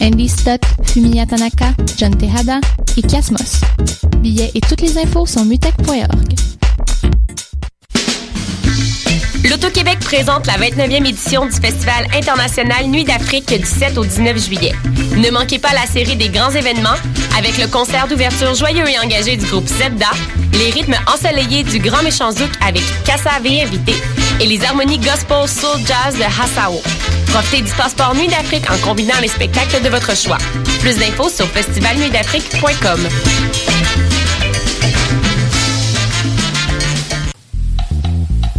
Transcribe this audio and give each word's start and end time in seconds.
Andy 0.00 0.28
Stott, 0.28 0.60
Fumiya 0.82 1.26
Tanaka, 1.26 1.72
John 1.96 2.10
Tejada 2.10 2.60
et 2.96 3.02
Kiasmos. 3.02 3.60
Billets 4.20 4.50
et 4.54 4.60
toutes 4.60 4.80
les 4.80 4.98
infos 4.98 5.26
sur 5.26 5.44
mutech.org. 5.44 6.34
L'Auto-Québec 9.50 10.00
présente 10.00 10.46
la 10.46 10.54
29e 10.54 11.06
édition 11.06 11.46
du 11.46 11.52
Festival 11.52 12.06
international 12.12 12.86
Nuit 12.86 13.04
d'Afrique 13.04 13.56
du 13.56 13.64
7 13.64 13.96
au 13.96 14.04
19 14.04 14.44
juillet. 14.44 14.74
Ne 15.16 15.30
manquez 15.30 15.58
pas 15.58 15.72
la 15.72 15.86
série 15.86 16.16
des 16.16 16.28
grands 16.28 16.50
événements 16.50 16.96
avec 17.38 17.56
le 17.58 17.68
concert 17.68 18.08
d'ouverture 18.08 18.54
joyeux 18.54 18.88
et 18.88 18.98
engagé 18.98 19.36
du 19.36 19.46
groupe 19.46 19.68
Zebda, 19.68 20.10
les 20.54 20.70
rythmes 20.70 20.96
ensoleillés 21.06 21.62
du 21.62 21.78
Grand 21.78 22.02
Méchant 22.02 22.32
Zouk 22.32 22.50
avec 22.66 22.82
Kassav 23.04 23.44
et 23.44 23.62
invité 23.62 23.94
et 24.40 24.46
les 24.46 24.64
harmonies 24.64 24.98
gospel 24.98 25.46
soul 25.46 25.78
jazz 25.86 26.16
de 26.16 26.24
Hassao. 26.24 26.82
Profitez 27.28 27.62
du 27.62 27.72
passeport 27.72 28.14
Nuit 28.16 28.28
d'Afrique 28.28 28.68
en 28.70 28.78
combinant 28.78 29.20
les 29.20 29.28
spectacles 29.28 29.82
de 29.82 29.88
votre 29.88 30.16
choix. 30.16 30.38
Plus 30.80 30.96
d'infos 30.96 31.28
sur 31.28 31.46
festivalnuitdafrique.com. 31.46 33.08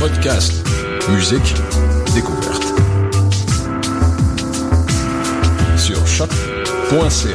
Podcast, 0.00 0.66
musique, 1.10 1.54
découverte. 2.14 2.64
Sur 5.76 6.06
choc.ca. 6.06 7.34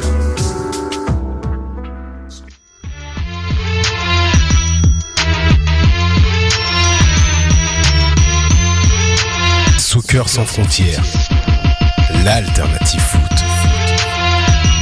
Soccer 9.78 10.28
sans 10.28 10.44
frontières, 10.44 11.04
l'alternative 12.24 13.00
foot. 13.00 13.45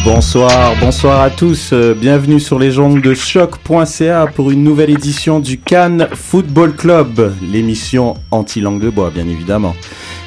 Bonsoir, 0.04 0.74
bonsoir 0.80 1.22
à 1.22 1.30
tous. 1.30 1.70
euh, 1.72 1.94
bienvenue 1.94 2.38
sur 2.38 2.58
les 2.58 2.78
ondes 2.78 3.00
de 3.00 3.14
choc.ca 3.14 4.26
pour 4.34 4.50
une 4.50 4.62
nouvelle 4.62 4.90
édition 4.90 5.40
du 5.40 5.58
Cannes 5.58 6.08
Football 6.12 6.74
Club, 6.74 7.32
l'émission 7.40 8.14
anti-langue 8.30 8.80
de 8.82 8.90
bois, 8.90 9.10
bien 9.10 9.26
évidemment. 9.26 9.74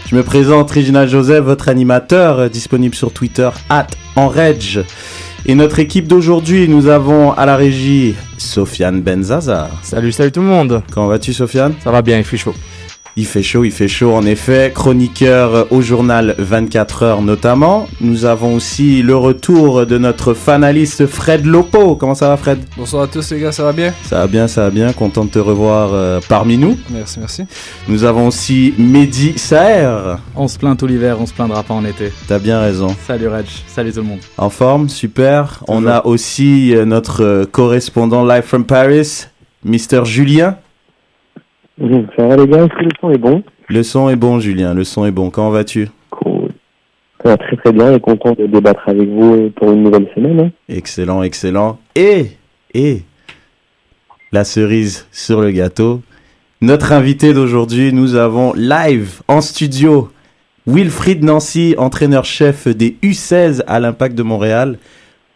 Je 0.10 0.16
me 0.16 0.24
présente, 0.24 0.72
Réginald 0.72 1.10
Joseph, 1.10 1.44
votre 1.44 1.70
animateur, 1.70 2.40
euh, 2.40 2.50
disponible 2.50 2.96
sur 2.96 3.12
Twitter, 3.14 3.50
at 3.70 3.88
enreg. 4.16 4.84
Et 5.46 5.54
notre 5.54 5.78
équipe 5.78 6.08
d'aujourd'hui, 6.08 6.68
nous 6.68 6.88
avons 6.88 7.32
à 7.34 7.46
la 7.46 7.56
régie 7.56 8.16
Sofiane 8.40 9.02
Benzaza. 9.02 9.70
Salut, 9.84 10.12
salut 10.12 10.32
tout 10.32 10.42
le 10.42 10.48
monde. 10.48 10.82
Comment 10.92 11.08
vas-tu, 11.08 11.34
Sofiane? 11.34 11.74
Ça 11.84 11.92
va 11.92 12.02
bien, 12.02 12.18
il 12.18 12.24
fait 12.24 12.38
chaud. 12.38 12.56
Il 13.20 13.26
fait 13.26 13.42
chaud, 13.42 13.64
il 13.64 13.72
fait 13.72 13.88
chaud 13.88 14.14
en 14.14 14.24
effet. 14.28 14.72
Chroniqueur 14.76 15.72
au 15.72 15.82
journal 15.82 16.36
24 16.38 17.02
heures 17.02 17.22
notamment. 17.24 17.88
Nous 18.00 18.26
avons 18.26 18.54
aussi 18.54 19.02
le 19.02 19.16
retour 19.16 19.88
de 19.88 19.98
notre 19.98 20.36
fanaliste 20.36 21.08
Fred 21.08 21.44
Lopo. 21.44 21.96
Comment 21.96 22.14
ça 22.14 22.28
va 22.28 22.38
Fred? 22.38 22.60
Bonsoir 22.78 23.02
à 23.02 23.08
tous 23.08 23.32
les 23.32 23.40
gars, 23.40 23.52
ça 23.52 23.64
va 23.64 23.74
bien? 23.74 23.92
Ça 24.04 24.20
va 24.20 24.28
bien, 24.28 24.48
ça 24.48 24.66
va 24.66 24.70
bien. 24.70 24.94
Content 24.94 25.26
de 25.26 25.32
te 25.32 25.40
revoir 25.40 25.90
euh, 25.94 26.20
parmi 26.30 26.60
nous. 26.60 26.78
Merci, 26.92 27.20
merci. 27.20 27.46
Nous 27.88 28.04
avons 28.04 28.28
aussi 28.28 28.76
Mehdi 28.78 29.36
Saher. 29.36 30.18
On 30.36 30.48
se 30.48 30.60
plaint 30.60 30.78
tout 30.78 30.86
l'hiver, 30.86 31.18
on 31.20 31.26
se 31.26 31.34
plaindra 31.34 31.64
pas 31.64 31.74
en 31.74 31.86
été. 31.86 32.12
T'as 32.28 32.38
bien 32.38 32.60
raison. 32.60 32.96
Salut 33.08 33.30
Reg, 33.30 33.48
salut 33.68 33.94
tout 33.94 34.02
le 34.02 34.06
monde. 34.06 34.20
En 34.38 34.52
forme, 34.52 34.90
super. 34.90 35.64
On 35.68 35.88
a 35.88 36.06
aussi 36.06 36.76
euh, 36.76 36.86
notre 36.86 37.24
euh, 37.24 37.46
correspondant 37.52 38.24
live 38.24 38.44
from 38.44 38.64
Paris, 38.64 39.26
Mister 39.66 40.06
Julien. 40.06 40.58
Mhm, 41.80 42.08
Ça 42.16 42.28
va 42.28 42.36
les 42.38 42.48
gars, 42.48 42.60
est-ce 42.66 42.74
que 42.80 42.84
le 42.84 42.90
son 43.00 43.12
est 43.12 43.18
bon? 43.18 43.44
Le 43.70 43.84
son 43.84 44.10
est 44.10 44.16
bon 44.16 44.40
Julien, 44.40 44.74
le 44.74 44.84
son 44.84 45.06
est 45.06 45.12
bon. 45.12 45.30
Comment 45.30 45.52
vas-tu? 45.52 45.90
Cool. 46.10 46.50
Ça 47.24 47.30
va 47.32 47.38
très 47.38 47.56
très 47.58 47.72
bien 47.72 47.94
et 47.94 48.00
content 48.00 48.34
de 48.34 48.48
débattre 48.48 48.88
avec 48.88 49.08
vous 49.08 49.50
pour 49.56 49.72
une 49.72 49.84
nouvelle 49.84 50.08
semaine. 50.16 50.40
hein. 50.40 50.50
Excellent, 50.70 51.22
excellent. 51.24 51.78
Et, 51.96 52.28
et, 52.74 53.02
la 54.32 54.44
cerise 54.44 55.08
sur 55.12 55.42
le 55.42 55.52
gâteau. 55.52 56.02
Notre 56.62 56.92
invité 56.92 57.34
d'aujourd'hui, 57.34 57.94
nous 57.94 58.16
avons 58.16 58.54
live 58.54 59.22
en 59.28 59.42
studio 59.42 60.10
Wilfried 60.66 61.24
Nancy, 61.24 61.76
entraîneur-chef 61.78 62.68
des 62.68 62.98
U16 63.04 63.62
à 63.68 63.80
l'Impact 63.80 64.16
de 64.16 64.24
Montréal. 64.24 64.80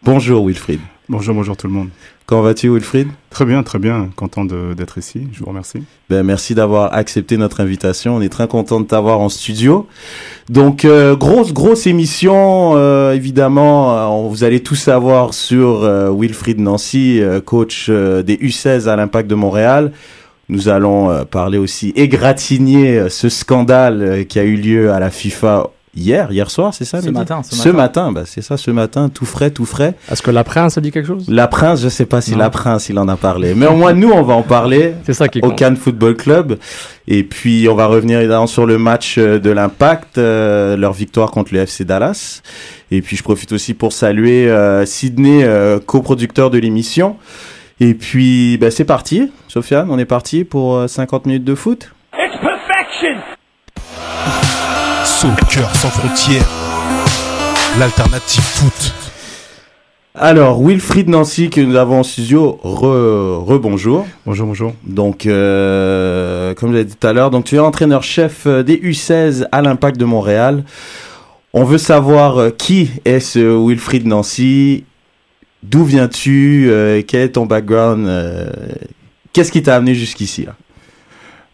Bonjour 0.02 0.46
Wilfried. 0.46 0.80
Bonjour, 1.08 1.34
bonjour 1.34 1.56
tout 1.56 1.68
le 1.68 1.72
monde. 1.72 1.88
Comment 2.26 2.42
vas-tu 2.42 2.68
Wilfried? 2.70 3.08
Très 3.30 3.44
bien, 3.44 3.62
très 3.62 3.78
bien. 3.78 4.08
Content 4.14 4.44
d'être 4.44 4.98
ici. 4.98 5.26
Je 5.32 5.40
vous 5.40 5.46
remercie. 5.46 5.82
Ben, 6.08 6.22
merci 6.22 6.54
d'avoir 6.54 6.94
accepté 6.94 7.36
notre 7.36 7.60
invitation. 7.60 8.16
On 8.16 8.20
est 8.20 8.28
très 8.28 8.46
content 8.46 8.80
de 8.80 8.86
t'avoir 8.86 9.20
en 9.20 9.28
studio. 9.28 9.86
Donc, 10.48 10.84
euh, 10.84 11.16
grosse, 11.16 11.52
grosse 11.52 11.86
émission. 11.86 12.72
euh, 12.76 13.12
évidemment, 13.12 14.24
euh, 14.24 14.28
vous 14.28 14.44
allez 14.44 14.60
tout 14.60 14.76
savoir 14.76 15.34
sur 15.34 15.80
Wilfried 16.16 16.60
Nancy, 16.60 17.20
coach 17.44 17.90
des 17.90 18.36
U16 18.36 18.88
à 18.88 18.96
l'Impact 18.96 19.28
de 19.28 19.34
Montréal. 19.34 19.92
Nous 20.48 20.68
allons 20.68 21.24
parler 21.24 21.58
aussi, 21.58 21.92
égratigner 21.96 23.08
ce 23.08 23.28
scandale 23.28 24.26
qui 24.28 24.38
a 24.38 24.44
eu 24.44 24.56
lieu 24.56 24.92
à 24.92 25.00
la 25.00 25.10
FIFA 25.10 25.70
hier, 25.94 26.30
hier 26.32 26.50
soir, 26.50 26.72
c'est 26.74 26.84
ça 26.84 27.00
Ce 27.02 27.10
matin, 27.10 27.42
ce 27.42 27.54
Ce 27.54 27.68
matin. 27.68 27.72
matin, 28.06 28.12
bah, 28.12 28.22
c'est 28.24 28.42
ça, 28.42 28.56
ce 28.56 28.70
matin, 28.70 29.08
tout 29.08 29.24
frais, 29.26 29.50
tout 29.50 29.64
frais. 29.66 29.94
Est-ce 30.10 30.22
que 30.22 30.30
la 30.30 30.44
prince 30.44 30.78
a 30.78 30.80
dit 30.80 30.90
quelque 30.90 31.06
chose? 31.06 31.26
La 31.28 31.46
Prince, 31.48 31.82
je 31.82 31.88
sais 31.88 32.06
pas 32.06 32.20
si 32.20 32.32
Non. 32.32 32.38
la 32.38 32.50
Prince, 32.50 32.88
il 32.88 32.98
en 32.98 33.08
a 33.08 33.16
parlé. 33.16 33.54
Mais 33.54 33.66
au 33.66 33.74
moins, 33.76 33.92
nous, 33.92 34.10
on 34.10 34.22
va 34.22 34.34
en 34.34 34.42
parler 34.42 34.94
C'est 35.04 35.14
ça 35.14 35.28
qui 35.28 35.38
au 35.40 35.48
compte. 35.48 35.58
Cannes 35.58 35.76
Football 35.76 36.16
Club. 36.16 36.58
Et 37.08 37.24
puis, 37.24 37.68
on 37.68 37.74
va 37.74 37.86
revenir 37.86 38.20
évidemment 38.20 38.46
sur 38.46 38.64
le 38.66 38.78
match 38.78 39.16
euh, 39.18 39.38
de 39.38 39.50
l'Impact, 39.50 40.18
euh, 40.18 40.76
leur 40.76 40.92
victoire 40.92 41.30
contre 41.30 41.52
le 41.52 41.60
FC 41.60 41.84
Dallas. 41.84 42.42
Et 42.90 43.02
puis, 43.02 43.16
je 43.16 43.22
profite 43.22 43.52
aussi 43.52 43.74
pour 43.74 43.92
saluer 43.92 44.48
euh, 44.50 44.86
Sydney, 44.86 45.42
euh, 45.44 45.78
coproducteur 45.78 46.50
de 46.50 46.58
l'émission. 46.58 47.16
Et 47.80 47.94
puis, 47.94 48.56
bah, 48.58 48.70
c'est 48.70 48.84
parti. 48.84 49.32
Sofiane, 49.48 49.88
on 49.90 49.98
est 49.98 50.04
parti 50.04 50.44
pour 50.44 50.76
euh, 50.76 50.86
50 50.88 51.26
minutes 51.26 51.44
de 51.44 51.54
foot. 51.54 51.90
Soccer 55.22 55.72
sans 55.76 55.90
frontières, 55.90 56.48
l'alternative 57.78 58.42
foot. 58.42 58.92
Alors, 60.16 60.60
Wilfried 60.60 61.08
Nancy, 61.08 61.48
que 61.48 61.60
nous 61.60 61.76
avons 61.76 62.00
en 62.00 62.02
studio, 62.02 62.58
re, 62.64 63.40
rebonjour. 63.46 64.04
Bonjour, 64.26 64.48
bonjour. 64.48 64.72
Donc, 64.82 65.26
euh, 65.26 66.54
comme 66.54 66.72
je 66.72 66.78
l'ai 66.78 66.84
dit 66.84 66.96
tout 66.96 67.06
à 67.06 67.12
l'heure, 67.12 67.30
donc 67.30 67.44
tu 67.44 67.54
es 67.54 67.60
entraîneur-chef 67.60 68.46
euh, 68.48 68.64
des 68.64 68.76
U16 68.78 69.46
à 69.52 69.62
l'Impact 69.62 69.96
de 69.96 70.04
Montréal. 70.04 70.64
On 71.52 71.62
veut 71.62 71.78
savoir 71.78 72.38
euh, 72.38 72.50
qui 72.50 72.90
est 73.04 73.20
ce 73.20 73.38
Wilfried 73.38 74.04
Nancy, 74.04 74.82
d'où 75.62 75.84
viens-tu, 75.84 76.66
euh, 76.68 77.00
quel 77.06 77.20
est 77.20 77.28
ton 77.28 77.46
background, 77.46 78.08
euh, 78.08 78.50
qu'est-ce 79.32 79.52
qui 79.52 79.62
t'a 79.62 79.76
amené 79.76 79.94
jusqu'ici 79.94 80.46
là? 80.46 80.56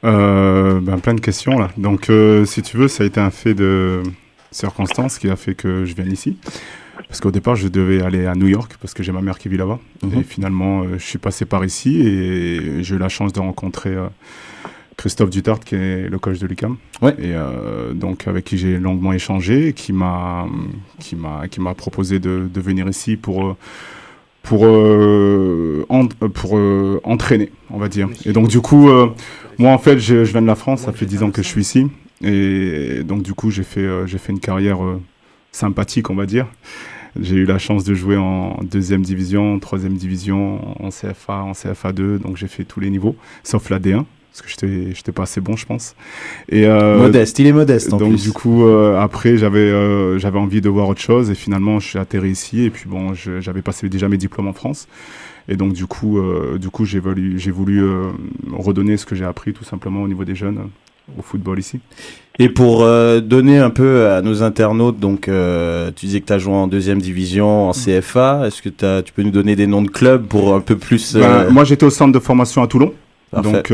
Euh, 0.05 0.81
ben, 0.81 0.99
plein 0.99 1.15
de 1.15 1.21
questions 1.21 1.59
là. 1.59 1.71
Donc, 1.77 2.11
euh, 2.11 2.45
si 2.45 2.63
tu 2.63 2.77
veux, 2.77 2.89
ça 2.89 3.05
a 3.05 3.07
été 3.07 3.21
un 3.21 3.31
fait 3.31 3.55
de 3.55 4.03
circonstance 4.51 5.19
qui 5.19 5.29
a 5.29 5.37
fait 5.37 5.55
que 5.55 5.85
je 5.85 5.95
vienne 5.95 6.13
ici. 6.13 6.37
Parce 7.09 7.21
qu'au 7.21 7.31
départ, 7.31 7.57
je 7.57 7.69
devais 7.69 8.03
aller 8.03 8.27
à 8.27 8.35
New 8.35 8.49
York 8.49 8.77
parce 8.81 8.93
que 8.93 9.03
j'ai 9.03 9.13
ma 9.13 9.23
mère 9.23 9.39
qui 9.39 9.49
vit 9.49 9.57
là-bas. 9.57 9.79
Mhm. 10.03 10.21
Et 10.21 10.23
finalement, 10.23 10.83
euh, 10.83 10.99
je 10.99 11.05
suis 11.05 11.19
passé 11.19 11.45
par 11.47 11.65
ici 11.65 12.01
et 12.01 12.83
j'ai 12.83 12.95
eu 12.95 12.99
la 12.99 13.09
chance 13.09 13.33
de 13.33 13.41
rencontrer 13.41 13.95
Christophe 14.97 15.31
Dutart, 15.31 15.61
qui 15.61 15.75
est 15.75 16.09
le 16.09 16.19
coach 16.19 16.39
de 16.39 16.47
l'UCAM. 16.47 16.77
Ouais. 17.03 17.15
Et 17.19 17.35
donc, 17.95 18.27
avec 18.27 18.45
qui 18.45 18.59
j'ai 18.59 18.79
longuement 18.79 19.13
échangé, 19.13 19.73
qui 19.73 19.93
m'a 19.93 20.47
qui 20.99 21.17
m'a 21.17 21.49
qui 21.49 21.61
m'a 21.61 21.75
proposé 21.75 22.19
de, 22.19 22.49
de 22.53 22.61
venir 22.61 22.89
ici 22.89 23.17
pour 23.17 23.57
pour 24.49 24.65
euh, 24.65 25.85
euh, 25.91 26.29
pour 26.31 26.57
euh, 26.57 27.01
entraîner, 27.05 27.53
on 27.69 27.79
va 27.79 27.89
dire. 27.89 28.09
Et 28.25 28.33
donc, 28.33 28.49
du 28.49 28.61
coup, 28.61 28.89
moi, 29.59 29.73
en 29.73 29.79
fait, 29.79 29.99
je, 29.99 30.17
viens 30.17 30.41
de 30.41 30.47
la 30.47 30.55
France. 30.55 30.83
Ça 30.83 30.93
fait 30.93 31.05
10 31.05 31.23
ans 31.23 31.31
que 31.31 31.43
je 31.43 31.49
suis 31.49 31.61
ici. 31.61 31.87
Et 32.23 33.03
donc, 33.05 33.23
du 33.23 33.35
coup, 33.35 33.51
j'ai 33.51 33.63
fait 33.63 33.87
j'ai 34.07 34.17
fait 34.17 34.33
une 34.33 34.41
carrière 34.41 34.79
sympathique, 35.53 36.09
on 36.09 36.15
va 36.15 36.25
dire. 36.25 36.47
J'ai 37.21 37.37
eu 37.37 37.45
la 37.45 37.59
chance 37.59 37.85
de 37.85 37.95
jouer 37.95 38.17
en 38.17 38.59
deuxième 38.63 39.03
division, 39.03 39.59
troisième 39.59 39.95
division, 39.95 40.83
en 40.83 40.89
CFA, 40.89 41.43
en 41.43 41.53
CFA2, 41.53 42.19
donc 42.19 42.37
j'ai 42.37 42.49
fait 42.49 42.65
tous 42.65 42.81
les 42.81 42.91
niveaux, 42.91 43.17
sauf 43.43 43.71
la 43.71 43.81
D1. 43.81 44.05
Parce 44.41 44.43
que 44.43 44.49
j'étais 44.67 44.95
j'étais 44.95 45.13
pas 45.13 45.25
assez 45.25 45.41
bon, 45.41 45.57
je 45.57 45.67
pense. 45.67 45.95
Et 46.49 46.67
modeste, 46.67 47.39
il 47.39 47.47
est 47.47 47.53
modeste. 47.53 47.93
En 47.93 47.97
donc 47.97 48.11
plus. 48.11 48.23
du 48.23 48.33
coup, 48.33 48.67
après 48.67 49.37
j'avais 49.37 50.19
j'avais 50.19 50.39
envie 50.39 50.61
de 50.61 50.69
voir 50.69 50.89
autre 50.89 51.01
chose 51.01 51.31
et 51.31 51.35
finalement 51.35 51.81
je 51.81 51.89
suis 51.89 51.99
atterri 51.99 52.31
ici 52.31 52.65
et 52.65 52.71
puis 52.71 52.85
bon, 52.89 53.13
j'avais 53.15 53.63
passé 53.63 53.89
déjà 53.89 54.09
mes 54.09 54.17
diplômes 54.17 54.49
en 54.49 54.53
France. 54.53 54.89
Et 55.49 55.57
donc 55.57 55.73
du 55.73 55.87
coup, 55.87 56.21
du 56.59 56.71
coup 56.71 56.85
j'ai 56.85 57.01
voulu, 57.01 57.39
j'ai 57.39 57.51
voulu 57.51 57.85
redonner 58.53 58.97
ce 58.97 59.07
que 59.07 59.15
j'ai 59.15 59.25
appris 59.25 59.53
tout 59.53 59.65
simplement 59.65 60.03
au 60.03 60.09
niveau 60.09 60.25
des 60.25 60.35
jeunes 60.35 60.69
au 61.17 61.23
football 61.23 61.59
ici. 61.59 61.81
Et 62.39 62.49
pour 62.49 62.83
euh, 62.83 63.21
donner 63.21 63.59
un 63.59 63.71
peu 63.71 64.07
à 64.07 64.23
nos 64.23 64.43
internautes, 64.43 65.01
donc 65.01 65.29
euh, 65.29 65.91
tu 65.95 66.07
disais 66.07 66.21
que 66.21 66.27
tu 66.27 66.33
as 66.33 66.39
joué 66.39 66.55
en 66.55 66.69
deuxième 66.69 67.01
division, 67.01 67.69
en 67.69 67.71
mm. 67.71 68.01
CFA. 68.01 68.47
Est-ce 68.47 68.63
que 68.63 68.85
as, 68.85 69.03
tu 69.03 69.13
peux 69.13 69.23
nous 69.23 69.31
donner 69.31 69.57
des 69.57 69.67
noms 69.67 69.83
de 69.83 69.91
clubs 69.91 70.25
pour 70.25 70.55
un 70.55 70.61
peu 70.61 70.77
plus 70.77 71.15
ben, 71.15 71.23
euh, 71.23 71.51
Moi, 71.51 71.65
j'étais 71.65 71.85
au 71.85 71.91
centre 71.91 72.13
de 72.13 72.19
formation 72.19 72.63
à 72.63 72.69
Toulon. 72.69 72.93
Donc, 73.33 73.69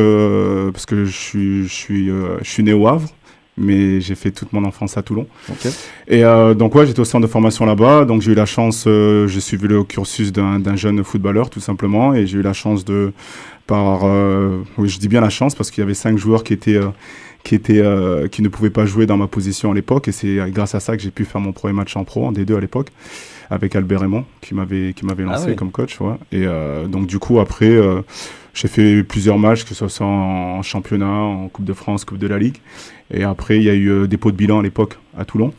parce 0.73 0.87
que 0.87 1.05
je 1.05 1.17
suis, 1.17 1.65
je 1.65 1.73
suis, 1.73 2.09
je 2.09 2.49
suis 2.49 2.63
né 2.63 2.73
au 2.73 2.87
Havre 2.87 3.09
mais 3.57 4.01
j'ai 4.01 4.15
fait 4.15 4.31
toute 4.31 4.53
mon 4.53 4.65
enfance 4.65 4.97
à 4.97 5.03
Toulon. 5.03 5.27
Et 6.09 6.25
euh, 6.25 6.55
donc 6.55 6.75
ouais, 6.75 6.87
j'étais 6.87 7.01
au 7.01 7.05
centre 7.05 7.27
de 7.27 7.31
formation 7.31 7.65
là-bas, 7.67 8.05
donc 8.05 8.23
j'ai 8.23 8.33
eu 8.33 8.35
la 8.35 8.47
chance, 8.47 8.85
euh, 8.87 9.29
j'ai 9.29 9.41
suivi 9.41 9.69
le 9.69 9.85
cursus 9.85 10.33
d'un 10.33 10.77
jeune 10.77 11.05
footballeur 11.05 11.51
tout 11.51 11.61
simplement, 11.61 12.15
et 12.15 12.27
j'ai 12.27 12.39
eu 12.39 12.43
la 12.43 12.53
chance 12.53 12.85
de, 12.85 13.13
par, 13.67 14.01
euh, 14.05 14.63
oui 14.77 14.89
je 14.89 14.99
dis 14.99 15.09
bien 15.09 15.21
la 15.21 15.31
chance 15.31 15.55
parce 15.55 15.71
qu'il 15.71 15.83
y 15.83 15.85
avait 15.85 15.95
cinq 15.95 16.19
joueurs 16.19 16.43
qui 16.45 16.53
étaient 16.53 16.81
qui 17.45 17.55
étaient 17.55 17.83
qui 18.33 18.43
ne 18.43 18.49
pouvaient 18.49 18.71
pas 18.71 18.87
jouer 18.87 19.07
dans 19.07 19.17
ma 19.17 19.29
position 19.29 19.71
à 19.71 19.75
l'époque, 19.75 20.09
et 20.09 20.13
c'est 20.13 20.39
grâce 20.49 20.75
à 20.75 20.81
ça 20.81 20.97
que 20.97 21.03
j'ai 21.03 21.11
pu 21.11 21.25
faire 21.25 21.41
mon 21.41 21.53
premier 21.53 21.75
match 21.75 21.97
en 21.97 22.05
pro 22.05 22.27
en 22.27 22.33
D2 22.33 22.57
à 22.57 22.61
l'époque 22.61 22.89
avec 23.51 23.77
Albert 23.77 24.01
Raymond 24.01 24.25
qui 24.41 24.55
m'avait 24.55 24.95
qui 24.95 25.05
m'avait 25.05 25.25
ah 25.25 25.33
lancé 25.33 25.55
comme 25.55 25.71
coach, 25.71 26.01
ouais. 26.01 26.15
Et 26.33 26.47
donc 26.89 27.07
du 27.07 27.19
coup 27.19 27.39
après 27.39 27.79
j'ai 28.55 28.69
fait 28.69 29.03
plusieurs 29.03 29.39
matchs, 29.39 29.65
que 29.65 29.75
ce 29.75 29.89
soit 29.89 30.07
en, 30.07 30.63
championnat, 30.63 31.11
en 31.11 31.49
Coupe 31.49 31.65
de 31.65 31.73
France, 31.73 32.05
Coupe 32.05 32.19
de 32.19 32.29
la 32.29 32.39
Ligue. 32.39 32.59
Et 33.13 33.25
après, 33.25 33.57
il 33.57 33.65
y 33.65 33.69
a 33.71 33.75
eu 33.75 33.91
euh, 33.91 34.07
des 34.07 34.17
pots 34.17 34.31
de 34.31 34.37
bilan 34.37 34.61
à 34.61 34.63
l'époque 34.63 34.99
à 35.19 35.25
Toulon. 35.25 35.53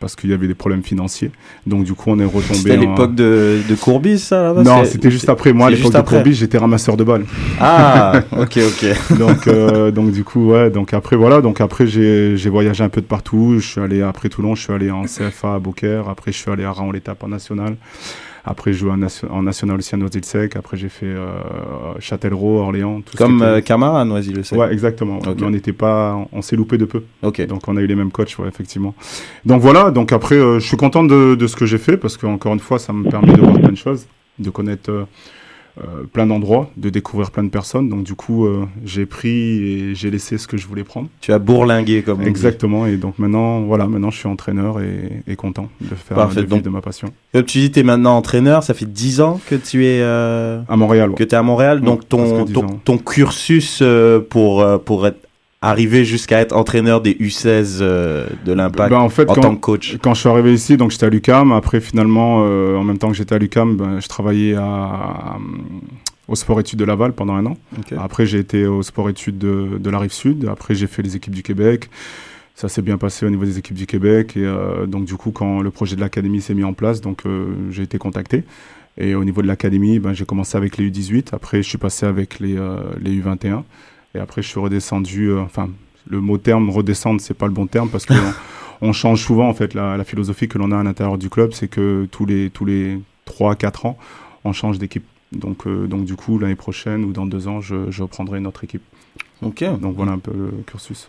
Parce 0.00 0.14
qu'il 0.14 0.30
y 0.30 0.32
avait 0.32 0.46
des 0.46 0.54
problèmes 0.54 0.84
financiers. 0.84 1.32
Donc 1.66 1.84
du 1.84 1.94
coup, 1.94 2.10
on 2.10 2.18
est 2.20 2.24
retombé. 2.24 2.54
C'était 2.54 2.72
à 2.72 2.76
l'époque 2.76 3.14
de, 3.16 3.58
de 3.68 3.74
Courbis, 3.74 4.20
ça 4.20 4.42
là-bas 4.42 4.62
Non, 4.62 4.84
c'était 4.84 5.10
juste 5.10 5.28
après. 5.28 5.52
Moi, 5.52 5.66
à 5.66 5.70
l'époque 5.70 5.92
de 5.92 6.00
Courbis, 6.00 6.34
j'étais 6.34 6.58
ramasseur 6.58 6.96
de 6.96 7.02
balles. 7.02 7.24
Ah, 7.60 8.20
ok, 8.38 8.58
ok. 8.58 9.18
donc, 9.18 9.48
euh, 9.48 9.90
donc 9.90 10.12
du 10.12 10.22
coup, 10.22 10.52
ouais. 10.52 10.70
Donc 10.70 10.94
après, 10.94 11.16
voilà. 11.16 11.40
Donc 11.40 11.60
après, 11.60 11.86
j'ai 11.86 12.48
voyagé 12.48 12.84
un 12.84 12.88
peu 12.88 13.00
de 13.00 13.06
partout. 13.06 13.56
Je 13.58 13.66
suis 13.66 13.80
allé 13.80 14.02
après 14.02 14.28
Toulon, 14.28 14.54
je 14.54 14.62
suis 14.62 14.72
allé 14.72 14.90
en 14.90 15.02
CFA 15.02 15.54
à 15.54 15.58
Beaucaire. 15.58 16.08
Après, 16.08 16.30
je 16.30 16.38
suis 16.38 16.50
allé 16.50 16.64
à 16.64 16.72
l'étape 16.92 17.24
en 17.24 17.28
national. 17.28 17.76
Après, 18.50 18.72
je 18.72 18.78
joue 18.78 18.90
en, 18.90 19.42
national 19.42 19.76
aussi 19.76 19.94
à 19.94 19.98
Noisy-le-Sec. 19.98 20.56
Après, 20.56 20.78
j'ai 20.78 20.88
fait 20.88 21.04
euh, 21.04 21.28
Châtellerault, 21.98 22.60
Orléans. 22.60 23.02
Tout 23.02 23.14
Comme 23.18 23.42
euh, 23.42 23.60
Camara 23.60 24.00
à 24.00 24.04
Noisy-le-Sec 24.06 24.58
Ouais, 24.58 24.72
exactement. 24.72 25.18
On 25.42 25.50
n'était 25.50 25.74
pas, 25.74 26.18
on 26.32 26.40
s'est 26.40 26.56
loupé 26.56 26.78
de 26.78 26.86
peu. 26.86 27.02
Ok. 27.22 27.46
Donc, 27.46 27.68
on 27.68 27.76
a 27.76 27.82
eu 27.82 27.86
les 27.86 27.94
mêmes 27.94 28.10
coachs, 28.10 28.38
ouais, 28.38 28.48
effectivement. 28.48 28.94
Donc, 29.44 29.60
voilà. 29.60 29.90
Donc, 29.90 30.12
après, 30.12 30.36
euh, 30.36 30.60
je 30.60 30.66
suis 30.66 30.78
content 30.78 31.04
de, 31.04 31.34
de 31.34 31.46
ce 31.46 31.56
que 31.56 31.66
j'ai 31.66 31.76
fait 31.76 31.98
parce 31.98 32.16
qu'encore 32.16 32.54
une 32.54 32.60
fois, 32.60 32.78
ça 32.78 32.94
me 32.94 33.10
permet 33.10 33.34
de 33.34 33.40
voir 33.42 33.58
plein 33.58 33.68
de 33.68 33.76
choses, 33.76 34.06
de 34.38 34.48
connaître 34.48 34.90
euh, 34.90 35.02
euh, 35.02 35.04
plein 36.12 36.26
d'endroits, 36.26 36.70
de 36.76 36.90
découvrir 36.90 37.30
plein 37.30 37.44
de 37.44 37.48
personnes. 37.48 37.88
Donc 37.88 38.04
du 38.04 38.14
coup, 38.14 38.46
euh, 38.46 38.66
j'ai 38.84 39.06
pris 39.06 39.28
et 39.28 39.94
j'ai 39.94 40.10
laissé 40.10 40.38
ce 40.38 40.46
que 40.46 40.56
je 40.56 40.66
voulais 40.66 40.84
prendre. 40.84 41.08
Tu 41.20 41.32
as 41.32 41.38
bourlingué 41.38 42.02
comme 42.02 42.22
on 42.22 42.26
Exactement. 42.26 42.86
Et 42.86 42.96
donc 42.96 43.18
maintenant, 43.18 43.60
voilà, 43.62 43.86
maintenant 43.86 44.10
je 44.10 44.18
suis 44.18 44.28
entraîneur 44.28 44.80
et, 44.80 45.36
content 45.36 45.68
de 45.80 45.94
faire 45.94 46.16
Parfait. 46.16 46.42
de, 46.42 46.58
de 46.58 46.68
ma 46.68 46.80
passion. 46.80 47.12
Comme 47.32 47.44
tu 47.44 47.58
dis, 47.58 47.70
tu 47.70 47.80
es 47.80 47.82
maintenant 47.82 48.16
entraîneur. 48.16 48.62
Ça 48.62 48.74
fait 48.74 48.90
10 48.90 49.20
ans 49.20 49.40
que 49.46 49.54
tu 49.54 49.86
es 49.86 50.00
euh, 50.02 50.60
à 50.68 50.76
Montréal. 50.76 51.12
Que 51.16 51.24
tu 51.24 51.30
es 51.30 51.38
à 51.38 51.42
Montréal. 51.42 51.80
donc 51.80 52.08
ton, 52.08 52.44
ton, 52.46 52.66
ton, 52.84 52.98
cursus 52.98 53.82
pour, 54.30 54.66
pour 54.84 55.06
être 55.06 55.27
arriver 55.60 56.04
jusqu'à 56.04 56.40
être 56.40 56.54
entraîneur 56.54 57.00
des 57.00 57.14
U16 57.14 57.78
euh, 57.80 58.26
de 58.44 58.52
l'Impact 58.52 58.90
ben, 58.90 58.98
en, 58.98 59.08
fait, 59.08 59.26
tant 59.26 59.56
que 59.56 59.60
coach 59.60 59.96
Quand 60.02 60.14
je 60.14 60.20
suis 60.20 60.28
arrivé 60.28 60.54
ici, 60.54 60.76
donc 60.76 60.90
j'étais 60.90 61.06
à 61.06 61.10
l'UCAM. 61.10 61.52
Après, 61.52 61.80
finalement, 61.80 62.44
euh, 62.44 62.76
en 62.76 62.84
même 62.84 62.98
temps 62.98 63.08
que 63.08 63.16
j'étais 63.16 63.34
à 63.34 63.38
l'UCAM, 63.38 63.76
ben, 63.76 64.00
je 64.00 64.08
travaillais 64.08 64.54
à, 64.54 65.36
au 66.28 66.36
sport 66.36 66.60
études 66.60 66.78
de 66.78 66.84
Laval 66.84 67.12
pendant 67.12 67.34
un 67.34 67.46
an. 67.46 67.56
Après, 67.98 68.26
j'ai 68.26 68.38
été 68.38 68.66
au 68.66 68.82
sport 68.82 69.08
études 69.08 69.38
de, 69.38 69.78
de 69.78 69.90
la 69.90 69.98
rive 69.98 70.12
sud. 70.12 70.48
Après, 70.50 70.74
j'ai 70.74 70.86
fait 70.86 71.02
les 71.02 71.16
équipes 71.16 71.34
du 71.34 71.42
Québec. 71.42 71.90
Ça 72.54 72.68
s'est 72.68 72.82
bien 72.82 72.98
passé 72.98 73.24
au 73.24 73.30
niveau 73.30 73.44
des 73.44 73.58
équipes 73.58 73.76
du 73.76 73.86
Québec. 73.86 74.36
Et 74.36 74.44
euh, 74.44 74.86
donc, 74.86 75.06
du 75.06 75.14
coup, 75.14 75.32
quand 75.32 75.60
le 75.60 75.70
projet 75.70 75.96
de 75.96 76.00
l'académie 76.00 76.40
s'est 76.40 76.54
mis 76.54 76.64
en 76.64 76.72
place, 76.72 77.00
donc 77.00 77.22
j'ai 77.70 77.82
été 77.82 77.98
contacté. 77.98 78.44
Et 78.96 79.14
au 79.14 79.24
niveau 79.24 79.42
de 79.42 79.46
l'académie, 79.48 79.98
ben, 79.98 80.12
j'ai 80.12 80.24
commencé 80.24 80.56
avec 80.56 80.76
les 80.76 80.88
U18. 80.90 81.28
Après, 81.32 81.62
je 81.62 81.68
suis 81.68 81.78
passé 81.78 82.06
avec 82.06 82.38
les, 82.38 82.56
les 83.00 83.20
U21. 83.20 83.62
Et 84.18 84.20
après, 84.20 84.42
je 84.42 84.48
suis 84.48 84.58
redescendu. 84.58 85.30
Euh, 85.30 85.40
enfin, 85.42 85.70
le 86.08 86.20
mot 86.20 86.38
terme 86.38 86.70
redescendre, 86.70 87.20
c'est 87.20 87.34
pas 87.34 87.46
le 87.46 87.52
bon 87.52 87.66
terme 87.66 87.88
parce 87.88 88.04
que 88.04 88.14
on, 88.80 88.92
change 88.92 89.22
souvent 89.22 89.48
en 89.48 89.54
fait 89.54 89.74
la, 89.74 90.02
philosophie 90.04 90.48
que 90.48 90.58
l'on 90.58 90.72
a 90.72 90.78
à 90.78 90.82
l'intérieur 90.82 91.18
du 91.18 91.30
club, 91.30 91.52
c'est 91.52 91.68
que 91.68 92.08
tous 92.10 92.26
les 92.26 92.50
tous 92.50 92.64
les 92.64 92.98
trois 93.24 93.54
quatre 93.54 93.86
ans, 93.86 93.96
on 94.44 94.52
change 94.52 94.78
d'équipe. 94.78 95.04
Donc 95.30 95.66
euh, 95.66 95.86
donc 95.86 96.04
du 96.04 96.16
coup 96.16 96.38
l'année 96.38 96.56
prochaine 96.56 97.04
ou 97.04 97.12
dans 97.12 97.26
deux 97.26 97.46
ans, 97.46 97.60
je, 97.60 97.90
je 97.90 98.02
reprendrai 98.02 98.38
une 98.38 98.46
autre 98.46 98.64
équipe. 98.64 98.82
Ok. 99.42 99.62
Donc 99.80 99.94
voilà 99.94 100.12
un 100.12 100.18
peu 100.18 100.32
le 100.32 100.50
cursus. 100.66 101.08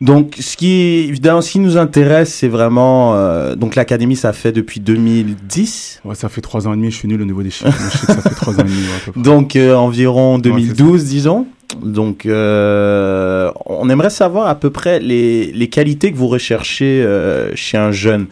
Donc, 0.00 0.36
ce 0.40 0.56
qui 0.56 0.72
évidemment, 1.08 1.42
ce 1.42 1.50
qui 1.50 1.58
nous 1.58 1.76
intéresse, 1.76 2.32
c'est 2.32 2.48
vraiment 2.48 3.14
euh, 3.14 3.54
donc 3.54 3.74
l'académie, 3.74 4.16
ça 4.16 4.32
fait 4.32 4.50
depuis 4.50 4.80
2010. 4.80 6.00
Ouais, 6.06 6.14
ça 6.14 6.30
fait 6.30 6.40
trois 6.40 6.66
ans 6.66 6.72
et 6.72 6.76
demi. 6.76 6.90
Je 6.90 6.96
suis 6.96 7.08
nul 7.08 7.20
au 7.20 7.26
niveau 7.26 7.42
des 7.42 7.50
chiffres. 7.50 7.70
je 7.70 7.98
sais 7.98 8.06
que 8.06 8.12
ça 8.14 8.22
fait 8.22 8.34
trois 8.34 8.54
ans 8.54 8.60
et 8.60 8.68
demi. 8.68 8.80
Ouais, 8.80 9.12
donc 9.22 9.56
euh, 9.56 9.74
environ 9.74 10.38
2012, 10.38 11.04
disons. 11.04 11.46
Donc, 11.76 12.26
euh, 12.26 13.50
on 13.66 13.88
aimerait 13.88 14.10
savoir 14.10 14.48
à 14.48 14.54
peu 14.54 14.70
près 14.70 14.98
les, 15.00 15.68
qualités 15.70 16.12
que 16.12 16.16
vous 16.16 16.28
recherchez 16.28 17.02
euh, 17.02 17.54
chez 17.54 17.76
un 17.76 17.92
jeune. 17.92 18.26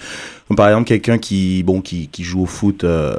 Comme 0.49 0.57
par 0.57 0.69
exemple 0.69 0.89
quelqu'un 0.89 1.19
qui 1.19 1.63
bon 1.63 1.83
qui, 1.83 2.09
qui 2.09 2.25
joue 2.25 2.43
au 2.43 2.47
foot. 2.47 2.83
Euh, 2.85 3.17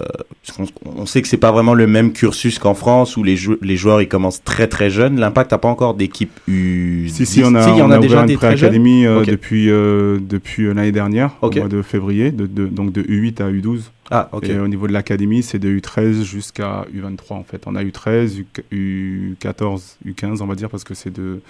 on, 0.84 1.06
sait 1.06 1.22
que 1.22 1.28
c'est 1.28 1.38
pas 1.38 1.52
vraiment 1.52 1.76
le 1.76 1.86
même 1.86 2.12
cursus 2.12 2.58
qu'en 2.58 2.74
France 2.74 3.18
où 3.18 3.24
les, 3.24 3.38
les 3.62 3.78
joueurs 3.78 4.02
ils 4.02 4.08
commencent 4.08 4.44
très 4.44 4.68
très 4.68 4.90
jeunes. 4.90 5.20
L'impact 5.20 5.52
n'a 5.52 5.60
pas 5.60 5.68
encore 5.68 5.94
d'équipe 5.94 6.32
U. 6.48 7.08
Si 7.10 7.26
si 7.28 7.44
on 7.44 7.54
a, 7.54 7.64
si, 7.64 7.82
on, 7.82 7.92
a, 7.92 8.00
déjà 8.00 8.24
une 8.24 8.36
pré-académie 8.36 9.04
depuis 9.04 9.68
depuis 9.68 10.74
l'année 10.74 10.92
dernière 10.92 11.32
au 11.42 11.52
mois 11.52 11.68
de 11.68 11.82
février, 11.84 12.32
de, 12.32 12.48
de, 12.48 12.66
donc 12.66 12.92
de 12.92 13.04
U8 13.04 13.42
à 13.44 13.52
U12. 13.52 13.82
Ah, 14.12 14.30
ok. 14.32 14.50
Et 14.50 14.60
au 14.60 14.68
niveau 14.68 14.88
de 14.88 14.94
l'académie, 14.94 15.44
c'est 15.44 15.60
de 15.60 15.70
U13 15.70 16.24
jusqu'à 16.24 16.86
U23 16.94 17.34
en 17.34 17.44
fait. 17.44 17.64
On 17.68 17.76
a 17.76 17.84
U13, 17.84 18.44
U14, 18.72 19.98
U15 20.06 20.42
on 20.42 20.48
va 20.48 20.56
dire 20.56 20.70
parce 20.70 20.84
que 20.84 20.96
c'est 20.96 21.14
de 21.14 21.42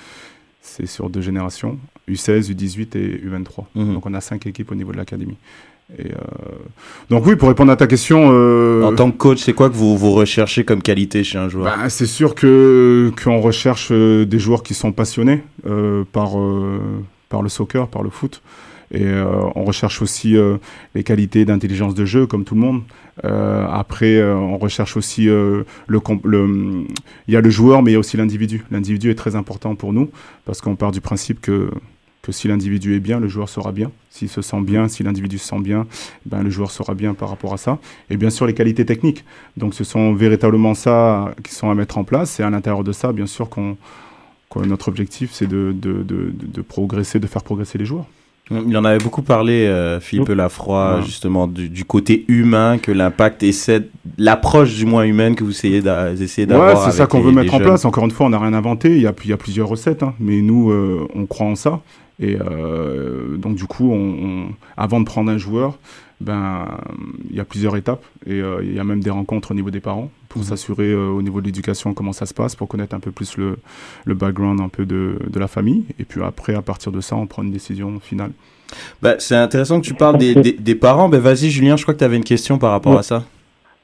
c'est 0.62 0.86
sur 0.86 1.10
deux 1.10 1.22
générations, 1.22 1.80
U16, 2.10 2.52
U18 2.52 2.98
et 2.98 3.22
U23. 3.26 3.66
Mhm. 3.76 3.94
Donc 3.94 4.06
on 4.06 4.14
a 4.14 4.22
cinq 4.22 4.46
équipes 4.46 4.72
au 4.72 4.76
niveau 4.76 4.92
de 4.92 4.98
l'académie. 4.98 5.38
Et 5.98 6.06
euh... 6.06 6.18
Donc 7.10 7.26
oui, 7.26 7.36
pour 7.36 7.48
répondre 7.48 7.72
à 7.72 7.76
ta 7.76 7.88
question... 7.88 8.30
Euh... 8.32 8.84
En 8.84 8.96
tant 8.96 9.12
que 9.12 9.18
coach, 9.18 9.40
c'est 9.40 9.54
quoi 9.54 9.70
que 9.70 9.76
vous, 9.76 9.98
vous 9.98 10.12
recherchez 10.12 10.64
comme 10.64 10.82
qualité 10.82 11.24
chez 11.24 11.38
un 11.38 11.50
joueur? 11.50 11.66
Ben, 11.66 11.90
C'est 11.90 12.06
sûr 12.06 12.36
que 12.36 13.12
qu'on 13.22 13.40
recherche 13.42 13.90
euh, 13.92 14.26
des 14.26 14.40
joueurs 14.40 14.62
qui 14.64 14.74
sont 14.74 14.92
passionnés 14.92 15.44
euh, 15.68 16.04
par, 16.12 16.32
par 17.30 17.42
le 17.42 17.50
soccer, 17.50 17.88
par 17.88 18.04
le 18.04 18.10
foot. 18.10 18.42
Et 18.92 19.06
on 19.54 19.66
recherche 19.66 20.02
aussi 20.02 20.36
les 20.96 21.04
qualités 21.04 21.46
d'intelligence 21.46 21.94
de 21.94 22.06
jeu, 22.06 22.26
comme 22.26 22.44
tout 22.44 22.56
le 22.56 22.62
monde. 22.62 22.82
Après, 23.24 24.20
on 24.24 24.58
recherche 24.58 24.98
aussi 24.98 25.26
le, 25.26 25.64
le, 25.88 26.86
il 27.28 27.34
y 27.36 27.38
a 27.38 27.42
le 27.42 27.50
joueur, 27.52 27.84
mais 27.84 27.92
il 27.92 27.94
y 27.94 27.98
a 27.98 28.00
aussi 28.00 28.18
l'individu. 28.18 28.66
L'individu 28.72 29.12
est 29.12 29.16
très 29.16 29.36
important 29.36 29.76
pour 29.76 29.94
nous 29.94 30.10
parce 30.46 30.60
qu'on 30.60 30.76
part 30.76 30.92
du 30.92 31.02
principe 31.02 31.40
que 31.40 31.70
que 32.22 32.32
si 32.32 32.48
l'individu 32.48 32.96
est 32.96 33.00
bien, 33.00 33.20
le 33.20 33.28
joueur 33.28 33.48
sera 33.50 33.72
bien. 33.72 33.92
S'il 34.10 34.30
se 34.30 34.42
sent 34.42 34.62
bien, 34.62 34.88
si 34.88 35.04
l'individu 35.04 35.38
se 35.38 35.48
sent 35.48 35.60
bien, 35.60 35.88
ben 36.26 36.44
le 36.44 36.50
joueur 36.50 36.72
sera 36.72 36.94
bien 36.94 37.14
par 37.14 37.30
rapport 37.30 37.54
à 37.54 37.58
ça. 37.58 37.80
Et 38.10 38.18
bien 38.18 38.30
sûr, 38.30 38.46
les 38.46 38.54
qualités 38.54 38.86
techniques. 38.86 39.24
Donc, 39.58 39.74
ce 39.74 39.84
sont 39.84 40.14
véritablement 40.14 40.74
ça 40.74 41.34
qui 41.44 41.54
sont 41.54 41.70
à 41.70 41.76
mettre 41.76 41.98
en 41.98 42.04
place. 42.04 42.40
Et 42.40 42.44
à 42.44 42.50
l'intérieur 42.50 42.84
de 42.84 42.92
ça, 42.92 43.14
bien 43.14 43.28
sûr, 43.28 43.50
qu'on, 43.50 43.78
notre 44.56 44.90
objectif, 44.90 45.32
c'est 45.32 45.48
de, 45.48 45.74
de, 45.76 46.04
de, 46.04 46.34
de 46.34 46.62
progresser, 46.62 47.20
de 47.20 47.28
faire 47.28 47.44
progresser 47.44 47.78
les 47.78 47.86
joueurs. 47.86 48.08
Il 48.52 48.76
en 48.78 48.84
avait 48.84 48.98
beaucoup 48.98 49.22
parlé, 49.22 49.68
euh, 49.68 50.00
Philippe 50.00 50.30
Lafroy, 50.30 51.02
justement, 51.06 51.46
du, 51.48 51.86
côté 51.86 52.26
humain, 52.28 52.78
que 52.80 52.92
l'impact 52.92 53.44
essaie, 53.44 53.88
l'approche 54.18 54.76
du 54.76 54.86
moins 54.86 55.04
humaine 55.04 55.36
que 55.36 55.44
vous 55.44 55.52
essayez 55.52 55.82
d'avoir. 55.82 56.76
Ouais, 56.76 56.82
c'est 56.86 56.98
ça 56.98 57.06
qu'on 57.06 57.22
veut 57.22 57.32
mettre 57.32 57.54
en 57.54 57.60
place. 57.60 57.86
Encore 57.86 58.06
une 58.06 58.12
fois, 58.12 58.26
on 58.26 58.30
n'a 58.30 58.40
rien 58.40 58.54
inventé. 58.54 58.96
Il 58.96 59.02
y 59.02 59.08
a, 59.08 59.14
il 59.24 59.30
y 59.30 59.34
a 59.34 59.38
plusieurs 59.38 59.68
recettes, 59.68 60.02
hein. 60.02 60.14
mais 60.20 60.42
nous, 60.42 60.72
euh, 60.72 61.08
on 61.14 61.26
croit 61.26 61.48
en 61.48 61.56
ça. 61.56 61.82
Et 62.20 62.38
euh, 62.40 63.38
donc, 63.38 63.56
du 63.56 63.66
coup, 63.66 63.92
on, 63.92 64.50
avant 64.78 65.00
de 65.00 65.06
prendre 65.06 65.32
un 65.32 65.38
joueur, 65.38 65.78
ben, 66.22 66.68
il 67.30 67.36
y 67.36 67.40
a 67.40 67.46
plusieurs 67.46 67.78
étapes 67.78 68.04
et 68.26 68.42
euh, 68.42 68.60
il 68.62 68.76
y 68.76 68.80
a 68.80 68.84
même 68.84 69.00
des 69.00 69.10
rencontres 69.10 69.52
au 69.52 69.54
niveau 69.54 69.72
des 69.72 69.80
parents 69.80 70.10
pour 70.28 70.42
mhm. 70.42 70.48
s'assurer 70.48 70.92
euh, 70.92 71.08
au 71.08 71.22
niveau 71.22 71.40
de 71.40 71.46
l'éducation 71.46 71.94
comment 71.94 72.12
ça 72.12 72.26
se 72.26 72.34
passe, 72.34 72.56
pour 72.56 72.68
connaître 72.68 72.94
un 72.94 73.00
peu 73.00 73.12
plus 73.12 73.38
le, 73.38 73.58
le 74.06 74.14
background 74.14 74.60
un 74.60 74.68
peu 74.68 74.86
de, 74.86 75.18
de, 75.28 75.40
la 75.40 75.48
famille. 75.48 75.86
Et 75.98 76.04
puis 76.04 76.22
après, 76.22 76.56
à 76.56 76.62
partir 76.62 76.92
de 76.92 77.00
ça, 77.00 77.16
on 77.16 77.26
prend 77.26 77.44
une 77.44 77.52
décision 77.52 78.00
finale. 78.02 78.32
Bah, 79.02 79.16
c'est 79.18 79.36
intéressant 79.36 79.80
que 79.80 79.86
tu 79.86 79.94
parles 79.94 80.18
des, 80.18 80.36
des, 80.36 80.76
parents. 80.76 81.08
Ben, 81.08 81.20
vas-y, 81.20 81.50
Julien, 81.50 81.78
je 81.78 81.84
crois 81.84 81.94
que 81.94 82.00
tu 82.00 82.06
avais 82.06 82.18
une 82.18 82.24
question 82.24 82.58
par 82.58 82.72
rapport 82.72 82.98
à 82.98 83.04
ça. 83.04 83.24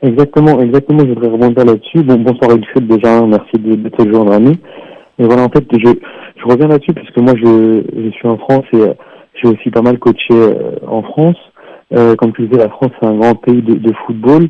Exactement, 0.02 0.62
exactement, 0.62 1.00
je 1.00 1.14
voudrais 1.14 1.30
rebondir 1.30 1.66
là-dessus. 1.66 2.04
Bon, 2.04 2.16
bonsoir 2.16 2.52
Elfred 2.52 2.86
déjà, 2.86 3.26
merci 3.26 3.58
de, 3.58 3.76
de 3.76 3.90
te 3.90 4.08
joindre 4.08 4.34
à 4.34 4.40
nous. 4.40 4.56
Et 5.18 5.24
voilà, 5.24 5.44
en 5.44 5.50
fait, 5.50 5.66
je, 5.72 5.88
je 6.36 6.46
reviens 6.46 6.68
là-dessus 6.68 6.94
parce 6.94 7.10
que 7.12 7.22
moi, 7.22 7.34
je, 7.38 7.82
je 7.96 8.10
suis 8.12 8.28
en 8.28 8.38
France 8.38 8.66
et 8.74 8.82
euh, 8.82 8.94
j'ai 9.42 9.48
aussi 9.48 9.72
pas 9.72 9.82
mal 9.82 9.98
coaché 9.98 10.34
en 10.86 11.02
France. 11.02 11.38
Euh, 11.94 12.16
comme 12.16 12.34
tu 12.34 12.48
disais, 12.48 12.64
la 12.64 12.70
France, 12.70 12.92
c'est 13.00 13.08
un 13.08 13.18
grand 13.18 13.36
pays 13.36 13.62
de, 13.62 13.76
de 13.76 13.94
football. 14.06 14.50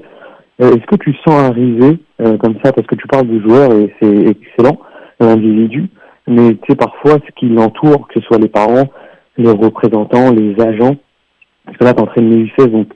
Euh, 0.61 0.69
Est-ce 0.71 0.85
que 0.85 0.95
tu 0.95 1.13
sens 1.25 1.33
arriver 1.33 1.99
euh, 2.21 2.37
comme 2.37 2.55
ça, 2.63 2.71
parce 2.71 2.87
que 2.87 2.95
tu 2.95 3.07
parles 3.07 3.27
du 3.27 3.41
joueur 3.41 3.73
et 3.73 3.93
c'est 4.01 4.27
excellent, 4.27 4.77
l'individu, 5.19 5.89
mais 6.27 6.55
tu 6.55 6.59
sais, 6.69 6.75
parfois, 6.75 7.17
ce 7.25 7.31
qui 7.35 7.47
l'entoure, 7.47 8.07
que 8.07 8.19
ce 8.19 8.25
soit 8.25 8.37
les 8.37 8.47
parents, 8.47 8.87
les 9.37 9.49
représentants, 9.49 10.31
les 10.31 10.55
agents, 10.61 10.95
parce 11.65 11.77
que 11.77 11.83
là, 11.83 11.93
tu 11.93 12.01
entraînes 12.01 12.29
les 12.29 12.45
U16, 12.45 12.71
donc 12.71 12.87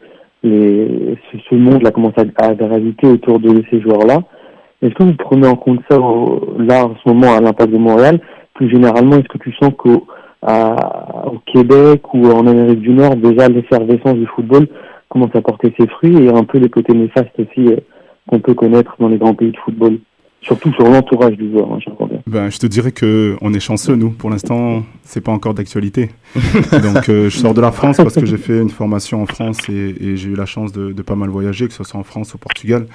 ce, 0.44 1.38
ce 1.50 1.56
monde-là 1.56 1.92
commence 1.92 2.14
à, 2.18 2.46
à 2.46 2.54
graviter 2.54 3.08
autour 3.08 3.40
de 3.40 3.62
ces 3.70 3.82
joueurs-là. 3.82 4.20
Est-ce 4.82 4.94
que 4.94 5.04
vous 5.04 5.16
prenez 5.16 5.48
en 5.48 5.56
compte 5.56 5.82
ça 5.90 5.98
là 5.98 6.86
en 6.86 6.96
ce 6.96 7.10
moment 7.10 7.36
à 7.36 7.42
l'impact 7.42 7.72
de 7.72 7.78
Montréal? 7.78 8.22
Plus 8.54 8.70
généralement, 8.70 9.18
est-ce 9.18 9.28
que 9.28 9.38
tu 9.38 9.54
sens 9.62 9.74
qu'au 9.78 10.08
à- 10.42 11.28
au 11.28 11.40
Québec 11.46 12.02
ou 12.14 12.28
en 12.28 12.48
Amérique 12.48 12.80
du 12.82 12.92
Nord, 12.92 13.16
déjà 13.16 13.48
l'effervescence 13.50 14.16
du 14.16 14.26
football 14.28 14.68
commence 15.10 15.36
à 15.36 15.42
porter 15.42 15.74
ses 15.80 15.88
fruits 15.88 16.16
et 16.24 16.30
un 16.30 16.44
peu 16.44 16.58
les 16.60 16.70
côtés 16.70 16.94
néfastes 16.94 17.38
aussi 17.40 17.68
euh, 17.68 17.78
qu'on 18.28 18.40
peut 18.40 18.54
connaître 18.54 18.96
dans 19.00 19.08
les 19.10 19.18
grands 19.18 19.34
pays 19.34 19.52
de 19.52 19.58
football 19.58 19.98
Surtout 20.42 20.72
sur 20.72 20.86
l'entourage 20.86 21.36
du 21.36 21.52
joueur, 21.52 21.70
hein, 21.70 21.80
j'entends 21.86 22.06
bien. 22.08 22.20
Ben, 22.26 22.50
je 22.50 22.60
te 22.60 22.66
dirais 22.66 22.94
que 22.94 23.36
on 23.42 23.54
est 23.54 23.60
chanceux, 23.60 23.96
nous. 23.96 24.12
Pour 24.12 24.30
l'instant, 24.30 24.84
c'est 25.04 25.20
pas 25.20 25.34
encore 25.34 25.54
d'actualité. 25.54 26.12
Donc, 26.72 27.10
euh, 27.10 27.30
je 27.30 27.38
sors 27.38 27.54
de 27.54 27.60
la 27.60 27.74
France 27.74 27.98
parce 27.98 28.16
que 28.16 28.26
j'ai 28.26 28.38
fait 28.38 28.58
une 28.62 28.70
formation 28.70 29.22
en 29.22 29.26
France 29.26 29.58
et, 29.68 29.74
et 30.00 30.16
j'ai 30.16 30.30
eu 30.30 30.36
la 30.36 30.46
chance 30.46 30.72
de, 30.72 30.94
de 30.94 31.02
pas 31.02 31.16
mal 31.16 31.28
voyager, 31.28 31.68
que 31.68 31.74
ce 31.74 31.84
soit 31.84 32.00
en 32.00 32.04
France 32.04 32.34
ou 32.34 32.38
au 32.38 32.40
Portugal. 32.40 32.86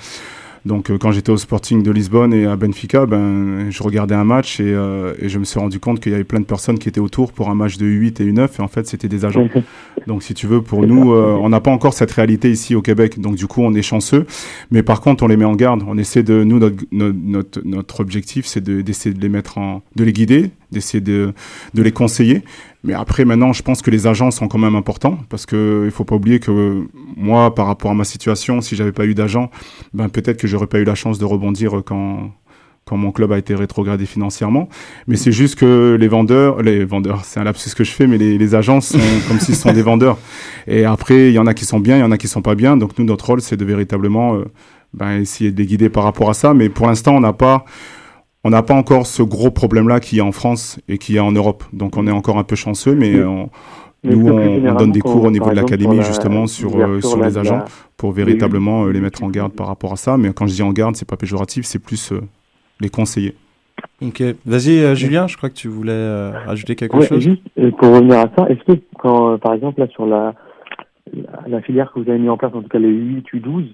Donc, 0.64 0.90
euh, 0.90 0.96
quand 0.96 1.12
j'étais 1.12 1.30
au 1.30 1.36
Sporting 1.36 1.82
de 1.82 1.90
Lisbonne 1.90 2.32
et 2.32 2.46
à 2.46 2.56
Benfica, 2.56 3.04
ben, 3.04 3.70
je 3.70 3.82
regardais 3.82 4.14
un 4.14 4.24
match 4.24 4.60
et, 4.60 4.64
euh, 4.66 5.12
et 5.18 5.28
je 5.28 5.38
me 5.38 5.44
suis 5.44 5.60
rendu 5.60 5.78
compte 5.78 6.00
qu'il 6.00 6.12
y 6.12 6.14
avait 6.14 6.24
plein 6.24 6.40
de 6.40 6.46
personnes 6.46 6.78
qui 6.78 6.88
étaient 6.88 7.00
autour 7.00 7.32
pour 7.32 7.50
un 7.50 7.54
match 7.54 7.76
de 7.76 7.84
U8 7.84 8.22
et 8.22 8.32
U9 8.32 8.48
et 8.58 8.62
en 8.62 8.68
fait, 8.68 8.86
c'était 8.86 9.08
des 9.08 9.26
agents. 9.26 9.48
Donc, 10.06 10.22
si 10.22 10.32
tu 10.32 10.46
veux, 10.46 10.62
pour 10.62 10.86
nous, 10.86 11.12
euh, 11.12 11.36
on 11.40 11.50
n'a 11.50 11.60
pas 11.60 11.70
encore 11.70 11.92
cette 11.92 12.12
réalité 12.12 12.50
ici 12.50 12.74
au 12.74 12.82
Québec. 12.82 13.20
Donc, 13.20 13.36
du 13.36 13.46
coup, 13.46 13.60
on 13.62 13.74
est 13.74 13.82
chanceux. 13.82 14.26
Mais 14.70 14.82
par 14.82 15.00
contre, 15.02 15.22
on 15.24 15.26
les 15.28 15.36
met 15.36 15.44
en 15.44 15.54
garde. 15.54 15.82
On 15.86 15.98
essaie 15.98 16.22
de, 16.22 16.44
nous, 16.44 16.58
notre, 16.58 16.76
notre, 16.92 17.18
notre, 17.22 17.60
notre 17.64 18.00
objectif, 18.00 18.46
c'est 18.46 18.62
de- 18.62 18.80
d'essayer 18.80 19.14
de, 19.14 19.20
les 19.20 19.28
mettre 19.28 19.58
en, 19.58 19.82
de 19.96 20.04
les 20.04 20.12
guider, 20.12 20.50
d'essayer 20.74 21.00
de, 21.00 21.32
de 21.72 21.82
les 21.82 21.92
conseiller. 21.92 22.42
Mais 22.82 22.92
après, 22.92 23.24
maintenant, 23.24 23.54
je 23.54 23.62
pense 23.62 23.80
que 23.80 23.90
les 23.90 24.06
agents 24.06 24.30
sont 24.30 24.46
quand 24.46 24.58
même 24.58 24.74
importants 24.74 25.18
parce 25.30 25.46
que 25.46 25.84
il 25.86 25.90
faut 25.90 26.04
pas 26.04 26.16
oublier 26.16 26.38
que 26.38 26.84
moi, 27.16 27.54
par 27.54 27.66
rapport 27.66 27.90
à 27.90 27.94
ma 27.94 28.04
situation, 28.04 28.60
si 28.60 28.76
j'avais 28.76 28.92
pas 28.92 29.06
eu 29.06 29.14
d'agent, 29.14 29.50
ben 29.94 30.10
peut-être 30.10 30.36
que 30.38 30.46
j'aurais 30.46 30.66
pas 30.66 30.78
eu 30.78 30.84
la 30.84 30.94
chance 30.94 31.18
de 31.18 31.24
rebondir 31.24 31.82
quand 31.86 32.30
quand 32.84 32.96
mon 32.96 33.12
club 33.12 33.32
a 33.32 33.38
été 33.38 33.54
rétrogradé 33.54 34.06
financièrement. 34.06 34.68
Mais 35.06 35.16
c'est 35.16 35.32
juste 35.32 35.54
que 35.54 35.96
les 35.98 36.08
vendeurs, 36.08 36.62
les 36.62 36.84
vendeurs, 36.84 37.24
c'est 37.24 37.40
un 37.40 37.44
lapsus 37.44 37.74
que 37.74 37.84
je 37.84 37.90
fais, 37.90 38.06
mais 38.06 38.18
les, 38.18 38.36
les 38.36 38.54
agents 38.54 38.80
sont 38.80 38.98
comme 39.28 39.40
s'ils 39.40 39.56
sont 39.56 39.72
des 39.72 39.82
vendeurs. 39.82 40.18
Et 40.66 40.84
après, 40.84 41.28
il 41.28 41.32
y 41.32 41.38
en 41.38 41.46
a 41.46 41.54
qui 41.54 41.64
sont 41.64 41.80
bien, 41.80 41.96
il 41.96 42.00
y 42.00 42.04
en 42.04 42.12
a 42.12 42.18
qui 42.18 42.28
sont 42.28 42.42
pas 42.42 42.54
bien. 42.54 42.76
Donc 42.76 42.98
nous, 42.98 43.04
notre 43.04 43.26
rôle, 43.26 43.40
c'est 43.40 43.56
de 43.56 43.64
véritablement 43.64 44.36
euh, 44.36 44.44
ben, 44.92 45.20
essayer 45.20 45.50
de 45.50 45.56
les 45.56 45.66
guider 45.66 45.88
par 45.88 46.04
rapport 46.04 46.28
à 46.30 46.34
ça. 46.34 46.52
Mais 46.52 46.68
pour 46.68 46.86
l'instant, 46.86 47.16
on 47.16 47.20
n'a 47.20 47.32
pas, 47.32 47.64
on 48.44 48.50
n'a 48.50 48.62
pas 48.62 48.74
encore 48.74 49.06
ce 49.06 49.22
gros 49.22 49.50
problème-là 49.50 50.00
qu'il 50.00 50.18
y 50.18 50.20
a 50.20 50.24
en 50.24 50.32
France 50.32 50.78
et 50.88 50.98
qu'il 50.98 51.14
y 51.14 51.18
a 51.18 51.24
en 51.24 51.32
Europe. 51.32 51.64
Donc 51.72 51.96
on 51.96 52.06
est 52.06 52.10
encore 52.12 52.38
un 52.38 52.44
peu 52.44 52.56
chanceux, 52.56 52.94
mais 52.94 53.14
euh, 53.16 53.26
on- 53.28 53.50
nous, 54.06 54.28
on, 54.28 54.74
donne 54.74 54.92
des 54.92 55.00
cours 55.00 55.24
au 55.24 55.30
niveau 55.30 55.48
de 55.48 55.54
l'académie, 55.56 55.96
la- 55.96 56.02
justement, 56.02 56.46
sur, 56.46 56.76
euh, 56.78 57.00
sur 57.00 57.22
les 57.22 57.38
agents, 57.38 57.56
la- 57.56 57.64
pour 57.96 58.12
véritablement 58.12 58.84
euh, 58.84 58.90
les 58.92 59.00
mettre 59.00 59.22
en 59.24 59.30
garde 59.30 59.54
par 59.54 59.66
rapport 59.66 59.94
à 59.94 59.96
ça. 59.96 60.18
Mais 60.18 60.30
quand 60.34 60.46
je 60.46 60.52
dis 60.52 60.62
en 60.62 60.72
garde, 60.74 60.94
c'est 60.94 61.08
pas 61.08 61.16
péjoratif, 61.16 61.64
c'est 61.64 61.78
plus 61.78 62.12
euh, 62.12 62.20
les 62.80 62.90
conseiller. 62.90 63.34
Ok. 64.02 64.22
Vas-y, 64.44 64.78
euh, 64.80 64.94
Julien, 64.94 65.26
je 65.26 65.38
crois 65.38 65.48
que 65.48 65.54
tu 65.54 65.68
voulais 65.68 65.92
euh, 65.92 66.32
ajouter 66.46 66.76
quelque 66.76 66.98
Ouais, 66.98 67.06
chose. 67.06 67.20
juste 67.22 67.42
pour 67.78 67.88
revenir 67.94 68.18
à 68.18 68.28
ça, 68.36 68.46
est-ce 68.50 68.62
que 68.74 68.78
quand, 68.98 69.32
euh, 69.32 69.36
par 69.38 69.54
exemple, 69.54 69.80
là, 69.80 69.88
sur 69.88 70.04
la, 70.04 70.34
la, 71.14 71.48
la 71.48 71.62
filière 71.62 71.90
que 71.94 72.00
vous 72.00 72.10
avez 72.10 72.18
mis 72.18 72.28
en 72.28 72.36
place, 72.36 72.52
en 72.54 72.60
tout 72.60 72.68
cas 72.68 72.78
les 72.78 72.90
U8, 72.92 73.24
U12, 73.32 73.64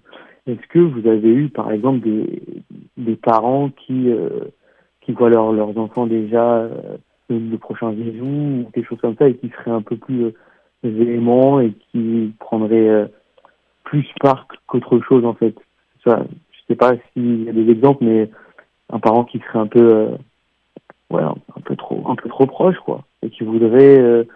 est-ce 0.46 0.64
que 0.72 0.78
vous 0.78 1.08
avez 1.08 1.28
eu, 1.28 1.48
par 1.48 1.72
exemple, 1.72 2.00
des, 2.08 2.40
des 2.96 3.16
parents 3.16 3.70
qui, 3.84 4.10
euh, 4.10 4.28
qui 5.10 5.18
voient 5.18 5.30
leur, 5.30 5.52
leurs 5.52 5.76
enfants 5.78 6.06
déjà 6.06 6.58
euh, 6.58 6.96
le, 7.28 7.56
prochain 7.56 7.92
bisou 7.92 8.24
ou 8.24 8.70
quelque 8.72 8.88
chose 8.88 9.00
comme 9.00 9.16
ça 9.16 9.28
et 9.28 9.34
qui 9.34 9.48
seraient 9.50 9.70
un 9.70 9.82
peu 9.82 9.96
plus 9.96 10.24
euh, 10.26 10.32
véhéments 10.82 11.60
et 11.60 11.72
qui 11.90 12.32
prendraient 12.38 12.88
euh, 12.88 13.06
plus 13.84 14.06
part 14.20 14.46
qu'autre 14.66 15.00
chose, 15.00 15.24
en 15.24 15.34
fait. 15.34 15.54
Ça, 16.04 16.24
Je 16.52 16.58
sais 16.68 16.76
pas 16.76 16.92
s'il 17.12 17.44
y 17.44 17.48
a 17.48 17.52
des 17.52 17.68
exemples, 17.70 18.04
mais 18.04 18.30
un 18.90 18.98
parent 18.98 19.24
qui 19.24 19.38
serait 19.40 19.58
un 19.58 19.66
peu... 19.66 20.08
ouais, 21.10 21.22
un, 21.22 21.60
peu 21.64 21.76
trop 21.76 22.02
un 22.08 22.16
peu 22.16 22.28
trop 22.28 22.46
proche 22.46 22.78
quoi. 22.84 23.02
Et 23.22 23.30
qui 23.30 23.44
voudrait 23.44 24.26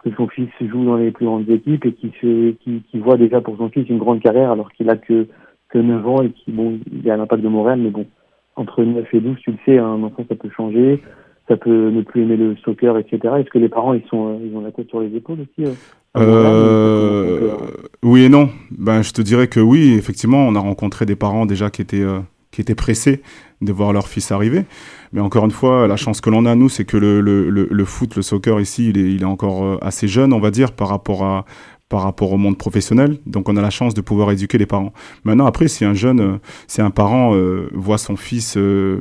que 0.00 0.10
son 0.16 0.28
fils 0.28 0.50
joue 0.60 0.84
dans 0.84 0.96
les 0.96 1.10
plus 1.10 1.26
grandes 1.26 1.48
équipes 1.48 1.86
et 1.86 1.92
qui 1.92 2.98
voit 2.98 3.16
déjà 3.16 3.40
pour 3.40 3.56
son 3.56 3.68
fils 3.68 3.88
une 3.88 3.98
grande 3.98 4.20
carrière 4.20 4.50
alors 4.50 4.72
qu'il 4.72 4.90
a 4.90 4.96
que 4.96 5.28
que 5.68 5.78
9 5.78 6.06
ans 6.06 6.22
et 6.22 6.30
qui 6.30 6.52
bon 6.52 6.78
il 6.92 7.10
a 7.10 7.16
l'impact 7.16 7.42
de 7.42 7.48
Montréal 7.48 7.78
mais 7.80 7.90
bon 7.90 8.06
entre 8.56 8.82
9 8.82 9.06
et 9.12 9.20
12 9.20 9.36
tu 9.40 9.50
le 9.50 9.56
sais 9.64 9.78
un 9.78 10.02
enfant 10.02 10.24
ça 10.28 10.34
peut 10.34 10.50
changer 10.56 11.02
ça 11.48 11.56
peut 11.56 11.90
ne 11.90 12.02
plus 12.02 12.22
aimer 12.22 12.36
le 12.36 12.56
soccer 12.64 12.96
etc 12.98 13.18
est-ce 13.38 13.50
que 13.50 13.58
les 13.58 13.68
parents 13.68 13.94
ils 13.94 14.04
sont 14.08 14.28
euh, 14.28 14.38
ils 14.44 14.56
ont 14.56 14.60
la 14.60 14.72
tête 14.72 14.88
sur 14.88 15.00
les 15.00 15.14
épaules 15.14 15.40
aussi 15.40 15.68
euh, 15.68 15.74
Euh, 16.16 17.56
oui 18.02 18.24
et 18.24 18.28
non. 18.28 18.48
Ben, 18.70 19.02
je 19.02 19.12
te 19.12 19.20
dirais 19.20 19.48
que 19.48 19.58
oui, 19.58 19.94
effectivement, 19.94 20.46
on 20.46 20.54
a 20.54 20.60
rencontré 20.60 21.06
des 21.06 21.16
parents 21.16 21.44
déjà 21.44 21.70
qui 21.70 21.82
étaient, 21.82 22.04
qui 22.52 22.60
étaient 22.60 22.76
pressés 22.76 23.20
de 23.62 23.72
voir 23.72 23.92
leur 23.92 24.06
fils 24.06 24.30
arriver. 24.30 24.64
Mais 25.12 25.20
encore 25.20 25.44
une 25.44 25.50
fois, 25.50 25.88
la 25.88 25.96
chance 25.96 26.20
que 26.20 26.30
l'on 26.30 26.46
a, 26.46 26.54
nous, 26.54 26.68
c'est 26.68 26.84
que 26.84 26.96
le, 26.96 27.20
le, 27.20 27.50
le, 27.50 27.66
le 27.68 27.84
foot, 27.84 28.14
le 28.14 28.22
soccer 28.22 28.60
ici, 28.60 28.90
il 28.90 28.98
est, 28.98 29.12
il 29.14 29.22
est 29.22 29.26
encore 29.26 29.78
assez 29.82 30.06
jeune, 30.06 30.32
on 30.32 30.38
va 30.38 30.52
dire, 30.52 30.70
par 30.70 30.88
rapport 30.88 31.24
à 31.24 31.46
par 31.88 32.02
rapport 32.02 32.32
au 32.32 32.38
monde 32.38 32.58
professionnel. 32.58 33.18
Donc 33.26 33.48
on 33.48 33.56
a 33.56 33.62
la 33.62 33.70
chance 33.70 33.94
de 33.94 34.00
pouvoir 34.00 34.30
éduquer 34.30 34.58
les 34.58 34.66
parents. 34.66 34.92
Maintenant, 35.24 35.46
après, 35.46 35.68
si 35.68 35.84
un 35.84 35.94
jeune, 35.94 36.20
euh, 36.20 36.38
si 36.66 36.80
un 36.80 36.90
parent 36.90 37.34
euh, 37.34 37.68
voit 37.72 37.98
son 37.98 38.16
fils 38.16 38.56
euh, 38.56 39.00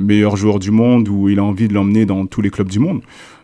meilleur 0.00 0.36
joueur 0.36 0.58
du 0.58 0.70
monde 0.70 1.08
ou 1.08 1.28
il 1.28 1.38
a 1.38 1.44
envie 1.44 1.68
de 1.68 1.74
l'emmener 1.74 2.06
dans 2.06 2.26
tous 2.26 2.40
les 2.40 2.50
clubs 2.50 2.68
du 2.68 2.78
monde, 2.78 3.02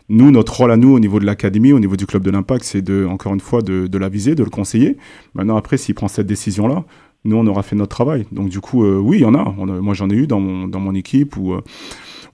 nous, 0.09 0.31
notre 0.31 0.57
rôle 0.57 0.71
à 0.71 0.77
nous, 0.77 0.93
au 0.93 0.99
niveau 0.99 1.19
de 1.19 1.25
l'académie, 1.25 1.71
au 1.71 1.79
niveau 1.79 1.95
du 1.95 2.05
club 2.05 2.23
de 2.23 2.31
l'Impact, 2.31 2.65
c'est 2.65 2.81
de, 2.81 3.05
encore 3.05 3.33
une 3.33 3.39
fois, 3.39 3.61
de, 3.61 3.97
l'aviser, 3.97 4.35
de 4.35 4.43
le 4.43 4.49
conseiller. 4.49 4.97
Maintenant, 5.35 5.55
après, 5.55 5.77
s'il 5.77 5.95
prend 5.95 6.09
cette 6.09 6.27
décision-là, 6.27 6.83
nous, 7.23 7.37
on 7.37 7.47
aura 7.47 7.63
fait 7.63 7.77
notre 7.77 7.95
travail. 7.95 8.25
Donc, 8.33 8.49
du 8.49 8.59
coup, 8.59 8.83
oui, 8.83 9.19
il 9.19 9.21
y 9.21 9.25
en 9.25 9.35
a. 9.35 9.55
On 9.57 9.69
a- 9.69 9.79
moi, 9.79 9.93
j'en 9.93 10.09
ai 10.09 10.15
eu 10.15 10.27
dans 10.27 10.41
mon, 10.41 10.67
dans 10.67 10.81
mon 10.81 10.95
équipe 10.95 11.37
ou, 11.37 11.55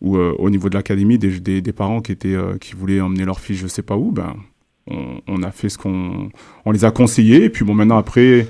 au 0.01 0.49
niveau 0.49 0.69
de 0.69 0.75
l'académie, 0.75 1.19
des, 1.19 1.61
des, 1.61 1.73
parents 1.73 2.01
qui, 2.01 2.13
étaient, 2.13 2.35
qui 2.59 2.73
voulaient 2.73 2.99
emmener 2.99 3.25
leur 3.25 3.39
fils, 3.39 3.57
je 3.57 3.67
sais 3.67 3.83
pas 3.83 3.95
où. 3.95 4.11
Ben, 4.11 4.35
on, 4.89 5.21
on 5.27 5.43
a 5.43 5.51
fait 5.51 5.69
ce 5.69 5.77
qu'on. 5.77 6.29
On 6.65 6.71
les 6.71 6.85
a 6.85 6.91
conseillés. 6.91 7.43
Et 7.45 7.49
puis, 7.49 7.63
bon, 7.65 7.73
maintenant, 7.73 7.97
après, 7.97 8.47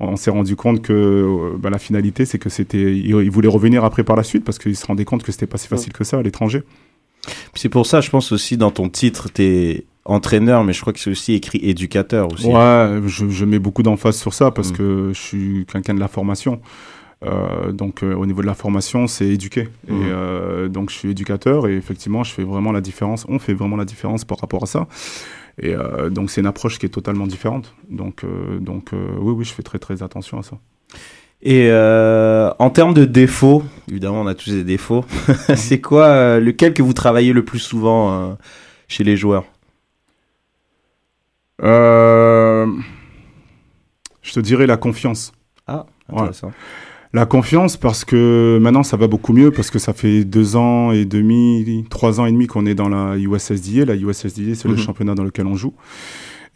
on 0.00 0.16
s'est 0.16 0.30
rendu 0.30 0.56
compte 0.56 0.82
que 0.82 0.92
euh, 0.92 1.56
ben, 1.58 1.70
la 1.70 1.78
finalité, 1.78 2.24
c'est 2.24 2.38
que 2.38 2.48
c'était. 2.48 2.96
Ils, 2.96 3.30
voulaient 3.30 3.48
revenir 3.48 3.84
après 3.84 4.04
par 4.04 4.16
la 4.16 4.22
suite 4.22 4.44
parce 4.44 4.58
qu'ils 4.58 4.76
se 4.76 4.86
rendaient 4.86 5.04
compte 5.04 5.22
que 5.22 5.32
c'était 5.32 5.46
pas 5.46 5.58
si 5.58 5.68
facile 5.68 5.92
que 5.92 6.04
ça 6.04 6.18
à 6.18 6.22
l'étranger. 6.22 6.62
C'est 7.54 7.68
pour 7.68 7.86
ça, 7.86 8.00
je 8.00 8.10
pense 8.10 8.32
aussi 8.32 8.56
dans 8.56 8.72
ton 8.72 8.88
titre, 8.88 9.28
t'es 9.30 9.84
entraîneur, 10.04 10.64
mais 10.64 10.72
je 10.72 10.80
crois 10.80 10.92
que 10.92 10.98
c'est 10.98 11.10
aussi 11.10 11.34
écrit 11.34 11.60
éducateur 11.62 12.32
aussi. 12.32 12.46
Ouais, 12.48 13.00
je, 13.06 13.28
je 13.28 13.44
mets 13.44 13.60
beaucoup 13.60 13.84
d'emphase 13.84 14.16
sur 14.16 14.34
ça 14.34 14.50
parce 14.50 14.72
Mm. 14.72 14.76
que 14.76 15.10
je 15.14 15.20
suis 15.20 15.66
quelqu'un 15.70 15.94
de 15.94 16.00
la 16.00 16.08
formation. 16.08 16.60
Euh, 17.24 17.70
donc 17.70 18.02
euh, 18.02 18.14
au 18.16 18.26
niveau 18.26 18.42
de 18.42 18.46
la 18.48 18.54
formation, 18.54 19.06
c'est 19.06 19.28
éduquer. 19.28 19.68
Et 19.86 19.92
Mm. 19.92 20.02
euh, 20.10 20.68
donc 20.68 20.90
je 20.90 20.96
suis 20.96 21.10
éducateur 21.10 21.68
et 21.68 21.76
effectivement, 21.76 22.24
je 22.24 22.32
fais 22.32 22.42
vraiment 22.42 22.72
la 22.72 22.80
différence. 22.80 23.24
On 23.28 23.38
fait 23.38 23.54
vraiment 23.54 23.76
la 23.76 23.84
différence 23.84 24.24
par 24.24 24.38
rapport 24.40 24.64
à 24.64 24.66
ça. 24.66 24.88
Et 25.58 25.74
euh, 25.74 26.10
donc 26.10 26.30
c'est 26.30 26.40
une 26.40 26.46
approche 26.46 26.78
qui 26.78 26.86
est 26.86 26.90
totalement 26.90 27.26
différente. 27.26 27.74
Donc 27.88 28.24
euh, 28.24 28.58
donc 28.58 28.92
euh, 28.92 29.16
oui 29.18 29.32
oui, 29.32 29.44
je 29.44 29.52
fais 29.52 29.62
très 29.62 29.78
très 29.78 30.02
attention 30.02 30.38
à 30.38 30.42
ça. 30.42 30.58
Et 31.44 31.72
en 31.72 32.70
termes 32.70 32.94
de 32.94 33.04
défauts, 33.04 33.64
évidemment, 33.90 34.20
on 34.20 34.28
a 34.28 34.34
tous 34.36 34.50
des 34.50 34.62
défauts. 34.62 35.04
c'est 35.56 35.80
quoi 35.80 36.38
lequel 36.38 36.72
que 36.72 36.84
vous 36.84 36.92
travaillez 36.92 37.32
le 37.32 37.44
plus 37.44 37.58
souvent 37.58 38.38
chez 38.86 39.02
les 39.02 39.16
joueurs? 39.16 39.44
Je 41.60 42.68
te 44.32 44.38
dirais 44.38 44.68
la 44.68 44.76
confiance. 44.76 45.32
Ah, 45.66 45.86
Ouais. 46.12 46.30
La 47.14 47.26
confiance 47.26 47.76
parce 47.76 48.04
que 48.06 48.58
maintenant 48.62 48.82
ça 48.82 48.96
va 48.96 49.06
beaucoup 49.06 49.34
mieux 49.34 49.50
parce 49.50 49.70
que 49.70 49.78
ça 49.78 49.92
fait 49.92 50.24
deux 50.24 50.56
ans 50.56 50.92
et 50.92 51.04
demi, 51.04 51.84
trois 51.90 52.20
ans 52.20 52.26
et 52.26 52.32
demi 52.32 52.46
qu'on 52.46 52.64
est 52.64 52.74
dans 52.74 52.88
la 52.88 53.18
USSDA. 53.18 53.84
La 53.84 53.96
USSDA 53.96 54.54
c'est 54.54 54.66
Mhm. 54.66 54.74
le 54.74 54.80
championnat 54.80 55.14
dans 55.14 55.24
lequel 55.24 55.46
on 55.46 55.54
joue. 55.56 55.74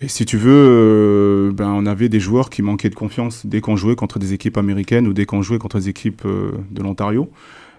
Et 0.00 0.08
si 0.08 0.24
tu 0.24 0.36
veux, 0.38 0.50
euh, 0.52 1.52
ben 1.52 1.70
on 1.70 1.84
avait 1.86 2.08
des 2.08 2.20
joueurs 2.20 2.48
qui 2.50 2.62
manquaient 2.62 2.90
de 2.90 2.94
confiance 2.94 3.44
dès 3.46 3.60
qu'on 3.60 3.76
jouait 3.76 3.96
contre 3.96 4.18
des 4.18 4.32
équipes 4.32 4.56
américaines 4.58 5.06
ou 5.06 5.12
dès 5.12 5.26
qu'on 5.26 5.42
jouait 5.42 5.58
contre 5.58 5.78
des 5.78 5.88
équipes 5.90 6.22
euh, 6.24 6.52
de 6.70 6.82
l'Ontario. 6.82 7.30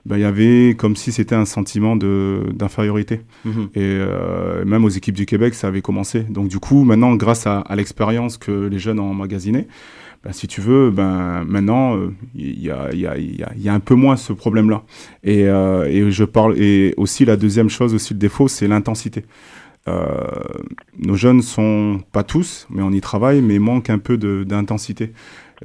ben, 0.06 0.18
il 0.18 0.22
y 0.22 0.26
avait 0.26 0.74
comme 0.78 0.96
si 0.96 1.12
c'était 1.12 1.36
un 1.36 1.46
sentiment 1.46 1.96
de 1.96 2.42
d'infériorité. 2.54 3.22
Mhm. 3.44 3.70
Et 3.76 3.80
euh, 3.82 4.64
même 4.66 4.86
aux 4.86 4.90
équipes 4.90 5.16
du 5.16 5.26
Québec, 5.26 5.54
ça 5.56 5.68
avait 5.68 5.82
commencé. 5.82 6.22
Donc 6.22 6.48
du 6.48 6.60
coup, 6.60 6.84
maintenant, 6.84 7.16
grâce 7.16 7.46
à, 7.48 7.60
à 7.60 7.76
l'expérience 7.76 8.38
que 8.38 8.68
les 8.68 8.80
jeunes 8.80 9.00
ont 9.00 9.10
emmagasinée, 9.12 9.68
ben, 10.28 10.34
si 10.34 10.46
tu 10.46 10.60
veux, 10.60 10.92
ben, 10.92 11.46
maintenant, 11.46 11.98
il 12.36 12.62
y, 12.62 12.70
a, 12.70 12.90
il 12.92 13.00
y, 13.00 13.08
a, 13.08 13.18
il 13.18 13.40
y, 13.40 13.44
a, 13.44 13.52
il 13.56 13.64
y 13.64 13.70
a 13.70 13.74
un 13.74 13.80
peu 13.80 13.96
moins 13.96 14.18
ce 14.18 14.34
problème-là. 14.34 14.84
Et, 15.24 15.46
euh, 15.48 15.86
et 15.86 16.12
je 16.12 16.26
parle. 16.26 16.60
Et 16.60 16.94
aussi 16.98 17.24
la 17.24 17.38
deuxième 17.38 17.70
chose, 17.70 17.94
aussi 17.94 18.14
le 18.14 18.20
défaut, 18.20 18.50
c'est 18.50 18.68
l'intensité. 18.68 19.24
Euh, 19.88 20.04
nos 21.00 21.16
jeunes 21.16 21.42
sont 21.42 22.02
pas 22.12 22.24
tous, 22.24 22.68
mais 22.70 22.82
on 22.82 22.92
y 22.92 23.00
travaille, 23.00 23.42
mais 23.42 23.58
manque 23.58 23.90
un 23.90 24.00
peu 24.00 24.18
d'intensité. 24.18 25.14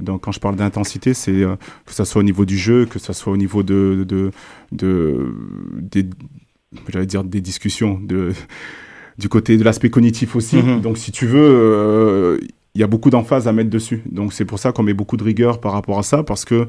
Donc 0.00 0.22
quand 0.22 0.30
je 0.30 0.38
parle 0.38 0.54
d'intensité, 0.54 1.12
c'est 1.12 1.42
euh, 1.42 1.56
que 1.84 1.92
ça 1.92 2.04
soit 2.04 2.20
au 2.20 2.24
niveau 2.24 2.44
du 2.44 2.56
jeu, 2.56 2.86
que 2.86 3.00
ça 3.00 3.14
soit 3.14 3.32
au 3.32 3.36
niveau 3.36 3.64
de, 3.64 4.06
de, 4.08 4.30
de 4.70 5.34
des, 5.72 6.06
j'allais 6.88 7.06
dire 7.06 7.24
des 7.24 7.40
discussions, 7.40 7.98
de, 8.00 8.30
du 9.18 9.28
côté 9.28 9.56
de 9.56 9.64
l'aspect 9.64 9.90
cognitif 9.90 10.36
aussi. 10.36 10.58
Mhm. 10.58 10.82
Donc 10.82 10.98
si 10.98 11.10
tu 11.10 11.26
veux, 11.26 11.40
euh, 11.42 12.38
il 12.74 12.80
y 12.80 12.84
a 12.84 12.86
beaucoup 12.86 13.10
d'emphase 13.10 13.48
à 13.48 13.52
mettre 13.52 13.70
dessus. 13.70 14.02
Donc 14.10 14.32
c'est 14.32 14.44
pour 14.44 14.58
ça 14.58 14.72
qu'on 14.72 14.82
met 14.82 14.94
beaucoup 14.94 15.16
de 15.16 15.24
rigueur 15.24 15.60
par 15.60 15.72
rapport 15.72 15.98
à 15.98 16.02
ça, 16.02 16.22
parce 16.22 16.44
que 16.44 16.68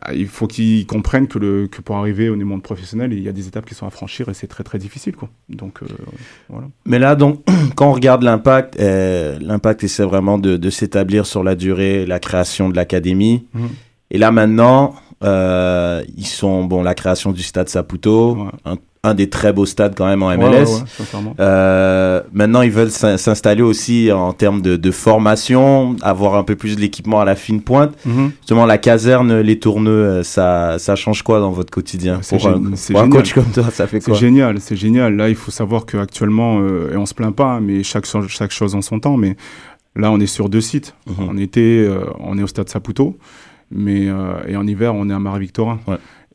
ah, 0.00 0.14
il 0.14 0.26
faut 0.26 0.46
qu'ils 0.46 0.86
comprennent 0.86 1.28
que, 1.28 1.38
le, 1.38 1.66
que 1.66 1.82
pour 1.82 1.96
arriver 1.96 2.30
au 2.30 2.36
monde 2.36 2.62
professionnel, 2.62 3.12
il 3.12 3.22
y 3.22 3.28
a 3.28 3.32
des 3.32 3.46
étapes 3.46 3.66
qui 3.66 3.74
sont 3.74 3.86
à 3.86 3.90
franchir 3.90 4.28
et 4.30 4.34
c'est 4.34 4.46
très 4.46 4.64
très 4.64 4.78
difficile. 4.78 5.14
Quoi. 5.14 5.28
Donc 5.50 5.82
euh, 5.82 5.86
voilà. 6.48 6.68
Mais 6.86 6.98
là, 6.98 7.14
donc, 7.14 7.42
quand 7.76 7.88
on 7.88 7.92
regarde 7.92 8.22
l'impact, 8.22 8.80
euh, 8.80 9.38
l'impact 9.40 9.84
essaie 9.84 10.04
vraiment 10.04 10.38
de, 10.38 10.56
de 10.56 10.70
s'établir 10.70 11.26
sur 11.26 11.42
la 11.42 11.54
durée, 11.54 12.06
la 12.06 12.20
création 12.20 12.70
de 12.70 12.76
l'académie. 12.76 13.46
Mhm. 13.52 13.68
Et 14.12 14.18
là, 14.18 14.30
maintenant, 14.30 14.94
euh, 15.24 16.02
ils 16.16 16.26
sont, 16.26 16.64
bon, 16.64 16.82
la 16.82 16.94
création 16.94 17.32
du 17.32 17.42
stade 17.42 17.68
Saputo, 17.68 18.36
Ouais. 18.36 18.50
un, 18.64 18.76
un 19.04 19.14
des 19.14 19.28
très 19.28 19.52
beaux 19.52 19.66
stades 19.66 19.94
quand 19.96 20.06
même 20.06 20.22
en 20.22 20.28
MLS. 20.30 20.38
Ouais, 20.38 20.48
ouais, 20.50 20.60
ouais, 20.60 20.80
sincèrement. 20.86 21.34
Euh, 21.40 22.20
maintenant, 22.32 22.62
ils 22.62 22.70
veulent 22.70 22.92
s'in- 22.92 23.16
s'installer 23.16 23.62
aussi 23.62 24.12
en 24.12 24.32
termes 24.32 24.62
de, 24.62 24.76
de 24.76 24.90
formation, 24.92 25.96
avoir 26.02 26.36
un 26.36 26.44
peu 26.44 26.54
plus 26.54 26.76
de 26.76 26.80
l'équipement 26.80 27.20
à 27.20 27.24
la 27.24 27.34
fine 27.34 27.62
pointe. 27.62 27.94
Mhm. 28.06 28.30
Justement, 28.42 28.64
la 28.64 28.78
caserne, 28.78 29.40
les 29.40 29.58
tourneux, 29.58 29.90
euh, 29.90 30.22
ça, 30.22 30.76
ça 30.78 30.94
change 30.94 31.22
quoi 31.22 31.40
dans 31.40 31.50
votre 31.50 31.72
quotidien 31.72 32.20
C'est 32.22 32.36
Pour, 32.38 32.46
un, 32.46 32.60
gé- 32.60 32.76
c'est 32.76 32.92
pour 32.92 33.02
un 33.02 33.06
génial. 33.06 33.22
coach 33.22 33.32
comme 33.34 33.46
toi, 33.52 33.64
ça 33.72 33.88
fait 33.88 34.00
C'est 34.00 34.10
quoi 34.12 34.20
génial, 34.20 34.60
c'est 34.60 34.76
génial. 34.76 35.16
Là, 35.16 35.28
il 35.28 35.34
faut 35.34 35.50
savoir 35.50 35.84
qu'actuellement, 35.84 36.60
euh, 36.60 36.92
et 36.92 36.96
on 36.96 37.04
se 37.04 37.14
plaint 37.14 37.34
pas, 37.34 37.58
mais 37.58 37.82
chaque, 37.82 38.06
chaque 38.28 38.52
chose 38.52 38.76
en 38.76 38.82
son 38.82 39.00
temps, 39.00 39.16
mais 39.16 39.34
là, 39.96 40.12
on 40.12 40.20
est 40.20 40.26
sur 40.26 40.48
deux 40.48 40.60
sites. 40.60 40.94
Mhm. 41.08 41.28
En 41.28 41.36
été, 41.38 41.80
euh, 41.80 42.04
on 42.20 42.38
est 42.38 42.42
au 42.44 42.46
stade 42.46 42.68
Saputo, 42.68 43.18
mais, 43.72 44.06
et 44.46 44.54
en 44.56 44.64
hiver, 44.64 44.94
on 44.94 45.10
est 45.10 45.12
à. 45.12 45.18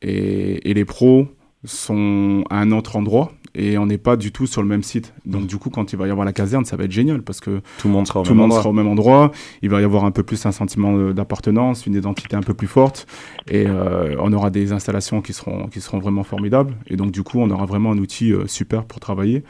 Et, 0.02 0.70
et 0.70 0.74
les 0.74 0.84
pros 0.86 1.28
sont 1.68 2.44
à 2.50 2.60
un 2.60 2.72
autre 2.72 2.96
endroit 2.96 3.32
et 3.56 3.78
on 3.78 3.88
n'est 3.88 3.98
pas 3.98 4.18
du 4.18 4.32
tout 4.32 4.46
sur 4.46 4.62
le 4.62 4.68
même 4.68 4.84
site. 4.84 5.14
Donc, 5.26 5.48
du 5.48 5.58
coup, 5.58 5.70
quand 5.70 5.92
il 5.92 5.98
va 5.98 6.08
y 6.08 6.12
avoir 6.12 6.26
la 6.26 6.34
caserne, 6.34 6.64
ça 6.66 6.78
va 6.78 6.84
être 6.84 6.92
génial 6.92 7.24
parce 7.24 7.40
que 7.40 7.62
Tout 7.80 7.88
le 7.88 7.94
monde 7.94 8.06
sera 8.08 8.20
au 8.20 8.24
tout 8.24 8.30
le 8.30 8.36
même 8.36 8.42
monde 8.44 8.52
endroit. 8.52 8.60
sera 8.62 8.70
au 8.70 8.74
même 8.74 8.88
endroit. 8.88 9.32
Il 9.64 9.70
va 9.70 9.82
y 9.82 9.84
avoir 9.84 10.06
un 10.06 10.12
peu 10.12 10.22
plus 10.22 10.46
un 10.46 10.52
sentiment 10.52 10.96
euh, 10.96 11.14
d'appartenance, 11.14 11.88
une 11.88 11.96
identité 11.96 12.36
un 12.36 12.42
peu 12.42 12.54
plus 12.54 12.68
forte. 12.68 13.08
Et 13.50 13.66
euh, 13.68 14.16
on 14.20 14.32
aura 14.32 14.52
des 14.52 14.74
installations 14.74 15.22
qui 15.22 15.34
seront, 15.34 15.68
qui 15.68 15.82
seront 15.82 15.98
vraiment 16.00 16.24
formidables. 16.24 16.76
Et 16.88 16.96
donc, 16.98 17.12
du 17.12 17.24
coup, 17.24 17.40
on 17.40 17.50
aura 17.50 17.66
vraiment 17.66 17.92
un 17.92 17.98
outil 17.98 18.32
euh, 18.32 18.46
super 18.48 18.86
pour 18.86 19.00
travailler. 19.00 19.44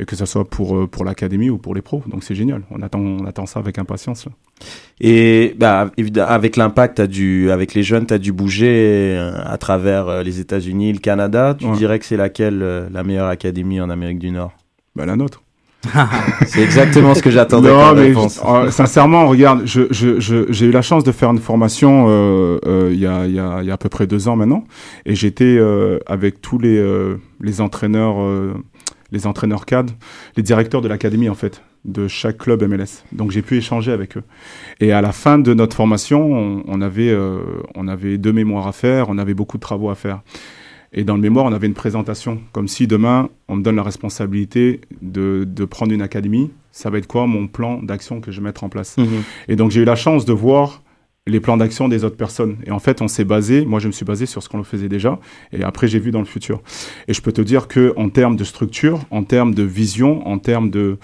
Et 0.00 0.04
que 0.04 0.14
ce 0.14 0.26
soit 0.26 0.44
pour, 0.44 0.76
euh, 0.76 0.86
pour 0.86 1.04
l'académie 1.04 1.50
ou 1.50 1.58
pour 1.58 1.74
les 1.74 1.82
pros. 1.82 2.02
Donc, 2.06 2.22
c'est 2.22 2.34
génial. 2.36 2.62
On 2.70 2.80
attend, 2.82 3.00
on 3.00 3.26
attend 3.26 3.46
ça 3.46 3.58
avec 3.58 3.78
impatience. 3.78 4.26
là. 4.26 4.32
Et 5.00 5.54
bah, 5.58 5.90
évidemment, 5.96 6.28
avec 6.30 6.56
l'impact, 6.56 7.00
avec 7.00 7.74
les 7.74 7.82
jeunes, 7.82 8.06
tu 8.06 8.14
as 8.14 8.18
dû 8.18 8.32
bouger 8.32 9.16
euh, 9.18 9.32
à 9.44 9.58
travers 9.58 10.08
euh, 10.08 10.22
les 10.22 10.38
États-Unis, 10.40 10.92
le 10.92 10.98
Canada. 11.00 11.56
Tu 11.58 11.66
Ouais. 11.66 11.76
dirais 11.76 11.98
que 11.98 12.04
c'est 12.04 12.16
laquelle 12.16 12.88
la 12.92 13.02
meilleure 13.02 13.28
académie 13.28 13.80
en 13.80 13.90
Amérique 13.90 14.18
du 14.20 14.30
Nord? 14.30 14.52
Bah, 14.94 15.04
la 15.06 15.16
nôtre. 15.16 15.42
C'est 16.46 16.60
exactement 16.60 17.14
ce 17.14 17.22
que 17.22 17.30
j'attendais 17.30 17.68
euh, 17.68 18.70
sincèrement, 18.70 19.28
regarde, 19.28 19.62
je, 19.64 19.82
je, 19.92 20.18
je- 20.18 20.46
j'ai 20.50 20.66
eu 20.66 20.70
la 20.72 20.82
chance 20.82 21.04
de 21.04 21.12
faire 21.12 21.30
une 21.30 21.38
formation 21.38 22.06
euh, 22.08 22.58
euh, 22.66 22.90
il 22.92 22.98
y, 22.98 23.06
a, 23.06 23.26
il 23.26 23.34
y, 23.34 23.38
a, 23.38 23.58
il 23.60 23.66
y 23.68 23.70
a 23.70 23.74
à 23.74 23.76
peu 23.76 23.88
près 23.88 24.08
deux 24.08 24.26
ans 24.26 24.34
maintenant, 24.34 24.64
et 25.06 25.14
j'étais 25.14 25.44
euh, 25.56 26.00
avec 26.06 26.40
tous 26.40 26.58
les, 26.58 26.76
euh, 26.78 27.18
les 27.40 27.60
entraîneurs, 27.60 28.16
euh, 28.20 28.54
les 29.10 29.26
entraîneurs 29.26 29.66
cadres, 29.66 29.94
les 30.36 30.42
directeurs 30.42 30.80
de 30.80 30.88
l'académie 30.88 31.28
en 31.28 31.34
fait, 31.34 31.62
de 31.84 32.08
chaque 32.08 32.38
club 32.38 32.62
MLS. 32.62 33.04
Donc 33.12 33.30
j'ai 33.30 33.42
pu 33.42 33.56
échanger 33.56 33.92
avec 33.92 34.16
eux. 34.16 34.24
Et 34.80 34.92
à 34.92 35.00
la 35.00 35.12
fin 35.12 35.38
de 35.38 35.54
notre 35.54 35.76
formation, 35.76 36.32
on, 36.32 36.62
on 36.66 36.80
avait, 36.80 37.10
euh, 37.10 37.40
on 37.74 37.88
avait 37.88 38.18
deux 38.18 38.32
mémoires 38.32 38.66
à 38.66 38.72
faire, 38.72 39.08
on 39.08 39.18
avait 39.18 39.34
beaucoup 39.34 39.56
de 39.56 39.62
travaux 39.62 39.90
à 39.90 39.94
faire. 39.94 40.20
Et 40.92 41.04
dans 41.04 41.16
le 41.16 41.20
mémoire, 41.20 41.44
on 41.44 41.52
avait 41.52 41.66
une 41.66 41.74
présentation, 41.74 42.40
comme 42.52 42.66
si 42.66 42.86
demain, 42.86 43.28
on 43.48 43.56
me 43.56 43.62
donne 43.62 43.76
la 43.76 43.82
responsabilité 43.82 44.80
de, 45.02 45.44
de 45.46 45.64
prendre 45.64 45.92
une 45.92 46.00
académie. 46.00 46.50
Ça 46.72 46.88
va 46.88 46.98
être 46.98 47.06
quoi 47.06 47.26
mon 47.26 47.46
plan 47.46 47.82
d'action 47.82 48.20
que 48.20 48.30
je 48.30 48.40
vais 48.40 48.44
mettre 48.44 48.64
en 48.64 48.68
place? 48.68 48.96
Mhm. 48.96 49.22
Et 49.48 49.56
donc, 49.56 49.70
j'ai 49.70 49.82
eu 49.82 49.84
la 49.84 49.96
chance 49.96 50.24
de 50.24 50.32
voir 50.32 50.82
les 51.28 51.40
plans 51.40 51.56
d'action 51.56 51.88
des 51.88 52.04
autres 52.04 52.16
personnes. 52.16 52.56
Et 52.66 52.70
en 52.70 52.78
fait, 52.78 53.02
on 53.02 53.08
s'est 53.08 53.24
basé, 53.24 53.64
moi 53.64 53.78
je 53.80 53.86
me 53.86 53.92
suis 53.92 54.04
basé 54.04 54.26
sur 54.26 54.42
ce 54.42 54.48
qu'on 54.48 54.62
faisait 54.64 54.88
déjà, 54.88 55.18
et 55.52 55.62
après 55.62 55.86
j'ai 55.88 55.98
vu 55.98 56.10
dans 56.10 56.18
le 56.20 56.24
futur. 56.26 56.60
Et 57.06 57.14
je 57.14 57.20
peux 57.22 57.32
te 57.32 57.40
dire 57.42 57.68
que 57.68 57.92
en 57.96 58.08
termes 58.08 58.36
de 58.36 58.44
structure, 58.44 59.00
en 59.10 59.22
termes 59.24 59.54
de 59.54 59.62
vision, 59.62 60.26
en 60.26 60.38
termes 60.38 60.70
de 60.70 60.98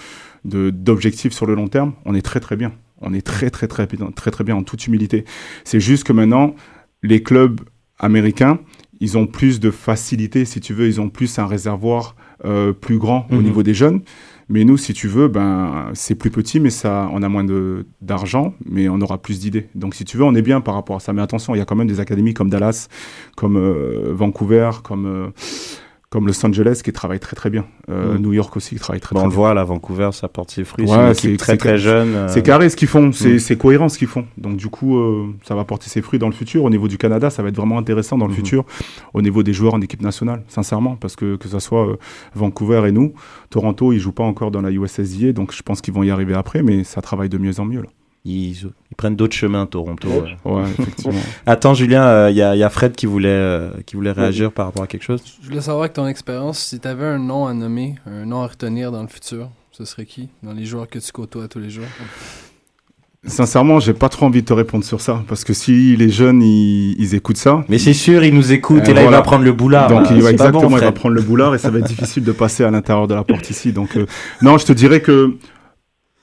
d'objectifs 0.45 1.33
sur 1.33 1.47
le 1.47 1.55
long 1.55 1.69
terme, 1.69 1.95
on 2.05 2.15
est 2.15 2.21
très 2.23 2.41
très 2.41 2.57
bien. 2.57 2.73
On 3.01 3.15
est 3.15 3.23
très 3.23 3.51
très 3.51 3.67
très 3.67 3.87
bien, 3.87 4.11
très 4.15 4.31
très 4.31 4.45
bien 4.45 4.55
en 4.57 4.63
toute 4.63 4.87
humilité. 4.87 5.25
C'est 5.65 5.81
juste 5.81 6.05
que 6.05 6.13
maintenant, 6.13 6.55
les 7.03 7.23
clubs 7.23 7.61
américains, 7.99 8.59
ils 9.01 9.17
ont 9.19 9.27
plus 9.27 9.59
de 9.61 9.71
facilité, 9.71 10.45
si 10.45 10.61
tu 10.61 10.75
veux, 10.75 10.87
ils 10.87 11.01
ont 11.01 11.09
plus 11.09 11.39
un 11.39 11.47
réservoir 11.47 12.15
euh, 12.45 12.73
plus 12.73 12.99
grand 12.99 13.27
au 13.31 13.37
Mhm. 13.37 13.43
niveau 13.43 13.63
des 13.63 13.75
jeunes. 13.75 14.03
Mais 14.49 14.65
nous, 14.65 14.77
si 14.77 14.93
tu 14.93 15.09
veux, 15.09 15.29
ben, 15.29 15.91
c'est 15.95 16.15
plus 16.15 16.31
petit, 16.31 16.61
mais 16.61 16.71
ça, 16.71 17.09
on 17.13 17.23
a 17.23 17.29
moins 17.29 17.45
d'argent, 18.01 18.55
mais 18.67 18.89
on 18.89 19.01
aura 19.01 19.19
plus 19.19 19.41
d'idées. 19.41 19.69
Donc, 19.75 19.95
si 19.95 20.05
tu 20.05 20.17
veux, 20.17 20.25
on 20.25 20.35
est 20.35 20.43
bien 20.43 20.61
par 20.61 20.75
rapport 20.75 20.97
à 20.97 21.01
ça. 21.01 21.13
Mais 21.13 21.23
attention, 21.23 21.55
il 21.55 21.59
y 21.59 21.61
a 21.61 21.65
quand 21.65 21.77
même 21.77 21.87
des 21.89 22.01
académies 22.01 22.35
comme 22.35 22.51
Dallas, 22.51 22.89
comme 23.37 23.57
euh, 23.57 24.13
Vancouver, 24.13 24.71
comme, 24.83 25.07
euh, 25.07 25.29
comme 26.15 26.29
Los 26.29 26.47
Angeles 26.47 26.81
qui 26.85 26.93
travaillent 26.93 27.19
très 27.19 27.35
très 27.35 27.51
bien. 27.51 27.65
Euh, 27.91 28.15
Mhm. 28.15 28.23
New 28.23 28.33
York 28.33 28.57
aussi 28.57 28.77
qui 28.77 28.81
travaille 28.81 29.01
très 29.01 29.15
Bon, 29.15 29.19
très 29.19 29.27
on 29.27 29.29
le 29.29 29.35
bien. 29.35 29.37
voit, 29.37 29.53
là, 29.55 29.65
Vancouver, 29.65 30.11
ça 30.13 30.29
porte 30.29 30.53
ses 30.53 30.63
fruits. 30.63 30.87
Ouais, 30.87 31.13
c'est 31.13 31.37
très 31.37 31.57
très 31.57 31.77
jeune. 31.77 32.15
euh, 32.15 32.29
C'est 32.29 32.43
carré 32.43 32.69
ce 32.71 32.77
qu'ils 32.77 32.87
font, 32.87 33.11
c'est 33.11 33.33
Mhm. 33.33 33.39
c'est 33.41 33.57
cohérent 33.59 33.89
ce 33.89 33.99
qu'ils 33.99 34.07
font. 34.07 34.25
Donc 34.39 34.57
du 34.57 34.69
coup, 34.69 34.97
euh, 34.97 35.27
ça 35.43 35.57
va 35.57 35.65
porter 35.65 35.89
ses 35.91 36.03
fruits 36.03 36.21
dans 36.21 36.29
le 36.29 36.33
futur. 36.33 36.63
Au 36.63 36.71
niveau 36.71 36.87
du 36.87 36.99
Canada, 36.99 37.31
ça 37.31 37.43
va 37.43 37.49
être 37.49 37.57
vraiment 37.57 37.79
intéressant 37.79 38.17
dans 38.17 38.27
le 38.27 38.31
Mhm. 38.31 38.37
futur. 38.37 38.65
Au 39.13 39.23
niveau 39.23 39.43
des 39.43 39.53
joueurs 39.53 39.75
en 39.75 39.81
équipe 39.81 40.03
nationale, 40.03 40.45
sincèrement, 40.47 40.95
parce 40.95 41.17
que 41.17 41.35
que 41.35 41.49
ça 41.49 41.59
soit 41.59 41.99
Vancouver 42.37 42.85
et 42.89 42.93
nous, 42.93 43.13
Toronto, 43.51 43.93
ils 43.93 43.99
jouent 43.99 44.13
pas 44.13 44.23
encore 44.25 44.53
dans 44.53 44.63
la 44.63 44.71
USSIA, 44.71 45.33
donc 45.33 45.53
je 45.53 45.63
pense 45.63 45.81
qu'ils 45.81 45.95
vont 45.95 46.05
y 46.05 46.11
arriver 46.11 46.35
après, 46.35 46.63
mais 46.63 46.85
ça 46.85 47.03
travaille 47.03 47.29
de 47.29 47.39
mieux 47.39 47.59
en 47.59 47.65
mieux 47.65 47.81
là. 47.83 47.89
Ils, 48.27 48.53
ils 48.57 48.97
prennent 48.97 49.17
d'autres 49.17 49.37
chemins, 49.37 49.67
Toronto. 49.67 50.09
ouais. 50.09 50.37
Ouais, 50.51 50.63
effectivement. 50.79 51.21
Attends, 51.47 51.75
Julien, 51.75 52.31
il 52.31 52.37
y, 52.37 52.43
a, 52.43 52.57
y 52.57 52.63
a 52.63 52.71
Fred 52.71 52.93
qui 52.97 53.05
voulait, 53.05 53.29
euh, 53.29 53.71
qui 53.85 53.97
voulait 53.97 54.13
réagir 54.13 54.51
par 54.51 54.65
rapport 54.67 54.83
à 54.83 54.87
quelque 54.87 55.03
chose. 55.05 55.23
Je 55.43 55.49
voulais 55.49 55.61
savoir 55.61 55.83
avec 55.83 55.93
ton 55.93 56.07
expérience, 56.07 56.59
si 56.59 56.81
tu 56.81 56.89
avais 56.89 57.05
un 57.05 57.19
nom 57.19 57.47
à 57.47 57.53
nommer, 57.53 57.97
un 58.07 58.25
nom 58.25 58.41
à 58.43 58.47
retenir 58.47 58.91
dans 58.93 59.03
le 59.03 59.09
futur, 59.09 59.51
ce 59.73 59.85
serait 59.85 60.07
qui? 60.07 60.31
Dans 60.43 60.53
les 60.55 60.65
joueurs 60.65 60.89
que 60.89 60.99
tu 60.99 61.13
côtoies 61.13 61.49
tous 61.49 61.59
les 61.59 61.69
jours? 61.69 61.85
Sincèrement, 63.27 63.81
j'ai 63.81 63.95
pas 63.95 64.11
trop 64.11 64.27
envie 64.27 64.43
de 64.43 64.47
te 64.47 64.53
répondre 64.53 64.85
sur 64.85 65.01
ça, 65.01 65.23
parce 65.27 65.45
que 65.45 65.55
si 65.55 65.97
les 65.97 66.11
jeunes 66.11 66.43
ils, 66.43 66.95
ils 67.01 67.15
écoutent 67.15 67.39
ça, 67.39 67.65
Mais 67.71 67.79
c'est 67.79 67.95
sûr, 67.95 68.23
il 68.23 68.35
nous 68.35 68.53
écoute 68.53 68.83
Euh, 68.87 68.91
et 68.91 68.93
là, 68.95 69.03
il 69.03 69.09
va 69.09 69.23
prendre 69.23 69.45
le 69.45 69.53
boulard. 69.55 69.89
Donc 69.89 70.11
il 70.11 70.21
va 70.21 70.31
exactement, 70.31 70.69
bon, 70.69 70.77
il 70.77 70.81
va 70.83 70.93
prendre 70.93 71.15
le 71.15 71.23
boulard 71.23 71.55
et 71.55 71.59
ça 71.59 71.71
va 71.71 71.79
être 71.79 71.87
difficile 71.87 72.23
de 72.23 72.33
passer 72.33 72.65
à 72.65 72.71
l'intérieur 72.71 73.07
de 73.09 73.15
la 73.15 73.25
porte 73.25 73.49
ici. 73.49 73.73
Donc 73.73 73.97
euh, 73.97 74.05
non, 74.43 74.59
je 74.59 74.67
te 74.67 74.75
dirais 74.75 75.01
que 75.01 75.37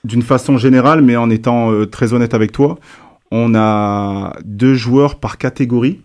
d'une 0.04 0.22
façon 0.22 0.58
générale, 0.58 1.02
mais 1.02 1.16
en 1.16 1.30
étant 1.30 1.72
euh, 1.72 1.86
très 1.86 2.14
honnête 2.14 2.34
avec 2.34 2.52
toi, 2.52 2.80
on 3.32 3.56
a 3.56 4.34
deux 4.44 4.74
joueurs 4.74 5.20
par 5.20 5.38
catégorie 5.38 6.02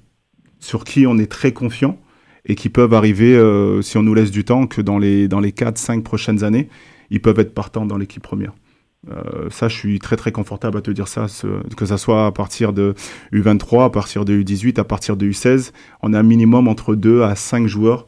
sur 0.60 0.84
qui 0.84 1.06
on 1.06 1.18
est 1.18 1.30
très 1.30 1.52
confiant 1.52 1.98
et 2.44 2.54
qui 2.54 2.68
peuvent 2.68 2.94
arriver, 2.94 3.34
euh, 3.34 3.82
si 3.82 3.96
on 3.96 4.02
nous 4.02 4.14
laisse 4.14 4.30
du 4.30 4.44
temps, 4.44 4.66
que 4.66 4.80
dans 4.80 4.98
les 4.98 5.28
dans 5.28 5.40
les 5.40 5.50
4-5 5.50 6.02
prochaines 6.02 6.44
années, 6.44 6.68
ils 7.10 7.20
peuvent 7.20 7.40
être 7.40 7.54
partants 7.54 7.86
dans 7.86 7.96
l'équipe 7.96 8.22
première. 8.22 8.52
Euh, 9.10 9.48
ça, 9.50 9.68
je 9.68 9.76
suis 9.76 9.98
très 9.98 10.16
très 10.16 10.32
confortable 10.32 10.78
à 10.78 10.80
te 10.80 10.90
dire 10.90 11.08
ça, 11.08 11.26
que 11.76 11.86
ça 11.86 11.98
soit 11.98 12.26
à 12.26 12.32
partir 12.32 12.72
de 12.72 12.94
U23, 13.32 13.84
à 13.84 13.90
partir 13.90 14.24
de 14.24 14.40
U18, 14.40 14.80
à 14.80 14.84
partir 14.84 15.16
de 15.16 15.26
U16, 15.26 15.72
on 16.02 16.12
a 16.12 16.18
un 16.18 16.24
minimum 16.24 16.68
entre 16.68 16.94
2 16.94 17.22
à 17.22 17.34
5 17.34 17.66
joueurs 17.66 18.06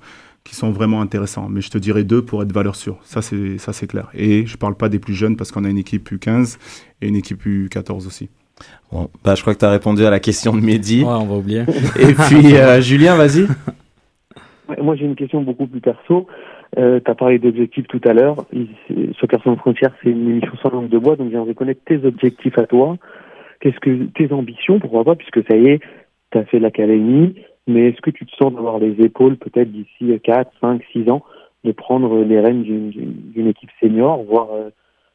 qui 0.48 0.54
sont 0.54 0.70
vraiment 0.70 1.02
intéressants. 1.02 1.48
Mais 1.50 1.60
je 1.60 1.68
te 1.70 1.76
dirais 1.76 2.04
deux 2.04 2.22
pour 2.22 2.42
être 2.42 2.52
valeur 2.52 2.74
sûre. 2.74 2.98
Ça, 3.02 3.20
c'est 3.20 3.58
ça 3.58 3.74
c'est 3.74 3.86
clair. 3.86 4.08
Et 4.14 4.46
je 4.46 4.56
parle 4.56 4.76
pas 4.76 4.88
des 4.88 4.98
plus 4.98 5.12
jeunes 5.14 5.36
parce 5.36 5.52
qu'on 5.52 5.64
a 5.64 5.68
une 5.68 5.76
équipe 5.78 6.10
U15 6.10 6.58
et 7.02 7.08
une 7.08 7.16
équipe 7.16 7.44
U14 7.44 8.06
aussi. 8.06 8.30
Bon, 8.90 9.10
bah, 9.22 9.34
je 9.34 9.42
crois 9.42 9.54
que 9.54 9.58
tu 9.58 9.66
as 9.66 9.70
répondu 9.70 10.04
à 10.04 10.10
la 10.10 10.20
question 10.20 10.56
de 10.56 10.60
Mehdi. 10.60 11.02
Ouais, 11.04 11.10
on 11.10 11.26
va 11.26 11.36
oublier. 11.36 11.60
Et 12.00 12.14
puis, 12.14 12.56
euh, 12.56 12.80
Julien, 12.80 13.16
vas-y. 13.16 13.46
Moi, 14.82 14.96
j'ai 14.96 15.04
une 15.04 15.16
question 15.16 15.42
beaucoup 15.42 15.66
plus 15.66 15.80
perso. 15.80 16.26
Euh, 16.78 16.98
tu 17.04 17.10
as 17.10 17.14
parlé 17.14 17.38
d'objectifs 17.38 17.86
tout 17.86 18.00
à 18.04 18.12
l'heure. 18.14 18.46
C'est- 18.88 19.12
Soccer 19.20 19.42
sans 19.44 19.56
frontières, 19.56 19.94
c'est 20.02 20.10
une 20.10 20.28
émission 20.30 20.52
sans 20.62 20.70
langue 20.70 20.88
de 20.88 20.98
bois, 20.98 21.16
donc 21.16 21.30
j'aimerais 21.30 21.54
connaître 21.54 21.80
tes 21.84 22.04
objectifs 22.04 22.58
à 22.58 22.66
toi. 22.66 22.96
Qu'est-ce 23.60 23.78
que 23.80 24.04
tes 24.14 24.32
ambitions, 24.32 24.78
pourquoi 24.80 25.04
pas, 25.04 25.14
puisque 25.14 25.46
ça 25.48 25.56
y 25.56 25.66
est, 25.68 25.80
tu 26.32 26.38
as 26.38 26.44
fait 26.44 26.58
l'académie, 26.58 27.34
mais 27.68 27.88
est-ce 27.88 28.00
que 28.00 28.10
tu 28.10 28.24
te 28.26 28.34
sens 28.34 28.52
d'avoir 28.52 28.78
les 28.78 29.00
épaules 29.04 29.36
peut-être 29.36 29.70
d'ici 29.70 30.18
4, 30.24 30.50
5, 30.60 30.82
6 30.92 31.10
ans 31.10 31.22
de 31.64 31.72
prendre 31.72 32.24
les 32.24 32.40
rênes 32.40 32.62
d'une 32.62 33.46
équipe 33.46 33.70
senior, 33.78 34.24
voire 34.24 34.48
euh, 34.52 34.70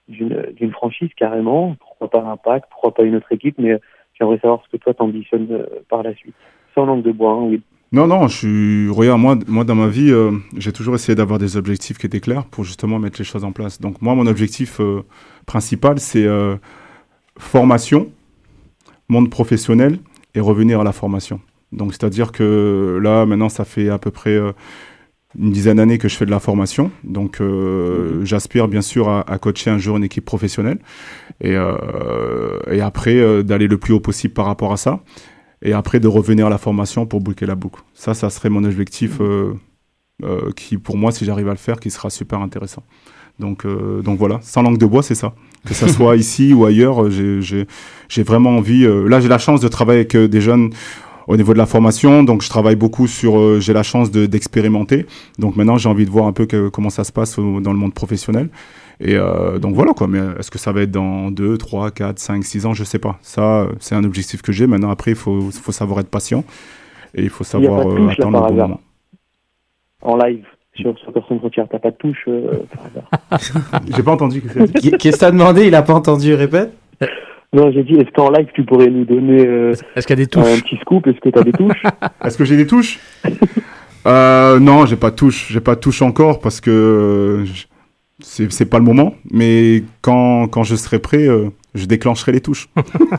d'une 0.08 0.72
franchise 0.72 1.10
carrément? 1.18 1.76
Pourquoi 1.80 2.10
pas 2.10 2.22
l'Impact 2.22 2.66
Pourquoi 2.70 2.94
pas 2.94 3.04
une 3.04 3.16
autre 3.16 3.32
équipe? 3.32 3.56
Mais 3.58 3.80
j'aimerais 4.14 4.38
savoir 4.40 4.62
ce 4.66 4.72
que 4.72 4.82
toi 4.82 4.94
t'ambitionnes 4.94 5.48
euh, 5.52 5.66
par 5.90 6.04
la 6.04 6.14
suite. 6.14 6.36
Sans 6.76 6.86
langue 6.86 7.02
de 7.02 7.12
bois, 7.12 7.32
hein, 7.32 7.44
oui. 7.50 7.62
Non, 7.92 8.08
non, 8.08 8.28
je. 8.28 8.90
Regarde, 8.90 9.20
moi, 9.20 9.36
moi 9.48 9.64
dans 9.64 9.76
ma 9.76 9.88
vie, 9.88 10.12
euh, 10.12 10.32
j'ai 10.56 10.72
toujours 10.72 10.96
essayé 10.96 11.16
d'avoir 11.16 11.40
des 11.40 11.58
objectifs 11.58 11.98
qui 11.98 12.06
étaient 12.06 12.20
clairs 12.20 12.46
pour 12.46 12.64
justement 12.64 13.00
mettre 13.00 13.20
les 13.20 13.26
choses 13.26 13.44
en 13.44 13.52
place. 13.52 13.82
Donc, 13.82 14.02
moi, 14.02 14.14
mon 14.16 14.28
objectif 14.28 14.80
principal, 15.46 16.00
c'est 16.00 16.28
formation, 17.38 18.12
monde 19.10 19.30
professionnel 19.30 19.98
et 20.36 20.40
revenir 20.40 20.82
à 20.82 20.84
la 20.84 20.92
formation. 20.92 21.40
Donc, 21.74 21.94
c'est-à-dire 21.94 22.32
que 22.32 23.00
là, 23.02 23.26
maintenant, 23.26 23.50
ça 23.50 23.66
fait 23.66 23.90
à 23.90 23.98
peu 23.98 24.12
près 24.12 24.36
euh, 24.36 24.52
une 25.38 25.52
dizaine 25.52 25.78
d'années 25.78 25.98
que 25.98 26.08
je 26.08 26.16
fais 26.16 26.26
de 26.26 26.32
la 26.32 26.40
formation. 26.40 26.92
Donc, 27.04 27.42
euh, 27.42 28.20
mhm. 28.20 28.26
j'aspire 28.26 28.68
bien 28.68 28.82
sûr 28.82 29.10
à, 29.10 29.38
coacher 29.40 29.72
un 29.72 29.80
jour 29.80 29.98
une 29.98 30.04
équipe 30.04 30.26
professionnelle 30.26 30.80
et, 31.42 31.56
euh, 31.56 32.60
et 32.72 32.82
après 32.82 33.44
d'aller 33.44 33.68
le 33.68 33.78
plus 33.78 33.94
haut 33.94 34.00
possible 34.00 34.34
par 34.34 34.46
rapport 34.46 34.72
à 34.72 34.78
ça. 34.78 35.00
Et 35.64 35.74
après 35.74 36.00
de 36.00 36.08
revenir 36.08 36.48
à 36.48 36.50
la 36.50 36.58
formation 36.58 37.06
pour 37.06 37.22
boucler 37.22 37.48
la 37.48 37.56
boucle. 37.56 37.82
Ça, 37.94 38.14
ça 38.14 38.30
serait 38.30 38.50
mon 38.50 38.64
objectif 38.64 39.20
mhm. 39.20 39.58
qui, 40.56 40.78
pour 40.78 40.98
moi, 40.98 41.12
si 41.12 41.26
j'arrive 41.26 41.48
à 41.48 41.52
le 41.52 41.58
faire, 41.58 41.80
qui 41.80 41.90
sera 41.90 42.10
super 42.10 42.40
intéressant. 42.40 42.84
Donc, 43.40 43.66
donc 44.04 44.20
voilà, 44.20 44.40
sans 44.44 44.62
langue 44.62 44.78
de 44.78 44.86
bois, 44.86 45.02
c'est 45.02 45.16
ça. 45.16 45.34
Que 45.66 45.74
ça 45.74 45.88
soit 45.88 46.16
ici 46.18 46.54
ou 46.54 46.66
ailleurs, 46.66 47.10
j'ai 47.10 48.24
vraiment 48.24 48.58
envie. 48.58 48.86
là, 49.08 49.22
j'ai 49.22 49.30
la 49.30 49.40
chance 49.40 49.62
de 49.62 49.68
travailler 49.70 50.02
avec 50.02 50.16
des 50.16 50.42
jeunes 50.42 50.70
au 51.28 51.38
niveau 51.38 51.54
de 51.54 51.58
la 51.58 51.66
formation. 51.66 52.24
Donc, 52.24 52.42
je 52.42 52.50
travaille 52.50 52.76
beaucoup 52.76 53.08
sur. 53.08 53.40
Euh, 53.40 53.60
j'ai 53.60 53.74
la 53.74 53.84
chance 53.84 54.12
d'expérimenter. 54.12 55.06
donc, 55.40 55.56
maintenant, 55.56 55.78
j'ai 55.78 55.90
envie 55.90 56.06
de 56.06 56.12
voir 56.12 56.26
un 56.26 56.34
peu 56.34 56.48
comment 56.72 56.90
ça 56.90 57.04
se 57.04 57.12
passe 57.12 57.38
dans 57.38 57.74
le 57.74 57.78
monde 57.78 57.94
professionnel. 57.94 58.50
Et 59.00 59.16
euh, 59.16 59.58
donc 59.58 59.74
voilà 59.74 59.94
quoi, 59.94 60.08
mais 60.08 60.20
est-ce 60.40 60.52
que 60.52 60.60
ça 60.60 60.72
va 60.72 60.82
être 60.82 60.92
dans 60.92 61.32
2, 61.32 61.58
3, 61.58 61.92
4, 61.92 62.20
5, 62.20 62.44
6 62.44 62.66
ans? 62.68 62.74
Je 62.74 62.84
sais 62.84 63.00
pas. 63.00 63.18
Ça, 63.22 63.68
c'est 63.80 63.96
un 63.96 64.04
objectif 64.04 64.42
que 64.42 64.52
j'ai. 64.52 64.68
Maintenant, 64.68 64.92
après, 64.92 65.12
il 65.12 65.18
faut, 65.18 65.50
faut 65.52 65.72
savoir 65.72 66.00
être 66.00 66.10
patient 66.10 66.44
et 67.16 67.24
il 67.24 67.30
faut 67.30 67.44
savoir 67.44 67.80
euh, 67.80 68.08
attendre 68.08 68.42
le 68.42 68.48
bon 68.50 68.56
moment. 68.56 68.82
En 70.02 70.18
live 70.18 70.46
sur, 70.76 70.98
sur 71.00 71.12
personne 71.12 71.40
frontière, 71.40 71.68
t'as 71.70 71.80
pas 71.80 71.92
de 71.92 71.96
touche 71.98 72.28
par 72.72 72.86
hasard 72.86 73.82
J'ai 73.96 74.04
pas 74.04 74.12
entendu. 74.12 74.42
Qu'est-ce 74.42 74.90
que 74.98 75.18
t'as 75.18 75.32
demandé? 75.32 75.68
Il 75.68 75.76
a 75.76 75.82
pas 75.82 75.94
entendu, 75.94 76.34
répète 76.34 76.74
non, 77.54 77.72
j'ai 77.72 77.84
dit, 77.84 77.96
est-ce 77.96 78.12
qu'en 78.12 78.30
live, 78.32 78.48
tu 78.54 78.64
pourrais 78.64 78.88
nous 78.90 79.06
donner 79.06 79.46
euh, 79.46 79.74
est-ce 79.96 80.08
qu'il 80.08 80.18
y 80.18 80.22
a 80.22 80.26
des 80.26 80.28
touches 80.28 80.46
un 80.48 80.60
petit 80.60 80.78
scoop? 80.78 81.06
Est-ce 81.08 81.20
que 81.20 81.30
tu 81.30 81.40
as 81.40 81.44
des 81.44 81.52
touches? 81.52 81.84
Est-ce 82.24 82.38
que 82.38 82.46
j'ai 82.46 82.58
des 82.58 82.68
touches? 82.68 83.00
Euh, 84.06 84.60
Non, 84.60 84.86
j'ai 84.86 84.98
pas 84.98 85.12
de 85.12 85.16
touches. 85.16 85.48
J'ai 85.50 85.62
pas 85.62 85.76
de 85.76 85.80
touches 85.80 86.02
encore 86.02 86.42
parce 86.42 86.60
que 86.60 87.46
c'est, 88.22 88.52
c'est 88.52 88.66
pas 88.66 88.78
le 88.78 88.84
moment. 88.84 89.16
Mais 89.32 89.84
quand, 90.02 90.48
quand 90.50 90.64
je 90.64 90.76
serai 90.76 91.00
prêt, 91.00 91.26
euh, 91.26 91.50
je 91.74 91.86
déclencherai 91.86 92.34
les 92.34 92.42
touches. 92.42 92.68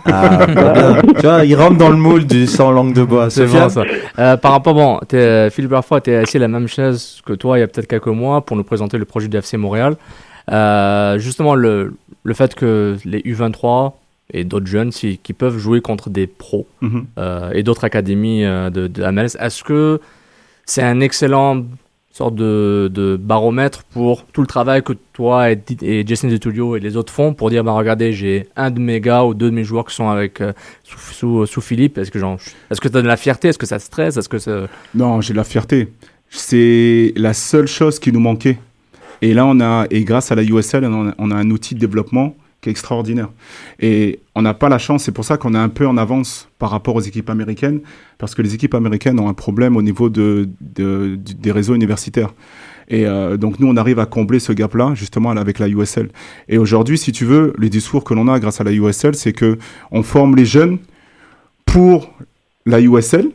ah, 0.04 0.46
tu 1.16 1.22
vois, 1.26 1.44
il 1.46 1.54
rentre 1.54 1.78
dans 1.78 1.88
le 1.88 1.96
moule 1.96 2.26
du 2.26 2.46
sans 2.46 2.70
langue 2.70 2.92
de 2.92 3.02
bois. 3.02 3.30
C'est 3.30 3.46
bien 3.46 3.70
ça. 3.70 3.82
Euh, 4.18 4.36
par 4.36 4.52
rapport, 4.52 4.74
bon, 4.74 5.00
t'es, 5.08 5.48
Philippe 5.48 5.70
Barfoy 5.70 5.98
était 6.00 6.16
assis 6.16 6.36
à 6.36 6.40
la 6.40 6.48
même 6.48 6.68
chaise 6.68 7.20
que 7.24 7.32
toi 7.32 7.56
il 7.56 7.60
y 7.62 7.64
a 7.64 7.66
peut-être 7.66 7.88
quelques 7.88 8.06
mois 8.08 8.44
pour 8.44 8.56
nous 8.58 8.64
présenter 8.64 8.98
le 8.98 9.06
projet 9.06 9.28
du 9.28 9.36
FC 9.38 9.56
Montréal. 9.56 9.96
Euh, 10.50 11.18
justement, 11.18 11.54
le, 11.54 11.94
le 12.24 12.34
fait 12.34 12.54
que 12.54 12.96
les 13.06 13.20
U23 13.20 13.92
et 14.32 14.44
d'autres 14.44 14.66
jeunes 14.66 14.90
qui 14.90 15.32
peuvent 15.32 15.58
jouer 15.58 15.80
contre 15.80 16.10
des 16.10 16.26
pros 16.26 16.66
mhm. 16.80 17.06
euh, 17.18 17.50
et 17.52 17.62
d'autres 17.62 17.84
académies 17.84 18.44
euh, 18.44 18.70
de, 18.70 18.86
de, 18.86 19.02
la 19.02 19.12
MLS. 19.12 19.36
Est-ce 19.38 19.62
que 19.62 20.00
c'est 20.64 20.82
un 20.82 21.00
excellent 21.00 21.64
sorte 22.10 22.36
de, 22.36 22.88
de, 22.92 23.16
baromètre 23.16 23.82
pour 23.84 24.24
tout 24.26 24.40
le 24.40 24.46
travail 24.46 24.82
que 24.82 24.92
toi 25.12 25.50
et, 25.50 25.60
et 25.82 26.06
Jason 26.06 26.28
DeTulio 26.28 26.76
et 26.76 26.80
les 26.80 26.96
autres 26.96 27.12
font 27.12 27.34
pour 27.34 27.50
dire 27.50 27.64
bah 27.64 27.72
regardez 27.72 28.12
j'ai 28.12 28.46
un 28.54 28.70
de 28.70 28.78
mes 28.78 29.00
gars 29.00 29.24
ou 29.24 29.34
deux 29.34 29.50
de 29.50 29.54
mes 29.54 29.64
joueurs 29.64 29.84
qui 29.84 29.96
sont 29.96 30.08
avec 30.08 30.40
euh, 30.40 30.52
sous, 30.84 31.44
sous, 31.44 31.60
Philippe. 31.60 31.98
Est-ce 31.98 32.12
que 32.12 32.20
genre 32.20 32.38
est-ce 32.70 32.80
que 32.80 32.86
as 32.88 33.02
de 33.02 33.08
la 33.08 33.16
fierté? 33.16 33.48
Est-ce 33.48 33.58
que 33.58 33.66
ça 33.66 33.80
stresse? 33.80 34.16
Est-ce 34.16 34.28
que 34.28 34.68
non 34.94 35.20
j'ai 35.20 35.32
de 35.32 35.38
la 35.38 35.44
fierté. 35.44 35.92
C'est 36.30 37.12
la 37.16 37.34
seule 37.34 37.66
chose 37.66 37.98
qui 37.98 38.12
nous 38.12 38.20
manquait. 38.20 38.58
Et 39.20 39.34
là 39.34 39.44
on 39.44 39.60
a 39.60 39.86
et 39.90 40.04
grâce 40.04 40.30
à 40.30 40.36
la 40.36 40.42
USL 40.44 40.84
on 40.84 41.08
a, 41.08 41.14
on 41.18 41.30
a 41.32 41.34
un 41.34 41.50
outil 41.50 41.74
de 41.74 41.80
développement 41.80 42.36
extraordinaire. 42.70 43.30
Et 43.80 44.20
on 44.34 44.42
n'a 44.42 44.54
pas 44.54 44.68
la 44.68 44.78
chance, 44.78 45.04
c'est 45.04 45.12
pour 45.12 45.24
ça 45.24 45.36
qu'on 45.36 45.54
est 45.54 45.58
un 45.58 45.68
peu 45.68 45.86
en 45.86 45.96
avance 45.96 46.48
par 46.58 46.70
rapport 46.70 46.96
aux 46.96 47.00
équipes 47.00 47.30
américaines, 47.30 47.80
parce 48.18 48.34
que 48.34 48.42
les 48.42 48.54
équipes 48.54 48.74
américaines 48.74 49.18
ont 49.20 49.28
un 49.28 49.34
problème 49.34 49.76
au 49.76 49.82
niveau 49.82 50.08
de, 50.08 50.48
des 50.60 51.52
réseaux 51.52 51.74
universitaires. 51.74 52.32
Et 52.88 53.06
euh, 53.06 53.36
donc 53.36 53.60
nous, 53.60 53.66
on 53.66 53.76
arrive 53.76 53.98
à 53.98 54.06
combler 54.06 54.38
ce 54.38 54.52
gap-là 54.52 54.92
justement 54.94 55.30
avec 55.30 55.58
la 55.58 55.68
USL. 55.68 56.10
Et 56.48 56.58
aujourd'hui, 56.58 56.98
si 56.98 57.12
tu 57.12 57.24
veux, 57.24 57.54
les 57.58 57.70
discours 57.70 58.04
que 58.04 58.14
l'on 58.14 58.28
a 58.28 58.38
grâce 58.38 58.60
à 58.60 58.64
la 58.64 58.72
USL, 58.72 59.14
c'est 59.14 59.32
que 59.32 59.58
on 59.90 60.02
forme 60.02 60.36
les 60.36 60.44
jeunes 60.44 60.78
pour 61.64 62.12
la 62.66 62.80
USL. 62.80 63.30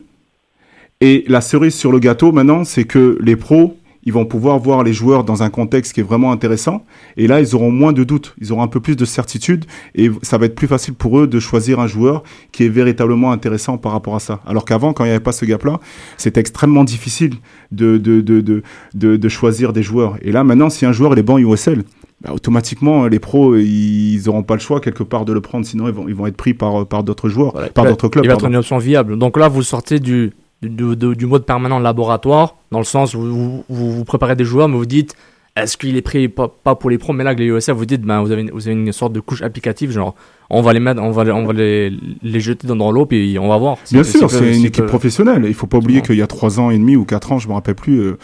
Et 1.00 1.24
la 1.28 1.40
cerise 1.40 1.74
sur 1.74 1.92
le 1.92 1.98
gâteau 1.98 2.30
maintenant, 2.30 2.64
c'est 2.64 2.84
que 2.84 3.18
les 3.20 3.36
pros 3.36 3.78
ils 4.04 4.12
vont 4.12 4.24
pouvoir 4.24 4.58
voir 4.58 4.82
les 4.82 4.92
joueurs 4.92 5.24
dans 5.24 5.42
un 5.42 5.50
contexte 5.50 5.92
qui 5.92 6.00
est 6.00 6.04
vraiment 6.04 6.32
intéressant. 6.32 6.84
Et 7.16 7.26
là, 7.26 7.40
ils 7.40 7.54
auront 7.54 7.70
moins 7.70 7.92
de 7.92 8.04
doutes, 8.04 8.34
ils 8.40 8.52
auront 8.52 8.62
un 8.62 8.68
peu 8.68 8.80
plus 8.80 8.96
de 8.96 9.04
certitude 9.04 9.66
et 9.94 10.10
ça 10.22 10.38
va 10.38 10.46
être 10.46 10.54
plus 10.54 10.66
facile 10.66 10.94
pour 10.94 11.18
eux 11.18 11.26
de 11.26 11.38
choisir 11.40 11.80
un 11.80 11.86
joueur 11.86 12.22
qui 12.52 12.64
est 12.64 12.68
véritablement 12.68 13.32
intéressant 13.32 13.78
par 13.78 13.92
rapport 13.92 14.16
à 14.16 14.20
ça. 14.20 14.40
Alors 14.46 14.64
qu'avant, 14.64 14.92
quand 14.92 15.04
il 15.04 15.08
n'y 15.08 15.14
avait 15.14 15.22
pas 15.22 15.32
ce 15.32 15.44
gap-là, 15.44 15.80
c'était 16.16 16.40
extrêmement 16.40 16.84
difficile 16.84 17.34
de, 17.72 17.98
de, 17.98 18.20
de, 18.20 18.40
de, 18.40 19.16
de, 19.16 19.28
choisir 19.28 19.72
des 19.72 19.82
joueurs. 19.82 20.16
Et 20.22 20.32
là, 20.32 20.44
maintenant, 20.44 20.70
si 20.70 20.86
un 20.86 20.92
joueur 20.92 21.16
est 21.16 21.22
bon 21.22 21.38
USL, 21.38 21.84
bah, 22.22 22.32
automatiquement, 22.34 23.06
les 23.06 23.18
pros, 23.18 23.56
ils 23.56 24.22
n'auront 24.26 24.42
pas 24.42 24.54
le 24.54 24.60
choix 24.60 24.80
quelque 24.80 25.02
part 25.02 25.24
de 25.24 25.32
le 25.32 25.40
prendre, 25.40 25.64
sinon 25.64 25.88
ils 25.88 25.94
vont, 25.94 26.08
ils 26.08 26.14
vont 26.14 26.26
être 26.26 26.36
pris 26.36 26.54
par, 26.54 26.86
par 26.86 27.02
d'autres 27.02 27.28
joueurs, 27.28 27.52
par 27.72 27.84
d'autres 27.84 28.08
clubs. 28.08 28.24
Il 28.24 28.28
va 28.28 28.34
être 28.34 28.46
une 28.46 28.56
option 28.56 28.78
viable. 28.78 29.18
Donc 29.18 29.38
là, 29.38 29.48
vous 29.48 29.62
sortez 29.62 30.00
du, 30.00 30.32
du, 30.62 30.96
du, 30.96 31.26
mode 31.26 31.46
permanent 31.46 31.78
laboratoire, 31.78 32.56
dans 32.70 32.78
le 32.78 32.84
sens 32.84 33.14
où 33.14 33.20
vous, 33.20 33.64
vous, 33.68 34.04
préparez 34.04 34.36
des 34.36 34.44
joueurs, 34.44 34.68
mais 34.68 34.76
vous 34.76 34.86
dites 34.86 35.16
est-ce 35.56 35.76
qu'il 35.76 35.96
est 35.96 36.02
pris 36.02 36.28
pas, 36.28 36.48
pour 36.48 36.90
les 36.90 36.98
pros, 36.98 37.12
mais 37.12 37.24
là, 37.24 37.32
les 37.32 37.46
USF, 37.46 37.72
vous 37.72 37.86
dites 37.86 38.02
ben, 38.02 38.22
vous, 38.22 38.30
avez 38.30 38.42
une, 38.42 38.50
vous 38.50 38.68
avez 38.68 38.76
une 38.76 38.92
sorte 38.92 39.12
de 39.12 39.20
couche 39.20 39.42
applicative, 39.42 39.90
genre 39.90 40.14
on 40.48 40.62
va 40.62 40.72
les 40.72 40.80
mettre, 40.80 41.02
on 41.02 41.10
va, 41.10 41.22
on 41.34 41.44
va 41.44 41.52
les, 41.52 41.92
les 42.22 42.40
jeter 42.40 42.66
dans, 42.66 42.92
l'eau, 42.92 43.06
puis 43.06 43.38
on 43.38 43.48
va 43.48 43.56
voir. 43.56 43.76
Bien 43.90 44.04
sûr, 44.04 44.30
c'est 44.30 44.56
une 44.56 44.64
équipe 44.64 44.86
professionnelle. 44.86 45.44
Il 45.46 45.54
faut 45.54 45.66
pas 45.66 45.78
oublier 45.78 46.02
qu'il 46.02 46.16
y 46.16 46.22
a 46.22 46.26
3 46.26 46.60
ans 46.60 46.70
et 46.70 46.78
demi 46.78 46.96
ou 46.96 47.04
4 47.04 47.32
ans, 47.32 47.38
je 47.38 47.48
me 47.48 47.54
rappelle 47.54 47.74
plus. 47.74 47.98
Euh, 47.98 48.18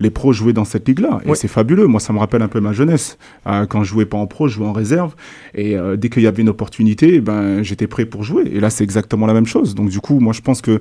les 0.00 0.10
pros 0.10 0.32
jouaient 0.32 0.54
dans 0.54 0.64
cette 0.64 0.88
ligue-là. 0.88 1.20
Et 1.26 1.34
c'est 1.34 1.46
fabuleux. 1.46 1.86
Moi, 1.86 2.00
ça 2.00 2.14
me 2.14 2.18
rappelle 2.18 2.40
un 2.40 2.48
peu 2.48 2.60
ma 2.60 2.72
jeunesse. 2.72 3.18
Euh, 3.46 3.66
quand 3.66 3.84
je 3.84 3.90
jouais 3.90 4.06
pas 4.06 4.16
en 4.16 4.26
pro, 4.26 4.48
je 4.48 4.54
jouais 4.54 4.66
en 4.66 4.72
réserve. 4.72 5.14
Et 5.54 5.76
euh, 5.76 5.96
dès 5.96 6.08
qu'il 6.08 6.22
y 6.22 6.26
avait 6.26 6.40
une 6.40 6.48
opportunité, 6.48 7.20
ben, 7.20 7.62
j'étais 7.62 7.86
prêt 7.86 8.06
pour 8.06 8.24
jouer. 8.24 8.44
Et 8.50 8.60
là, 8.60 8.70
c'est 8.70 8.82
exactement 8.82 9.26
la 9.26 9.34
même 9.34 9.46
chose. 9.46 9.74
Donc, 9.74 9.90
du 9.90 10.00
coup, 10.00 10.18
moi, 10.18 10.32
je 10.32 10.40
pense 10.40 10.62
que 10.62 10.80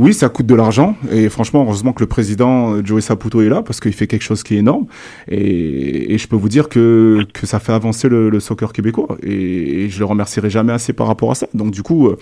oui, 0.00 0.14
ça 0.14 0.30
coûte 0.30 0.46
de 0.46 0.54
l'argent. 0.54 0.96
Et 1.12 1.28
franchement, 1.28 1.62
heureusement 1.62 1.92
que 1.92 2.00
le 2.00 2.06
président 2.06 2.72
euh, 2.72 2.82
Joey 2.82 3.02
Saputo 3.02 3.42
est 3.42 3.50
là 3.50 3.60
parce 3.60 3.80
qu'il 3.80 3.92
fait 3.92 4.06
quelque 4.06 4.22
chose 4.22 4.42
qui 4.42 4.54
est 4.54 4.58
énorme. 4.58 4.86
Et, 5.28 6.16
je 6.16 6.26
peux 6.26 6.36
vous 6.36 6.48
dire 6.48 6.70
que, 6.70 7.26
que 7.34 7.46
ça 7.46 7.60
fait 7.60 7.74
avancer 7.74 8.08
le, 8.08 8.40
soccer 8.40 8.72
québécois. 8.72 9.18
Et, 9.22 9.90
je 9.90 9.98
le 9.98 10.06
remercierai 10.06 10.48
jamais 10.48 10.72
assez 10.72 10.94
par 10.94 11.06
rapport 11.06 11.30
à 11.30 11.34
ça. 11.34 11.48
Donc, 11.52 11.70
du 11.70 11.82
coup, 11.82 12.08
euh, 12.08 12.16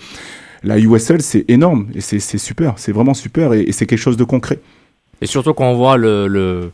la 0.61 0.77
USL, 0.77 1.21
c'est 1.21 1.45
énorme. 1.47 1.87
Et 1.95 2.01
c'est 2.01 2.19
super. 2.19 2.73
C'est 2.75 2.91
vraiment 2.91 3.13
super. 3.13 3.53
Et, 3.53 3.71
c'est 3.71 3.85
quelque 3.85 3.97
chose 3.97 4.17
de 4.17 4.25
concret. 4.25 4.59
Et 5.21 5.25
surtout 5.25 5.53
quand 5.53 5.71
on 5.71 5.75
voit 5.75 5.95
le, 5.95 6.27
le, 6.27 6.71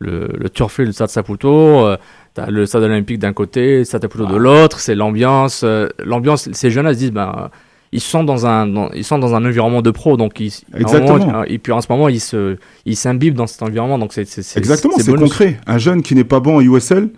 le, 0.00 0.28
le 0.36 0.50
Turfield 0.50 0.90
Stade 0.92 1.10
Saputo, 1.10 1.86
euh, 1.86 1.96
as 2.36 2.50
le 2.50 2.66
stade 2.66 2.82
olympique 2.82 3.20
d'un 3.20 3.32
côté, 3.32 3.78
le 3.78 3.84
stade 3.84 4.02
Saputo 4.02 4.26
de 4.26 4.36
l'autre, 4.36 4.80
c'est 4.80 4.96
l'ambiance. 4.96 5.64
l'ambiance, 6.04 6.50
ces 6.50 6.70
jeunes-là 6.72 6.94
se 6.94 6.98
disent, 6.98 7.12
ben 7.12 7.48
ils 7.92 8.00
sont 8.00 8.24
dans 8.24 8.46
un 8.46 8.90
ils 8.94 9.04
sont 9.04 9.18
dans 9.18 9.34
un 9.34 9.44
environnement 9.44 9.82
de 9.82 9.90
pro 9.90 10.16
donc 10.16 10.40
ils 10.40 10.52
exactement. 10.74 11.44
et 11.44 11.58
puis 11.58 11.72
en 11.72 11.80
ce 11.80 11.86
moment 11.90 12.08
ils 12.08 12.20
se 12.20 12.56
ils 12.84 12.96
s'imbibent 12.96 13.34
dans 13.34 13.46
cet 13.46 13.62
environnement 13.62 13.98
donc 13.98 14.12
c'est 14.12 14.22
exactement 14.56 14.94
c'est 14.98 15.14
concret. 15.14 15.58
Un 15.66 15.78
jeune 15.78 16.02
qui 16.02 16.14
n'est 16.14 16.24
pas 16.24 16.40
bon 16.40 16.56
en 16.56 16.60
USL 16.60 17.10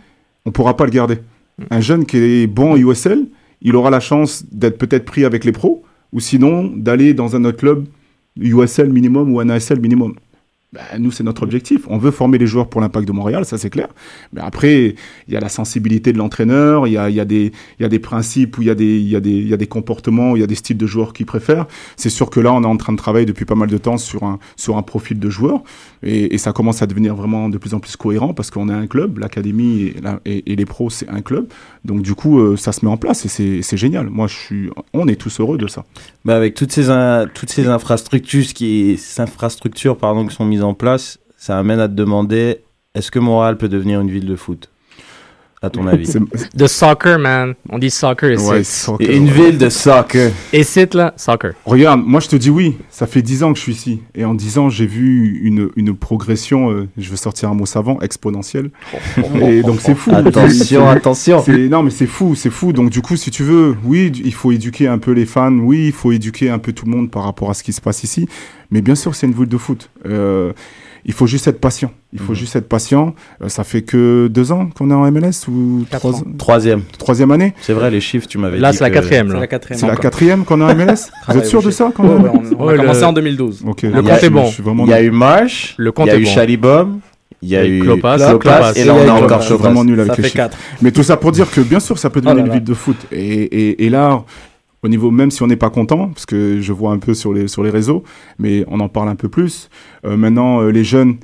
on 0.46 0.52
pourra 0.52 0.76
pas 0.76 0.84
le 0.84 0.90
garder. 0.90 1.16
Mm. 1.58 1.64
un 1.70 1.80
jeune 1.80 2.06
qui 2.06 2.16
est 2.18 2.46
bon 2.46 2.72
en 2.72 2.76
USL 2.76 3.26
il 3.62 3.76
aura 3.76 3.90
la 3.90 4.00
chance 4.00 4.44
d'être 4.50 4.78
peut-être 4.78 5.04
pris 5.04 5.24
avec 5.24 5.44
les 5.44 5.52
pros 5.52 5.82
ou 6.12 6.20
sinon 6.20 6.70
d'aller 6.74 7.14
dans 7.14 7.36
un 7.36 7.44
autre 7.44 7.58
club 7.58 7.86
USL 8.38 8.90
minimum 8.90 9.32
ou 9.32 9.40
un 9.40 9.48
ASL 9.48 9.80
minimum 9.80 10.14
Ben, 10.72 10.82
nous, 11.00 11.10
c'est 11.10 11.24
notre 11.24 11.42
objectif. 11.42 11.82
On 11.88 11.98
veut 11.98 12.12
former 12.12 12.38
les 12.38 12.46
joueurs 12.46 12.68
pour 12.68 12.80
l'impact 12.80 13.08
de 13.08 13.12
Montréal, 13.12 13.44
ça 13.44 13.58
c'est 13.58 13.70
clair. 13.70 13.88
Mais 14.32 14.40
après, 14.40 14.94
il 15.26 15.34
y 15.34 15.36
a 15.36 15.40
la 15.40 15.48
sensibilité 15.48 16.12
de 16.12 16.18
l'entraîneur, 16.18 16.86
il 16.86 16.92
y 16.92 16.96
a, 16.96 17.02
a 17.02 17.24
des, 17.24 17.50
a 17.82 17.88
principes, 17.98 18.56
où 18.56 18.62
il 18.62 18.68
y, 18.68 18.70
a 18.70 18.76
des, 18.76 19.00
y 19.00 19.16
a 19.16 19.18
a 19.18 19.66
comportements, 19.66 20.36
il 20.36 20.40
y 20.40 20.44
a 20.44 20.46
des 20.46 20.54
styles 20.54 20.76
de 20.76 20.86
joueurs 20.86 21.12
qu'il 21.12 21.26
préfère. 21.26 21.66
C'est 21.96 22.08
sûr 22.08 22.30
que 22.30 22.38
là, 22.38 22.52
on 22.52 22.62
est 22.62 22.66
en 22.66 22.76
train 22.76 22.92
de 22.92 22.98
travailler 22.98 23.26
depuis 23.26 23.46
pas 23.46 23.56
mal 23.56 23.68
de 23.68 23.78
temps 23.78 23.98
sur 23.98 24.22
un, 24.22 24.82
profil 24.82 25.18
de 25.18 25.28
joueur. 25.28 25.64
Et, 26.04 26.38
ça 26.38 26.52
commence 26.52 26.80
à 26.82 26.86
devenir 26.86 27.16
vraiment 27.16 27.48
de 27.48 27.58
plus 27.58 27.74
en 27.74 27.80
plus 27.80 27.96
cohérent 27.96 28.32
parce 28.32 28.50
qu'on 28.50 28.68
est 28.68 28.72
un 28.72 28.86
club, 28.86 29.18
l'académie 29.18 29.92
et, 30.24 30.56
les 30.56 30.64
pros, 30.66 30.88
c'est 30.88 31.08
un 31.08 31.20
club. 31.20 31.48
Donc 31.84 32.02
du 32.02 32.14
coup, 32.14 32.38
euh, 32.38 32.56
ça 32.56 32.70
se 32.70 32.84
met 32.84 32.90
en 32.90 32.96
place 32.96 33.26
et 33.40 33.62
c'est 33.62 33.76
génial. 33.76 34.08
Moi, 34.08 34.28
on 34.94 35.08
est 35.08 35.16
tous 35.16 35.40
heureux 35.40 35.58
de 35.58 35.66
ça. 35.66 35.84
Bah 36.24 36.36
avec 36.36 36.54
toutes 36.54 36.72
ces, 36.72 36.90
in- 36.90 37.26
toutes 37.34 37.50
ces 37.50 37.66
infrastructures, 37.66 38.46
qui, 38.54 38.96
ces 38.98 39.20
infrastructures 39.20 39.96
pardon, 39.96 40.26
qui 40.26 40.34
sont 40.34 40.44
mises 40.44 40.59
en 40.62 40.74
place, 40.74 41.18
ça 41.36 41.58
amène 41.58 41.80
à 41.80 41.88
te 41.88 41.94
demander 41.94 42.62
est-ce 42.94 43.10
que 43.10 43.18
Montréal 43.18 43.56
peut 43.56 43.68
devenir 43.68 44.00
une 44.00 44.10
ville 44.10 44.26
de 44.26 44.36
foot? 44.36 44.70
À 45.62 45.68
ton 45.68 45.86
avis? 45.86 46.10
De 46.54 46.66
soccer, 46.66 47.18
man. 47.18 47.54
On 47.68 47.78
dit 47.78 47.90
soccer 47.90 48.32
ici. 48.32 48.46
Ouais, 48.48 48.64
soccer, 48.64 49.10
Et 49.10 49.16
Une 49.18 49.26
ouais. 49.26 49.30
ville 49.50 49.58
de 49.58 49.68
soccer. 49.68 50.32
Et 50.54 50.62
c'est 50.64 50.94
là, 50.94 51.12
soccer. 51.18 51.52
Regarde, 51.66 52.00
moi 52.02 52.20
je 52.20 52.28
te 52.28 52.36
dis 52.36 52.48
oui, 52.48 52.78
ça 52.88 53.06
fait 53.06 53.20
10 53.20 53.42
ans 53.42 53.52
que 53.52 53.58
je 53.58 53.64
suis 53.64 53.72
ici. 53.72 54.00
Et 54.14 54.24
en 54.24 54.32
10 54.32 54.56
ans, 54.56 54.70
j'ai 54.70 54.86
vu 54.86 55.38
une, 55.42 55.68
une 55.76 55.94
progression, 55.94 56.70
euh, 56.70 56.88
je 56.96 57.10
veux 57.10 57.16
sortir 57.16 57.50
un 57.50 57.54
mot 57.54 57.66
savant, 57.66 58.00
exponentielle. 58.00 58.70
Et 59.42 59.60
donc 59.62 59.82
c'est 59.82 59.94
fou. 59.94 60.10
Attention, 60.14 60.88
attention. 60.88 61.44
Non 61.68 61.82
mais 61.82 61.90
c'est 61.90 62.06
fou, 62.06 62.34
c'est 62.34 62.48
fou. 62.48 62.72
Donc 62.72 62.88
du 62.88 63.02
coup, 63.02 63.16
si 63.16 63.30
tu 63.30 63.42
veux, 63.42 63.76
oui, 63.84 64.10
il 64.24 64.32
faut 64.32 64.52
éduquer 64.52 64.88
un 64.88 64.96
peu 64.96 65.10
les 65.12 65.26
fans, 65.26 65.52
oui, 65.52 65.88
il 65.88 65.92
faut 65.92 66.10
éduquer 66.12 66.48
un 66.48 66.58
peu 66.58 66.72
tout 66.72 66.86
le 66.86 66.92
monde 66.92 67.10
par 67.10 67.24
rapport 67.24 67.50
à 67.50 67.54
ce 67.54 67.62
qui 67.62 67.74
se 67.74 67.82
passe 67.82 68.02
ici. 68.02 68.26
Mais 68.70 68.80
bien 68.80 68.94
sûr, 68.94 69.14
c'est 69.14 69.26
une 69.26 69.34
ville 69.34 69.48
de 69.48 69.58
foot. 69.58 69.90
Euh, 70.06 70.52
il 71.04 71.12
faut 71.12 71.26
juste 71.26 71.46
être 71.48 71.60
patient. 71.60 71.90
Il 72.12 72.18
faut 72.18 72.32
Mhm. 72.32 72.38
juste 72.38 72.56
être 72.56 72.68
patient. 72.68 73.14
Euh, 73.42 73.48
ça 73.48 73.64
fait 73.64 73.82
que 73.82 74.28
deux 74.28 74.52
ans 74.52 74.68
qu'on 74.76 74.90
est 74.90 74.94
en 74.94 75.04
MLS 75.10 75.46
ou 75.48 75.84
trois 75.90 76.12
Troisième. 76.38 76.82
troisième 76.98 77.30
année 77.30 77.54
C'est 77.60 77.72
vrai, 77.72 77.90
les 77.90 78.00
chiffres, 78.00 78.26
tu 78.26 78.38
m'avais 78.38 78.58
Là, 78.58 78.70
dit. 78.72 78.78
c'est 78.78 78.84
la 78.84 78.90
que- 78.90 78.94
quatrième. 78.94 79.28
C'est 79.28 79.34
Là. 79.34 79.40
la 79.40 79.46
quatrième. 79.46 79.80
C'est 79.80 79.86
la 79.86 79.96
quatrième 79.96 80.44
qu'on 80.44 80.60
est 80.60 80.64
en 80.64 80.68
MLS 80.74 81.10
Vous 81.28 81.36
êtes 81.38 81.46
sûr 81.46 81.62
de 81.62 81.70
ça 81.70 81.90
quand 81.94 82.02
même 82.02 82.22
ouais, 82.22 82.30
on, 82.32 82.62
on 82.62 82.66
Ouais, 82.66 82.72
a 82.72 82.76
le- 82.76 82.80
commencé 82.82 83.04
en 83.04 83.12
2012. 83.12 83.62
Ok. 83.66 83.82
Le 83.82 84.02
compte 84.02 84.22
est 84.22 84.30
bon. 84.30 84.50
Il 84.84 84.90
y 84.90 84.92
a 84.94 85.02
eu 85.02 85.10
Marsh, 85.10 85.74
Le 85.78 85.90
il 85.90 85.92
compte 85.92 86.06
y 86.08 86.10
a 86.10 86.16
est 86.16 86.20
eu. 86.20 86.26
Chalibom, 86.26 87.00
il 87.42 87.48
y 87.48 87.56
a 87.56 87.64
Et 87.64 87.68
eu 87.68 87.80
Klopas. 87.80 88.16
et 88.16 88.84
là 88.84 88.94
on 88.94 89.00
a 89.00 89.04
il 89.04 89.10
encore 89.24 89.40
vraiment 89.58 89.84
nul 89.84 89.98
avec 90.00 90.12
Ça 90.12 90.16
les 90.16 90.22
fait 90.24 90.28
chiffres. 90.30 90.36
4. 90.50 90.58
Mais 90.82 90.90
tout 90.92 91.02
ça 91.02 91.16
pour 91.16 91.32
dire 91.32 91.50
que 91.50 91.60
bien 91.60 91.80
sûr, 91.80 91.98
ça 91.98 92.10
peut 92.10 92.20
Oh 92.22 92.26
devenir 92.26 92.36
là 92.36 92.40
une 92.42 92.48
là. 92.48 92.54
ville 92.54 92.64
de 92.64 92.74
foot. 92.74 92.96
Et, 93.12 93.18
et, 93.20 93.86
et 93.86 93.88
là, 93.88 94.22
au 94.82 94.88
niveau, 94.88 95.10
même 95.10 95.30
si 95.30 95.42
on 95.42 95.46
n'est 95.46 95.56
pas 95.56 95.70
content, 95.70 96.08
parce 96.08 96.26
que 96.26 96.60
je 96.60 96.72
vois 96.72 96.92
un 96.92 96.98
peu 96.98 97.14
sur 97.14 97.32
les, 97.32 97.48
sur 97.48 97.62
les 97.62 97.70
réseaux, 97.70 98.02
mais 98.38 98.64
on 98.68 98.80
en 98.80 98.88
parle 98.88 99.08
un 99.08 99.16
peu 99.16 99.28
plus. 99.28 99.68
Euh, 100.04 100.16
maintenant, 100.16 100.62
euh, 100.62 100.70
les 100.70 100.84
jeunes, 100.84 101.16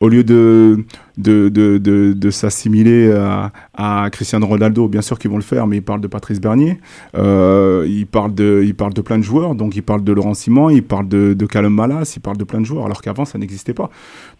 au 0.00 0.08
lieu 0.08 0.24
de, 0.24 0.84
de, 1.16 1.48
de, 1.48 1.78
de, 1.78 2.12
de 2.12 2.30
s'assimiler 2.30 3.12
à, 3.12 3.52
à 3.74 4.10
Cristiano 4.10 4.46
Ronaldo, 4.46 4.88
bien 4.88 5.02
sûr 5.02 5.16
qu'ils 5.16 5.30
vont 5.30 5.36
le 5.36 5.42
faire, 5.44 5.68
mais 5.68 5.76
ils 5.76 5.82
parlent 5.82 6.00
de 6.00 6.08
Patrice 6.08 6.40
Bernier, 6.40 6.80
euh, 7.16 7.86
ils, 7.88 8.06
parlent 8.06 8.34
de, 8.34 8.62
ils 8.64 8.74
parlent 8.74 8.94
de 8.94 9.00
plein 9.00 9.18
de 9.18 9.22
joueurs, 9.22 9.54
donc 9.54 9.76
ils 9.76 9.82
parlent 9.82 10.02
de 10.02 10.12
Laurent 10.12 10.34
Simon, 10.34 10.70
ils 10.70 10.82
parlent 10.82 11.06
de, 11.06 11.34
de 11.34 11.46
Callum 11.46 11.74
Malas, 11.74 12.14
ils 12.16 12.20
parlent 12.20 12.36
de 12.36 12.44
plein 12.44 12.60
de 12.60 12.66
joueurs, 12.66 12.86
alors 12.86 13.00
qu'avant, 13.00 13.24
ça 13.24 13.38
n'existait 13.38 13.74
pas. 13.74 13.90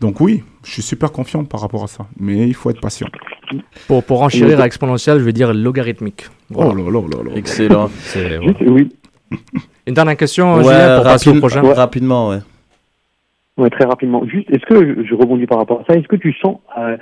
Donc 0.00 0.20
oui, 0.20 0.42
je 0.64 0.72
suis 0.72 0.82
super 0.82 1.12
confiant 1.12 1.44
par 1.44 1.61
rapport 1.61 1.85
à 1.85 1.88
ça, 1.88 2.06
mais 2.18 2.48
il 2.48 2.54
faut 2.54 2.70
être 2.70 2.80
patient. 2.80 3.06
Pour, 3.88 4.03
pour 4.05 4.23
enchérir 4.23 4.61
à 4.61 4.67
exponentielle, 4.67 5.19
je 5.19 5.25
vais 5.25 5.33
dire 5.33 5.53
logarithmique. 5.53 6.27
Voilà. 6.51 6.71
Oh 6.73 6.77
là 6.77 6.83
là 6.91 7.01
là 7.17 7.31
là. 7.31 7.37
Excellent. 7.37 7.88
C'est- 7.88 8.38
voilà. 8.38 8.53
Oui, 8.67 8.88
Une 9.87 9.95
dernière 9.95 10.17
question, 10.17 10.55
Ouais, 10.57 10.65
Julien, 10.65 10.97
pour 10.97 11.05
passer 11.05 11.29
au 11.31 11.33
rapide- 11.33 11.41
prochain. 11.41 11.62
ouais, 11.65 11.73
rapidement, 11.73 12.29
ouais. 12.31 12.38
Ouais, 13.59 13.71
très 13.71 13.85
rapidement. 13.85 14.25
Juste, 14.27 14.51
est-ce 14.51 14.65
que 14.67 14.77
je, 15.03 15.07
je 15.07 15.15
rebondis 15.15 15.47
par 15.47 15.59
rapport 15.59 15.81
à 15.81 15.85
ça 15.88 15.99
Est-ce 15.99 16.09
que 16.09 16.17
tu 16.17 16.33
sens 16.43 16.59
euh, 16.79 16.97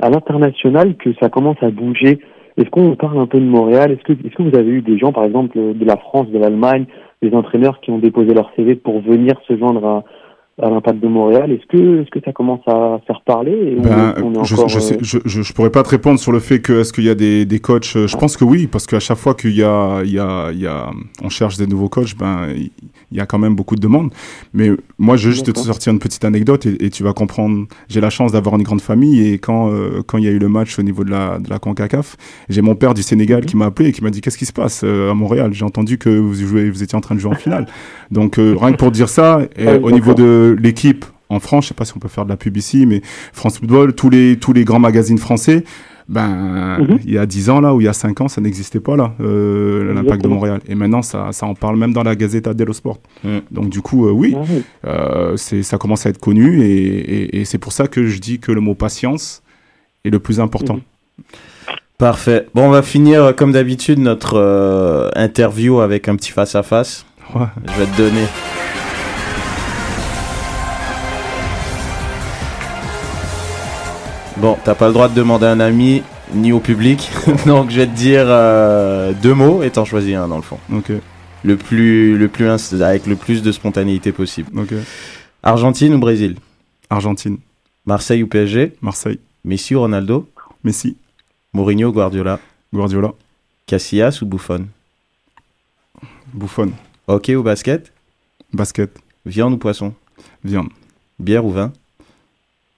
à 0.00 0.10
l'international 0.10 0.96
que 0.96 1.10
ça 1.20 1.28
commence 1.28 1.56
à 1.62 1.70
bouger? 1.70 2.20
Est-ce 2.56 2.70
qu'on 2.70 2.96
parle 2.96 3.18
un 3.18 3.26
peu 3.26 3.38
de 3.38 3.44
Montréal? 3.44 3.92
Est-ce 3.92 4.02
que, 4.02 4.12
est-ce 4.26 4.34
que 4.34 4.42
vous 4.42 4.56
avez 4.56 4.68
eu 4.70 4.82
des 4.82 4.98
gens, 4.98 5.12
par 5.12 5.24
exemple, 5.24 5.56
de 5.56 5.84
la 5.84 5.96
France, 5.96 6.28
de 6.30 6.38
l'Allemagne, 6.38 6.86
des 7.22 7.32
entraîneurs 7.34 7.80
qui 7.80 7.90
ont 7.90 7.98
déposé 7.98 8.34
leur 8.34 8.50
CV 8.56 8.74
pour 8.76 9.00
venir 9.00 9.34
se 9.46 9.56
joindre 9.56 9.84
à, 9.86 10.04
à 10.60 10.70
l'impact 10.70 11.00
de 11.00 11.08
Montréal 11.08 11.52
Est-ce 11.52 11.66
que, 11.66 12.02
est-ce 12.02 12.10
que 12.10 12.20
ça 12.24 12.32
commence 12.32 12.60
à 12.66 13.00
faire 13.06 13.22
parler 13.24 13.76
Ben, 13.78 14.14
est 14.16 14.44
je, 14.44 14.54
encore, 14.54 14.68
je, 14.68 14.78
sais, 14.80 14.94
euh, 14.94 14.98
je, 15.02 15.18
je, 15.24 15.42
je 15.42 15.52
pourrais 15.52 15.70
pas 15.70 15.82
te 15.82 15.90
répondre 15.90 16.18
sur 16.18 16.32
le 16.32 16.40
fait 16.40 16.60
que 16.60 16.80
est-ce 16.80 16.92
qu'il 16.92 17.04
y 17.04 17.10
a 17.10 17.14
des, 17.14 17.44
des 17.44 17.60
coachs? 17.60 17.94
euh, 17.96 18.06
Je 18.06 18.16
pense 18.16 18.36
que 18.36 18.44
oui, 18.44 18.66
parce 18.66 18.86
qu'à 18.86 19.00
chaque 19.00 19.18
fois 19.18 19.34
qu'il 19.34 19.56
y 19.56 19.62
a, 19.62 20.02
il 20.04 20.12
y 20.12 20.18
a, 20.18 20.50
il 20.52 20.60
y 20.60 20.66
a, 20.66 20.90
on 21.22 21.28
cherche 21.28 21.56
des 21.56 21.66
nouveaux 21.66 21.88
coachs, 21.88 22.16
ben 22.18 22.48
il 22.56 22.70
il 23.10 23.18
y 23.18 23.20
a 23.20 23.26
quand 23.26 23.38
même 23.38 23.54
beaucoup 23.54 23.74
de 23.74 23.80
demandes. 23.80 24.12
Mais 24.52 24.70
moi, 24.98 25.16
je 25.16 25.28
veux 25.28 25.34
juste 25.34 25.52
te 25.52 25.58
sortir 25.58 25.92
une 25.92 25.98
petite 25.98 26.24
anecdote 26.24 26.66
et, 26.66 26.84
et 26.84 26.90
tu 26.90 27.02
vas 27.02 27.12
comprendre. 27.12 27.66
J'ai 27.88 28.00
la 28.00 28.10
chance 28.10 28.32
d'avoir 28.32 28.56
une 28.56 28.62
grande 28.62 28.80
famille 28.80 29.28
et 29.28 29.38
quand 29.38 29.70
euh, 29.70 30.02
quand 30.06 30.18
il 30.18 30.24
y 30.24 30.28
a 30.28 30.30
eu 30.30 30.38
le 30.38 30.48
match 30.48 30.78
au 30.78 30.82
niveau 30.82 31.04
de 31.04 31.10
la 31.10 31.38
de 31.38 31.48
la 31.48 31.58
Concacaf, 31.58 32.16
j'ai 32.48 32.62
mon 32.62 32.74
père 32.74 32.94
du 32.94 33.02
Sénégal 33.02 33.46
qui 33.46 33.56
m'a 33.56 33.66
appelé 33.66 33.88
et 33.88 33.92
qui 33.92 34.02
m'a 34.02 34.10
dit 34.10 34.20
qu'est-ce 34.20 34.38
qui 34.38 34.46
se 34.46 34.52
passe 34.52 34.82
euh, 34.84 35.10
à 35.10 35.14
Montréal? 35.14 35.52
J'ai 35.52 35.64
entendu 35.64 35.98
que 35.98 36.10
vous 36.10 36.34
jouez, 36.34 36.70
vous 36.70 36.82
étiez 36.82 36.96
en 36.96 37.00
train 37.00 37.14
de 37.14 37.20
jouer 37.20 37.32
en 37.32 37.36
finale. 37.36 37.66
Donc 38.10 38.38
euh, 38.38 38.56
rien 38.58 38.72
que 38.72 38.78
pour 38.78 38.90
dire 38.90 39.08
ça, 39.08 39.40
et 39.56 39.66
Ah 39.66 39.78
au 39.80 39.90
niveau 39.90 40.14
de 40.14 40.56
l'équipe 40.60 41.04
en 41.30 41.40
France, 41.40 41.64
je 41.64 41.68
sais 41.68 41.74
pas 41.74 41.84
si 41.84 41.92
on 41.94 42.00
peut 42.00 42.08
faire 42.08 42.24
de 42.24 42.30
la 42.30 42.36
pub 42.36 42.56
ici, 42.56 42.86
mais 42.86 43.02
France 43.32 43.58
Football, 43.58 43.94
tous 43.94 44.08
les, 44.08 44.38
tous 44.38 44.52
les 44.52 44.64
grands 44.64 44.78
magazines 44.78 45.18
français, 45.18 45.64
ben, 46.08 46.78
Mhm. 46.78 46.98
il 47.04 47.12
y 47.12 47.18
a 47.18 47.26
10 47.26 47.50
ans 47.50 47.60
là, 47.60 47.74
ou 47.74 47.80
il 47.80 47.84
y 47.84 47.88
a 47.88 47.92
5 47.92 48.20
ans, 48.22 48.28
ça 48.28 48.40
n'existait 48.40 48.80
pas 48.80 48.96
là, 48.96 49.12
euh, 49.20 49.92
l'impact 49.92 50.22
de. 50.22 50.28
Montréal. 50.28 50.60
Et 50.66 50.74
maintenant, 50.74 51.02
ça, 51.02 51.28
ça 51.32 51.46
en 51.46 51.54
parle 51.54 51.76
même 51.76 51.92
dans 51.92 52.02
la 52.02 52.16
Gazeta 52.16 52.54
dello 52.54 52.72
Sport. 52.72 52.98
Donc 53.50 53.68
du 53.68 53.80
coup, 53.82 54.06
euh, 54.06 54.10
oui, 54.12 54.34
ah 54.36 54.42
oui. 54.48 54.62
euh, 54.86 55.36
ça 55.36 55.76
commence 55.78 56.06
à 56.06 56.10
être 56.10 56.18
connu, 56.18 56.62
et, 56.62 56.66
et, 56.66 57.40
et 57.40 57.44
c'est 57.44 57.58
pour 57.58 57.72
ça 57.72 57.86
que 57.88 58.06
je 58.06 58.18
dis 58.18 58.38
que 58.38 58.52
le 58.52 58.60
mot 58.60 58.74
patience 58.74 59.42
est 60.04 60.10
le 60.10 60.18
plus 60.18 60.40
important. 60.40 60.74
Mhm. 60.76 61.24
Parfait. 61.98 62.46
Bon, 62.54 62.62
on 62.68 62.70
va 62.70 62.82
finir 62.82 63.34
comme 63.36 63.50
d'habitude 63.52 63.98
notre 63.98 64.34
euh, 64.36 65.10
interview 65.16 65.80
avec 65.80 66.08
un 66.08 66.14
petit 66.16 66.30
face-à-face. 66.30 67.04
Ouais. 67.34 67.46
Je 67.66 67.72
vais 67.80 67.86
te 67.86 67.96
donner. 67.98 68.24
Bon, 74.40 74.56
t'as 74.64 74.74
pas 74.76 74.86
le 74.86 74.92
droit 74.92 75.08
de 75.08 75.14
demander 75.14 75.46
à 75.46 75.50
un 75.50 75.60
ami 75.60 76.02
ni 76.32 76.52
au 76.52 76.60
public, 76.60 77.10
donc 77.46 77.70
je 77.70 77.76
vais 77.80 77.86
te 77.86 77.94
dire 77.96 78.24
euh, 78.26 79.12
deux 79.14 79.34
mots 79.34 79.62
et 79.62 79.70
t'en 79.70 79.84
choisis 79.84 80.14
un 80.14 80.28
dans 80.28 80.36
le 80.36 80.42
fond. 80.42 80.58
Ok, 80.72 80.92
Le 81.42 81.56
plus, 81.56 82.16
le 82.16 82.28
plus 82.28 82.48
avec 82.82 83.06
le 83.06 83.16
plus 83.16 83.42
de 83.42 83.50
spontanéité 83.50 84.12
possible. 84.12 84.56
ok. 84.58 84.74
Argentine 85.42 85.94
ou 85.94 85.98
Brésil? 85.98 86.36
Argentine, 86.90 87.38
Marseille 87.86 88.22
ou 88.22 88.26
PSG 88.28 88.74
Marseille, 88.80 89.18
Messi 89.44 89.74
ou 89.74 89.80
Ronaldo? 89.80 90.28
Messi, 90.62 90.96
Mourinho 91.52 91.88
ou 91.88 91.92
Guardiola? 91.92 92.38
Guardiola, 92.72 93.12
Casillas 93.66 94.20
ou 94.22 94.26
Buffon? 94.26 94.66
Buffon, 96.32 96.70
Hockey 97.08 97.34
ou 97.34 97.42
basket? 97.42 97.92
Basket, 98.52 98.90
Viande 99.26 99.54
ou 99.54 99.58
poisson? 99.58 99.94
Viande, 100.44 100.68
Bière 101.18 101.44
ou 101.44 101.50
vin? 101.50 101.72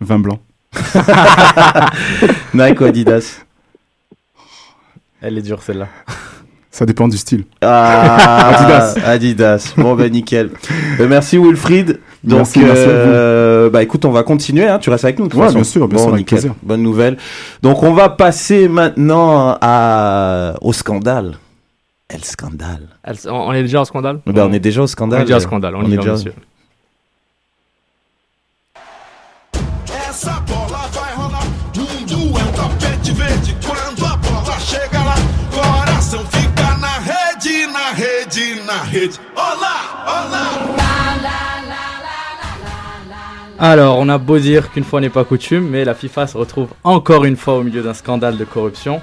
Vin 0.00 0.18
blanc. 0.18 0.40
Nike 2.54 2.80
ou 2.80 2.84
Adidas 2.84 3.42
Elle 5.20 5.38
est 5.38 5.42
dure 5.42 5.62
celle-là. 5.62 5.88
Ça 6.70 6.86
dépend 6.86 7.08
du 7.08 7.16
style. 7.18 7.44
Ah, 7.62 8.48
Adidas. 8.54 8.94
Adidas. 9.04 9.74
Bon, 9.76 9.94
ben 9.96 10.10
nickel. 10.10 10.50
Euh, 11.00 11.08
merci 11.08 11.36
Wilfried. 11.36 11.98
Donc, 12.22 12.38
Merci, 12.38 12.58
merci 12.60 12.82
à 12.82 12.86
vous. 12.86 12.90
euh, 12.92 13.70
bah 13.70 13.82
écoute, 13.82 14.04
on 14.04 14.10
va 14.12 14.22
continuer. 14.22 14.68
Hein. 14.68 14.78
Tu 14.78 14.88
restes 14.90 15.04
avec 15.04 15.18
nous. 15.18 15.26
de 15.26 15.30
toute 15.30 15.40
Ouais, 15.40 15.46
façon. 15.46 15.56
bien 15.58 15.64
sûr, 15.64 15.88
bien 15.88 15.96
Bon, 15.96 16.02
sûr, 16.04 16.12
avec 16.14 16.20
nickel. 16.20 16.38
plaisir. 16.38 16.54
Bonne 16.62 16.82
nouvelle. 16.82 17.16
Donc, 17.62 17.82
on 17.82 17.92
va 17.92 18.08
passer 18.10 18.68
maintenant 18.68 19.58
à 19.60 20.54
au 20.60 20.72
scandale. 20.72 21.38
El 22.08 22.24
scandale. 22.24 22.88
Elle- 23.02 23.16
On 23.28 23.48
on 23.48 23.52
est 23.52 23.62
déjà 23.62 23.80
au 23.80 23.84
scandale? 23.84 24.20
Ben, 24.26 24.46
on 24.48 24.52
est 24.52 24.60
déjà 24.60 24.80
au 24.80 24.84
On 24.84 24.86
scandale. 24.86 25.22
est 25.22 25.24
déjà 25.24 25.36
au 25.38 25.40
scandale, 25.40 25.74
on, 25.76 25.80
On 25.80 25.90
est 25.90 25.96
déjà- 25.96 26.12
monsieur. 26.12 26.32
Alors, 43.58 43.98
on 43.98 44.08
a 44.08 44.16
beau 44.18 44.38
dire 44.38 44.70
qu'une 44.72 44.84
fois 44.84 45.00
n'est 45.00 45.10
pas 45.10 45.24
coutume, 45.24 45.68
mais 45.68 45.84
la 45.84 45.94
FIFA 45.94 46.26
se 46.26 46.36
retrouve 46.38 46.68
encore 46.82 47.24
une 47.26 47.36
fois 47.36 47.58
au 47.58 47.62
milieu 47.62 47.82
d'un 47.82 47.92
scandale 47.94 48.36
de 48.38 48.44
corruption. 48.44 49.00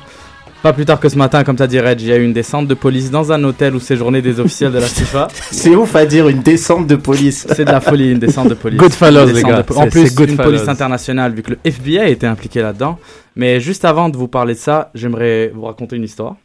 Pas 0.64 0.74
plus 0.74 0.86
tard 0.86 1.00
que 1.00 1.08
ce 1.08 1.16
matin, 1.18 1.44
comme 1.44 1.56
t'as 1.56 1.68
dit 1.68 1.80
Reg, 1.80 2.02
il 2.02 2.08
y 2.08 2.12
a 2.12 2.18
eu 2.18 2.24
une 2.26 2.34
descente 2.34 2.68
de 2.68 2.74
police 2.74 3.12
dans 3.12 3.32
un 3.32 3.44
hôtel 3.44 3.76
où 3.76 3.80
séjournaient 3.80 4.24
des 4.24 4.40
officiels 4.40 4.72
de 4.72 4.80
la 4.80 4.88
FIFA. 4.88 5.28
C'est 5.52 5.76
ouf 5.76 5.96
à 5.96 6.08
dire 6.08 6.28
une 6.28 6.40
descente 6.42 6.88
de 6.88 6.96
police. 6.96 7.46
C'est 7.56 7.66
de 7.66 7.72
la 7.72 7.80
folie, 7.80 8.12
une 8.12 8.18
descente 8.20 8.50
de 8.50 8.56
police. 8.56 8.80
Goodfellas, 8.80 9.26
les 9.28 9.44
gars. 9.44 9.64
po- 9.64 9.76
En 9.76 9.88
plus, 9.92 10.02
une 10.32 10.38
police 10.38 10.62
internationale, 10.72 11.34
vu 11.36 11.44
que 11.44 11.52
le 11.52 11.60
FBI 11.64 12.00
a 12.00 12.08
été 12.08 12.26
impliqué 12.26 12.62
là-dedans. 12.64 12.98
Mais 13.36 13.60
juste 13.60 13.86
avant 13.86 14.10
de 14.10 14.18
vous 14.18 14.28
parler 14.28 14.56
de 14.56 14.60
ça, 14.60 14.90
j'aimerais 14.96 15.52
vous 15.54 15.62
raconter 15.66 15.96
une 15.96 16.04
histoire. 16.04 16.36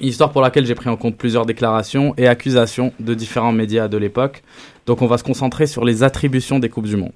Histoire 0.00 0.32
pour 0.32 0.42
laquelle 0.42 0.66
j'ai 0.66 0.74
pris 0.74 0.88
en 0.88 0.96
compte 0.96 1.16
plusieurs 1.16 1.46
déclarations 1.46 2.14
et 2.16 2.26
accusations 2.26 2.92
de 2.98 3.14
différents 3.14 3.52
médias 3.52 3.88
de 3.88 3.96
l'époque. 3.96 4.42
Donc 4.86 5.02
on 5.02 5.06
va 5.06 5.18
se 5.18 5.24
concentrer 5.24 5.66
sur 5.66 5.84
les 5.84 6.02
attributions 6.02 6.58
des 6.58 6.68
Coupes 6.68 6.86
du 6.86 6.96
Monde. 6.96 7.12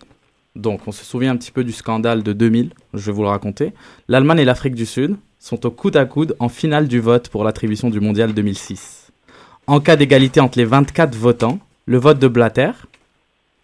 Donc, 0.58 0.80
on 0.88 0.92
se 0.92 1.04
souvient 1.04 1.32
un 1.32 1.36
petit 1.36 1.52
peu 1.52 1.62
du 1.62 1.70
scandale 1.70 2.24
de 2.24 2.32
2000, 2.32 2.72
je 2.92 3.06
vais 3.06 3.12
vous 3.12 3.22
le 3.22 3.28
raconter. 3.28 3.72
L'Allemagne 4.08 4.40
et 4.40 4.44
l'Afrique 4.44 4.74
du 4.74 4.86
Sud 4.86 5.16
sont 5.38 5.64
au 5.64 5.70
coude 5.70 5.96
à 5.96 6.04
coude 6.04 6.34
en 6.40 6.48
finale 6.48 6.88
du 6.88 6.98
vote 6.98 7.28
pour 7.28 7.44
l'attribution 7.44 7.90
du 7.90 8.00
mondial 8.00 8.34
2006. 8.34 9.12
En 9.68 9.78
cas 9.78 9.94
d'égalité 9.94 10.40
entre 10.40 10.58
les 10.58 10.64
24 10.64 11.14
votants, 11.14 11.60
le 11.86 11.98
vote 11.98 12.18
de 12.18 12.26
Blatter, 12.26 12.72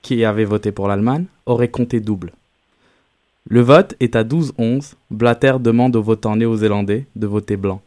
qui 0.03 0.25
avait 0.25 0.45
voté 0.45 0.71
pour 0.71 0.87
l'Allemagne, 0.87 1.25
aurait 1.47 1.69
compté 1.69 1.99
double. 1.99 2.33
Le 3.49 3.61
vote 3.61 3.95
est 3.99 4.15
à 4.15 4.23
12-11. 4.23 4.93
Blatter 5.11 5.55
demande 5.59 5.97
aux 5.97 6.03
votants 6.03 6.37
néo-zélandais 6.37 7.07
de 7.17 7.27
voter 7.27 7.57
blanc, 7.57 7.83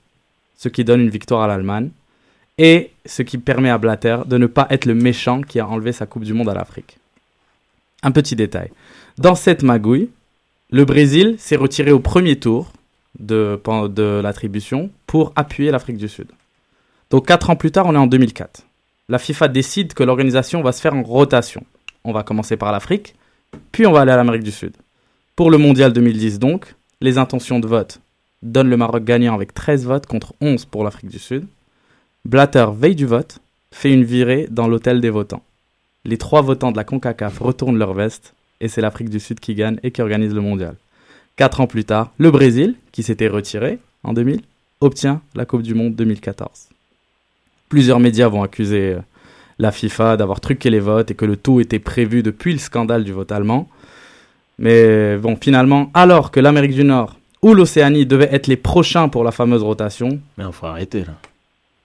ce 0.57 0.69
qui 0.69 0.83
donne 0.83 1.01
une 1.01 1.09
victoire 1.09 1.41
à 1.41 1.47
l'Allemagne 1.47 1.89
et 2.57 2.91
ce 3.05 3.21
qui 3.21 3.37
permet 3.37 3.69
à 3.69 3.77
Blatter 3.77 4.17
de 4.25 4.37
ne 4.37 4.47
pas 4.47 4.67
être 4.69 4.85
le 4.85 4.95
méchant 4.95 5.41
qui 5.41 5.59
a 5.59 5.67
enlevé 5.67 5.91
sa 5.91 6.05
Coupe 6.05 6.23
du 6.23 6.33
Monde 6.33 6.49
à 6.49 6.53
l'Afrique. 6.53 6.97
Un 8.03 8.11
petit 8.11 8.35
détail. 8.35 8.71
Dans 9.17 9.35
cette 9.35 9.63
magouille, 9.63 10.09
le 10.71 10.85
Brésil 10.85 11.35
s'est 11.37 11.55
retiré 11.55 11.91
au 11.91 11.99
premier 11.99 12.37
tour 12.37 12.71
de, 13.19 13.59
l'attribution 14.21 14.89
pour 15.05 15.31
appuyer 15.35 15.71
l'Afrique 15.71 15.97
du 15.97 16.07
Sud. 16.07 16.27
Donc 17.09 17.27
quatre 17.27 17.49
ans 17.49 17.55
plus 17.55 17.71
tard, 17.71 17.85
on 17.85 17.95
est 17.95 17.99
en 17.99 18.07
2004. 18.07 18.63
La 19.09 19.19
FIFA 19.19 19.47
décide 19.47 19.93
que 19.93 20.03
l'organisation 20.03 20.61
va 20.61 20.71
se 20.71 20.81
faire 20.81 20.93
en 20.93 21.03
rotation. 21.03 21.63
On 22.03 22.11
va 22.11 22.23
commencer 22.23 22.57
par 22.57 22.71
l'Afrique, 22.71 23.15
puis 23.71 23.85
on 23.85 23.91
va 23.91 24.01
aller 24.01 24.11
à 24.11 24.17
l'Amérique 24.17 24.43
du 24.43 24.51
Sud. 24.51 24.73
Pour 25.35 25.49
le 25.49 25.57
Mondial 25.57 25.93
2010 25.93 26.39
donc, 26.39 26.75
les 26.99 27.17
intentions 27.17 27.59
de 27.59 27.67
vote 27.67 28.01
donnent 28.43 28.69
le 28.69 28.77
Maroc 28.77 29.03
gagnant 29.03 29.33
avec 29.33 29.53
13 29.53 29.85
votes 29.85 30.05
contre 30.05 30.33
11 30.41 30.65
pour 30.65 30.83
l'Afrique 30.83 31.09
du 31.09 31.19
Sud. 31.19 31.45
Blatter 32.25 32.67
veille 32.75 32.95
du 32.95 33.05
vote, 33.05 33.39
fait 33.71 33.93
une 33.93 34.03
virée 34.03 34.47
dans 34.49 34.67
l'hôtel 34.67 35.01
des 35.01 35.09
votants. 35.09 35.43
Les 36.05 36.17
trois 36.17 36.41
votants 36.41 36.71
de 36.71 36.77
la 36.77 36.83
CONCACAF 36.83 37.39
retournent 37.39 37.77
leur 37.77 37.93
veste 37.93 38.33
et 38.61 38.67
c'est 38.67 38.81
l'Afrique 38.81 39.09
du 39.09 39.19
Sud 39.19 39.39
qui 39.39 39.55
gagne 39.55 39.79
et 39.83 39.91
qui 39.91 40.01
organise 40.01 40.33
le 40.33 40.41
mondial. 40.41 40.75
Quatre 41.35 41.61
ans 41.61 41.67
plus 41.67 41.85
tard, 41.85 42.11
le 42.17 42.31
Brésil, 42.31 42.75
qui 42.91 43.03
s'était 43.03 43.27
retiré 43.27 43.79
en 44.03 44.13
2000, 44.13 44.41
obtient 44.81 45.21
la 45.35 45.45
Coupe 45.45 45.61
du 45.61 45.75
Monde 45.75 45.95
2014. 45.95 46.69
Plusieurs 47.69 47.99
médias 47.99 48.27
vont 48.27 48.43
accuser 48.43 48.93
euh, 48.93 48.99
la 49.59 49.71
FIFA 49.71 50.17
d'avoir 50.17 50.39
truqué 50.39 50.69
les 50.69 50.79
votes 50.79 51.11
et 51.11 51.15
que 51.15 51.25
le 51.25 51.35
tout 51.35 51.59
était 51.59 51.79
prévu 51.79 52.23
depuis 52.23 52.53
le 52.53 52.59
scandale 52.59 53.03
du 53.03 53.11
vote 53.11 53.31
allemand. 53.31 53.67
Mais 54.59 55.17
bon, 55.17 55.35
finalement, 55.35 55.91
alors 55.93 56.31
que 56.31 56.39
l'Amérique 56.39 56.73
du 56.73 56.83
Nord 56.83 57.16
ou 57.41 57.53
l'Océanie 57.53 58.05
devaient 58.05 58.29
être 58.31 58.47
les 58.47 58.57
prochains 58.57 59.09
pour 59.09 59.23
la 59.23 59.31
fameuse 59.31 59.63
rotation, 59.63 60.19
Mais 60.37 60.45
on 60.45 60.51
faut 60.51 60.65
arrêter 60.65 61.01
là. 61.01 61.13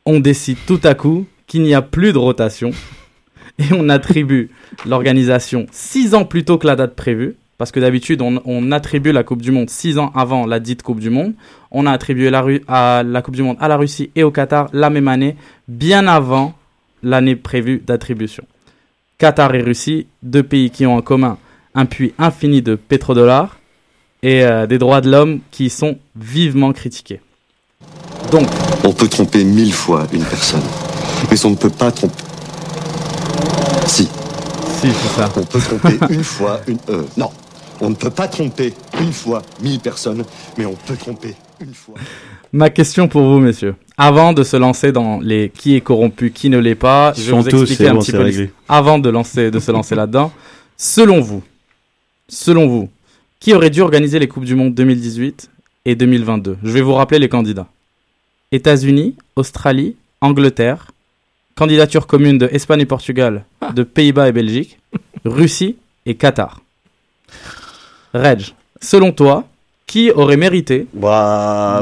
on 0.07 0.21
décide 0.21 0.59
tout 0.67 0.81
à 0.85 0.95
coup 0.95 1.27
qu'il 1.47 1.63
n'y 1.63 1.75
a 1.75 1.83
plus 1.83 2.13
de 2.13 2.19
rotation 2.19 2.71
et 3.59 3.65
on 3.73 3.89
attribue 3.89 4.51
l'organisation 4.87 5.67
six 5.71 6.15
ans 6.15 6.25
plus 6.25 6.45
tôt 6.45 6.59
que 6.59 6.67
la 6.67 6.77
date 6.77 6.95
prévue. 6.97 7.37
Parce 7.59 7.71
que 7.71 7.79
d'habitude, 7.79 8.23
on, 8.23 8.43
on 8.45 8.73
attribue 8.73 9.13
la 9.13 9.23
Coupe 9.23 9.41
du 9.43 9.53
Monde 9.53 9.71
six 9.71 9.97
ans 9.99 10.11
avant 10.17 10.47
la 10.47 10.59
dite 10.59 10.83
Coupe 10.83 10.99
du 10.99 11.11
Monde. 11.11 11.35
On 11.71 11.87
a 11.87 11.93
attribué 11.93 12.29
la, 12.29 12.45
à 12.67 13.05
la 13.05 13.23
Coupe 13.23 13.37
du 13.37 13.43
Monde 13.43 13.57
à 13.61 13.69
la 13.69 13.77
Russie 13.77 14.11
et 14.17 14.25
au 14.25 14.33
Qatar 14.33 14.69
la 14.73 14.91
même 14.91 15.07
année, 15.07 15.37
bien 15.69 16.09
avant 16.09 16.55
l'année 17.05 17.37
prévue 17.37 17.81
d'attribution. 17.87 18.45
Qatar 19.19 19.55
et 19.55 19.63
Russie, 19.63 20.09
deux 20.25 20.43
pays 20.43 20.71
qui 20.71 20.87
ont 20.87 20.97
en 20.97 21.03
commun 21.03 21.39
un 21.77 21.87
puits 21.87 22.15
infini 22.19 22.63
de 22.63 22.75
pétrodollars 22.75 23.59
et 24.23 24.45
euh, 24.45 24.67
des 24.67 24.79
droits 24.79 25.01
de 25.01 25.11
l'homme 25.11 25.41
qui 25.51 25.69
sont 25.69 25.99
vivement 26.17 26.73
critiqués. 26.73 27.21
Donc, 28.31 28.49
On 28.85 28.93
peut 28.93 29.09
tromper 29.09 29.45
mille 29.45 29.73
fois 29.73 30.07
une 30.13 30.25
personne, 30.25 30.63
mais 31.31 31.45
on 31.45 31.51
ne 31.51 31.57
peut 31.57 31.71
pas 31.71 31.91
tromper. 31.91 32.23
Si. 33.87 34.05
Si, 34.05 34.89
c'est 34.91 35.21
ça. 35.21 35.29
On 35.37 35.43
peut 35.43 35.61
tromper 35.61 35.99
une 36.15 36.25
fois 36.25 36.61
une. 36.67 36.79
Euh, 36.89 37.03
non. 37.17 37.31
On 37.81 37.91
ne 37.91 37.95
peut 37.95 38.11
pas 38.11 38.29
tromper 38.29 38.73
une 39.01 39.13
fois 39.13 39.43
mille 39.61 39.81
personnes, 39.81 40.25
mais 40.57 40.67
on 40.67 40.75
peut 40.75 40.97
tromper 40.97 41.35
une 41.61 41.75
fois. 41.75 41.97
Ma 42.53 42.71
question 42.71 43.09
pour 43.09 43.23
vous, 43.23 43.41
messieurs. 43.41 43.75
Avant 43.99 44.33
de 44.33 44.45
se 44.45 44.57
lancer 44.57 44.93
dans 44.93 45.21
les 45.21 45.51
qui 45.51 45.75
est 45.75 45.81
corrompu, 45.81 46.31
qui 46.31 46.49
ne 46.49 46.59
l'est 46.59 46.75
pas, 46.77 47.13
je 47.17 47.23
vais 47.23 47.33
vous 47.33 47.49
expliquer 47.49 47.89
un 47.89 47.95
bon, 47.95 48.01
petit 48.01 48.13
peu. 48.13 48.49
Avant 48.69 48.99
de, 48.99 49.09
lancer, 49.11 49.51
de 49.51 49.59
se 49.59 49.73
lancer 49.73 49.95
là-dedans, 49.95 50.33
selon 50.77 51.21
vous, 51.21 51.43
selon 52.29 52.69
vous, 52.69 52.89
qui 53.43 53.53
aurait 53.55 53.71
dû 53.71 53.81
organiser 53.81 54.21
les 54.21 54.29
Coupes 54.29 54.45
du 54.45 54.55
Monde 54.55 54.73
2018 54.73 55.51
et 55.85 55.97
2022 55.97 56.59
Je 56.63 56.71
vais 56.71 56.81
vous 56.81 56.95
rappeler 56.95 57.19
les 57.19 57.29
candidats. 57.29 57.67
États-Unis, 58.53 59.17
Australie, 59.35 59.97
Angleterre, 60.21 60.93
candidature 61.57 62.07
commune 62.07 62.39
de 62.39 62.49
Espagne 62.53 62.83
et 62.83 62.87
Portugal, 62.87 63.45
de 63.75 63.83
Pays-Bas 63.83 64.29
et 64.29 64.33
Belgique, 64.33 64.79
Russie 65.25 65.75
et 66.07 66.15
Qatar. 66.15 66.61
Reg, 68.15 68.55
selon 68.81 69.11
toi, 69.11 69.49
qui 69.87 70.11
aurait 70.11 70.37
mérité 70.39 70.87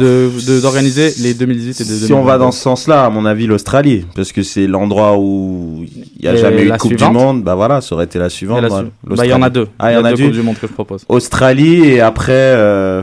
de- 0.00 0.30
de- 0.46 0.60
d'organiser 0.60 1.12
les 1.22 1.32
2018 1.34 1.80
et 1.80 1.84
de 1.84 1.88
Si 1.88 2.00
2022 2.08 2.14
on 2.14 2.24
va 2.24 2.38
dans 2.38 2.50
ce 2.50 2.60
sens-là, 2.60 3.04
à 3.04 3.10
mon 3.10 3.24
avis, 3.24 3.46
l'Australie, 3.46 4.04
parce 4.16 4.32
que 4.32 4.42
c'est 4.42 4.66
l'endroit 4.66 5.16
où 5.18 5.84
il 5.84 6.22
n'y 6.22 6.26
a 6.28 6.34
Et 6.34 6.38
jamais 6.38 6.62
eu 6.62 6.64
de 6.64 6.70
la 6.70 6.78
Coupe 6.78 6.90
suivante 6.92 7.12
du 7.12 7.18
Monde. 7.18 7.42
Bah 7.44 7.54
voilà, 7.54 7.80
ça 7.80 7.94
aurait 7.94 8.06
été 8.06 8.18
la 8.18 8.28
suivante. 8.30 8.62
Bah, 9.04 9.24
il 9.24 9.30
y 9.30 9.32
en 9.32 9.42
a 9.42 9.50
deux. 9.50 9.68
Ah, 9.78 9.92
il 9.92 9.94
y 9.94 9.98
en 9.98 10.04
a 10.04 10.12
deux. 10.12 10.24
Coupes 10.24 10.32
du 10.32 10.42
Monde 10.42 10.58
que 10.58 10.66
je 10.66 10.72
propose. 10.72 11.04
Australie 11.08 11.84
et 11.84 12.00
après, 12.00 12.32
euh, 12.32 13.02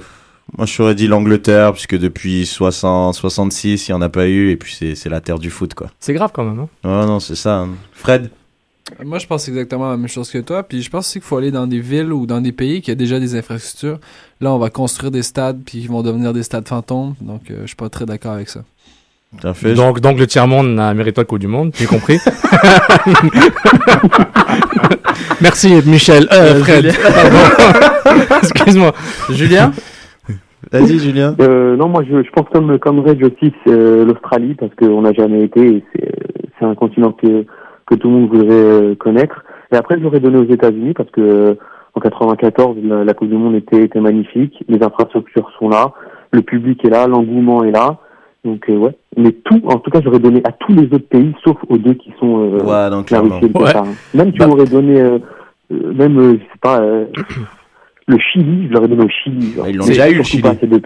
moi 0.58 0.66
je 0.66 0.76
t'aurais 0.76 0.96
dit 0.96 1.08
l'Angleterre, 1.08 1.72
puisque 1.74 1.98
depuis 1.98 2.46
60, 2.46 3.14
66, 3.16 3.88
il 3.88 3.92
n'y 3.92 3.96
en 3.98 4.02
a 4.02 4.10
pas 4.10 4.28
eu, 4.28 4.50
et 4.52 4.58
puis 4.58 4.76
c'est 4.78 4.96
c'est 4.96 5.10
la 5.10 5.22
terre 5.22 5.40
du 5.40 5.50
foot, 5.52 5.74
quoi. 5.74 5.88
C'est 6.02 6.14
grave 6.14 6.32
quand 6.34 6.44
même. 6.44 6.60
Hein. 6.60 6.68
Non, 6.84 7.06
non, 7.06 7.20
c'est 7.22 7.36
ça. 7.36 7.60
hein. 7.60 7.70
Fred? 7.94 8.30
Moi, 9.04 9.20
je 9.20 9.28
pense 9.28 9.48
exactement 9.48 9.90
la 9.90 9.98
même 9.98 10.08
chose 10.08 10.32
que 10.32 10.38
toi. 10.40 10.64
Puis 10.64 10.82
je 10.82 10.90
pense 10.90 11.08
aussi 11.08 11.20
qu'il 11.20 11.28
faut 11.28 11.38
aller 11.38 11.52
dans 11.52 11.68
des 11.68 11.80
villes 11.80 12.12
ou 12.14 12.26
dans 12.26 12.42
des 12.42 12.52
pays 12.52 12.82
qui 12.82 12.92
ont 12.92 12.96
déjà 12.96 13.20
des 13.20 13.36
infrastructures. 13.36 14.00
Là, 14.42 14.54
on 14.54 14.58
va 14.58 14.70
construire 14.70 15.12
des 15.12 15.24
stades, 15.24 15.62
puis 15.66 15.80
ils 15.80 15.88
vont 15.90 16.02
devenir 16.04 16.34
des 16.34 16.44
stades 16.44 16.68
fantômes. 16.68 17.16
Donc, 17.22 17.52
euh, 17.52 17.62
je 17.64 17.68
suis 17.68 17.76
pas 17.76 17.90
très 17.90 18.06
d'accord 18.06 18.34
avec 18.34 18.50
ça. 18.50 18.62
Fait 19.54 19.74
Donc, 19.74 20.00
donc 20.00 20.18
le 20.20 20.26
tiers-monde 20.26 20.80
a 20.80 20.94
mérité 20.94 21.20
le 21.20 21.26
coup 21.26 21.38
du 21.38 21.48
monde, 21.48 21.72
j'ai 21.78 21.86
compris. 21.86 22.18
Merci 25.42 25.74
Michel, 25.86 26.28
euh, 26.32 26.54
Euh, 26.56 26.64
Fred. 26.64 26.86
Excuse-moi. 28.42 28.94
Julien? 29.30 29.74
Vas-y, 30.72 31.00
Julien. 31.00 31.36
Euh, 31.42 31.76
non, 31.76 31.90
moi 31.90 32.04
je, 32.10 32.24
je 32.24 32.30
pense 32.32 32.48
comme 32.54 32.80
comme 32.80 33.00
Reg 33.00 33.22
aussi, 33.24 33.54
c'est 33.66 33.72
euh, 33.72 34.06
l'Australie 34.06 34.56
parce 34.56 34.74
qu'on 34.76 35.02
n'a 35.02 35.12
jamais 35.14 35.44
été. 35.44 35.62
et 35.78 35.84
C'est 35.94 36.10
c'est 36.60 36.66
un 36.66 36.76
continent 36.76 37.12
que 37.12 37.46
que 37.88 37.96
tout 37.96 38.10
le 38.10 38.14
monde 38.16 38.30
voudrait 38.30 38.54
euh, 38.54 38.96
connaître. 38.96 39.44
Et 39.72 39.76
après, 39.76 40.00
j'aurais 40.00 40.20
donné 40.20 40.38
aux 40.38 40.52
États-Unis 40.54 40.94
parce 40.94 41.10
que 41.12 41.22
euh, 41.22 41.54
en 41.96 42.00
94, 42.00 42.78
la, 42.84 43.04
la 43.04 43.14
Coupe 43.14 43.30
du 43.30 43.36
Monde 43.36 43.56
était 43.56 43.84
était 43.84 44.00
magnifique. 44.02 44.64
Les 44.68 44.84
infrastructures 44.84 45.50
sont 45.58 45.70
là, 45.70 45.94
le 46.32 46.42
public 46.42 46.84
est 46.86 46.90
là, 46.90 47.08
l'engouement 47.08 47.64
est 47.64 47.72
là. 47.72 47.98
Donc 48.46 48.70
euh, 48.70 48.78
ouais. 48.78 48.96
Mais 49.18 49.32
tout, 49.32 49.62
en 49.66 49.78
tout 49.80 49.90
cas, 49.90 50.00
j'aurais 50.04 50.20
donné 50.20 50.42
à 50.46 50.52
tous 50.52 50.74
les 50.74 50.84
autres 50.86 51.10
pays 51.10 51.34
sauf 51.44 51.58
aux 51.70 51.78
deux 51.78 51.96
qui 51.96 52.14
sont 52.20 52.54
euh, 52.54 52.60
Ouais, 52.64 52.90
donc, 52.90 53.10
la. 53.10 53.22
Russie 53.22 53.46
et 53.46 53.48
le 53.48 53.60
Ouais. 53.60 53.74
Même 54.14 54.32
tu 54.32 54.40
Bah- 54.40 54.48
m'aurais 54.48 54.66
donné, 54.66 55.02
euh, 55.02 55.18
euh, 55.72 55.94
même 55.94 56.18
euh, 56.20 56.34
je 56.34 56.44
sais 56.44 56.60
pas. 56.62 56.80
Euh, 58.10 58.14
le 58.14 58.18
Chili, 58.20 58.68
je 58.68 58.74
l'aurais 58.74 58.88
donné 58.88 59.04
au 59.04 59.10
Chili. 59.10 59.54
genre. 59.54 59.68
Ils 59.68 59.76
l'ont 59.76 59.86
déjà 59.86 60.10
eu, 60.10 60.16
le 60.16 60.24
Chili. 60.24 60.44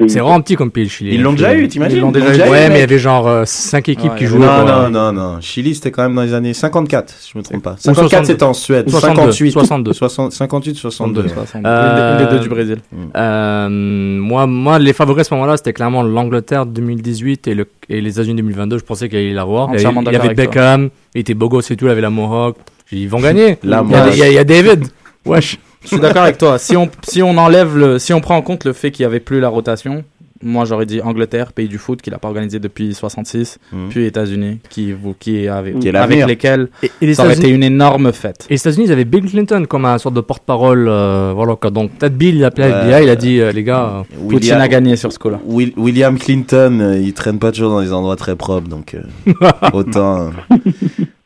C'est 0.08 0.20
vraiment 0.20 0.42
petit 0.42 0.56
comme 0.56 0.72
pays 0.72 0.86
le 0.86 0.90
Chili. 0.90 1.16
Ils 1.16 1.22
l'ont 1.22 1.32
hein. 1.32 1.34
déjà 1.34 1.54
eu, 1.56 1.68
t'imagines 1.68 1.98
Ils 1.98 2.02
l'ont 2.02 2.08
l'ont 2.08 2.12
déjà 2.12 2.30
eu. 2.30 2.32
déjà 2.32 2.48
eu, 2.48 2.50
Ouais, 2.50 2.70
mais 2.70 2.76
il 2.78 2.80
y 2.80 2.84
avait 2.84 2.98
genre 3.00 3.42
5 3.46 3.90
équipes 3.90 4.16
qui 4.16 4.26
jouaient. 4.26 4.40
Non, 4.40 4.66
non, 4.66 4.90
non, 4.90 5.12
non. 5.14 5.42
Chili, 5.42 5.76
c'était 5.76 5.92
quand 5.92 6.04
même 6.04 6.16
dans 6.16 6.24
les 6.24 6.34
années 6.34 6.54
54, 6.54 7.14
si 7.20 7.32
je 7.34 7.38
me 7.38 7.44
trompe 7.44 7.62
pas. 7.64 7.74
Ou 7.74 7.78
54, 7.78 7.96
62. 8.26 8.26
c'était 8.26 8.44
en 8.44 8.54
Suède. 8.54 8.90
62, 8.90 9.16
58. 9.32 9.52
62. 9.52 9.94
60, 9.94 10.32
58, 10.32 10.76
62. 10.76 11.28
62. 11.28 11.68
Euh, 11.70 11.92
Une 11.92 12.18
des- 12.18 12.24
une 12.24 12.30
des 12.30 12.36
deux 12.38 12.42
du 12.44 12.50
Brésil. 12.50 12.78
euh, 13.16 13.68
moi, 13.70 14.48
moi, 14.48 14.80
les 14.80 14.94
favoris 14.94 15.22
à 15.22 15.30
ce 15.30 15.34
moment-là, 15.36 15.58
c'était 15.58 15.74
clairement 15.74 16.04
l'Angleterre 16.04 16.66
2018 16.66 17.48
et, 17.48 17.54
le, 17.56 17.68
et 17.90 18.02
les 18.02 18.12
États-Unis 18.12 18.36
2022. 18.42 18.80
Je 18.80 18.84
pensais 18.84 19.10
qu'il 19.10 19.18
allait 19.20 19.34
l'avoir. 19.34 19.70
Il 19.70 19.74
y 19.74 19.76
Entièrement 19.78 20.02
avait- 20.02 20.12
il 20.12 20.18
y 20.18 20.26
avait. 20.26 20.34
Beckham, 20.34 20.90
il 21.16 21.22
était 21.22 21.34
beau 21.36 21.50
gosse 21.50 21.70
et 21.72 21.76
tout, 21.76 21.86
il 21.86 21.92
avait 21.92 22.02
la 22.02 22.10
mohawk. 22.10 22.58
Ils 22.92 23.08
vont 23.08 23.20
gagner. 23.20 23.58
La 23.64 23.84
il, 23.86 23.92
y 23.92 23.96
a, 23.96 24.00
mohawk. 24.00 24.14
il 24.14 24.20
y 24.20 24.24
a- 24.24 24.28
il 24.30 24.34
y 24.34 24.38
a 24.40 24.44
David. 24.44 24.88
Wesh. 25.26 25.60
Je 25.84 25.88
suis 25.88 26.00
d'accord 26.00 26.24
avec 26.24 26.38
toi. 26.38 26.58
Si 26.60 26.76
on, 26.78 26.90
si 27.04 27.22
on 27.24 27.38
enlève 27.38 27.78
le, 27.78 28.00
si 28.00 28.14
on 28.14 28.22
prend 28.22 28.36
en 28.38 28.42
compte 28.42 28.66
le 28.66 28.74
fait 28.74 28.92
qu'il 28.92 29.04
n'y 29.04 29.08
avait 29.08 29.20
plus 29.20 29.40
la 29.40 29.50
rotation, 29.50 30.04
moi 30.44 30.66
j'aurais 30.66 30.86
dit 30.88 31.02
Angleterre, 31.02 31.54
pays 31.54 31.68
du 31.68 31.78
foot, 31.78 32.02
qui 32.02 32.10
l'a 32.10 32.18
pas 32.18 32.28
organisé 32.28 32.58
depuis 32.60 32.94
66, 32.96 33.60
Mhm. 33.72 33.90
puis 33.90 34.06
États-Unis, 34.06 34.60
qui, 34.70 34.92
vous- 34.92 35.14
qui, 35.20 35.48
avait, 35.48 35.74
Qui 35.74 35.90
est 35.90 35.96
avec 35.96 36.26
lesquels 36.28 36.70
Et, 36.82 36.92
et 37.02 37.06
les 37.08 37.14
ça 37.14 37.26
aurait 37.26 37.36
été 37.36 37.50
une 37.50 37.64
énorme 37.64 38.12
fête. 38.12 38.46
Et 38.50 38.54
les 38.54 38.60
États-Unis, 38.60 38.86
ils 38.88 38.92
avaient 38.92 39.06
Bill 39.06 39.26
Clinton 39.30 39.66
comme 39.70 39.86
un 39.86 39.98
sorte 40.00 40.16
de 40.16 40.22
porte-parole. 40.22 40.88
euh, 40.90 41.32
voilà, 41.36 41.56
quoi. 41.56 41.70
Donc, 41.70 41.92
peut-être 41.92 42.18
Bill, 42.18 42.36
il 42.38 42.44
a 42.44 42.48
appelé. 42.48 42.68
FBI, 42.68 43.04
il 43.04 43.10
a 43.10 43.16
dit, 43.16 43.40
euh, 43.40 43.52
les 43.52 43.64
gars. 43.64 44.04
euh, 44.12 44.28
Poutine 44.30 44.54
a 44.54 44.68
gagné 44.68 44.96
sur 44.96 45.12
ce 45.14 45.20
coup-là. 45.20 45.40
Will- 45.46 45.74
William 45.78 46.18
Clinton, 46.18 46.80
euh, 46.82 46.98
il 47.00 47.14
traîne 47.14 47.38
pas 47.40 47.52
toujours 47.52 47.72
dans 47.72 47.82
des 47.82 47.94
endroits 47.94 48.16
très 48.16 48.36
propres, 48.36 48.68
donc 48.68 48.96
euh, 48.96 49.02
autant. 49.74 50.32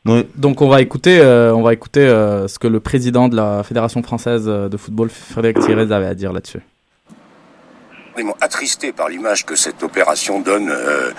Donc 0.06 0.62
on 0.62 0.70
va 0.70 0.82
écouter, 0.82 1.20
euh, 1.20 1.54
on 1.56 1.64
va 1.64 1.74
écouter 1.74 2.02
euh, 2.02 2.48
ce 2.48 2.60
que 2.60 2.68
le 2.68 2.80
président 2.80 3.28
de 3.28 3.36
la 3.36 3.64
Fédération 3.64 4.04
française 4.04 4.44
euh, 4.48 4.70
de 4.70 4.78
football, 4.78 5.10
Frédéric 5.10 5.60
Thierry, 5.62 5.92
avait 5.92 6.06
à 6.06 6.14
dire 6.14 6.32
là-dessus. 6.32 6.60
extrêmement 8.10 8.38
attristé 8.40 8.92
par 8.92 9.10
l'image 9.10 9.46
que 9.46 9.56
cette 9.56 9.82
opération 9.82 10.40
donne, 10.40 10.70
euh, 10.70 11.12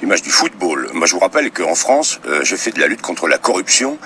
l'image 0.00 0.22
du 0.22 0.30
football. 0.30 0.88
Moi, 0.92 1.06
je 1.06 1.14
vous 1.14 1.18
rappelle 1.18 1.50
qu'en 1.50 1.74
France, 1.74 2.20
euh, 2.28 2.44
j'ai 2.44 2.56
fait 2.56 2.72
de 2.72 2.80
la 2.80 2.86
lutte 2.86 3.02
contre 3.02 3.26
la 3.26 3.38
corruption. 3.38 3.98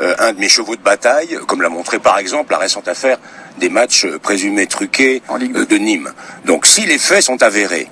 Euh, 0.00 0.14
un 0.18 0.32
de 0.32 0.38
mes 0.38 0.48
chevaux 0.48 0.76
de 0.76 0.82
bataille, 0.82 1.38
comme 1.46 1.62
l'a 1.62 1.68
montré 1.68 1.98
par 1.98 2.18
exemple 2.18 2.52
la 2.52 2.58
récente 2.58 2.88
affaire 2.88 3.18
des 3.58 3.68
matchs 3.68 4.06
présumés 4.22 4.66
truqués 4.66 5.22
euh, 5.30 5.64
de 5.64 5.76
Nîmes. 5.76 6.10
Donc 6.44 6.66
si 6.66 6.86
les 6.86 6.98
faits 6.98 7.22
sont 7.22 7.42
avérés, 7.42 7.88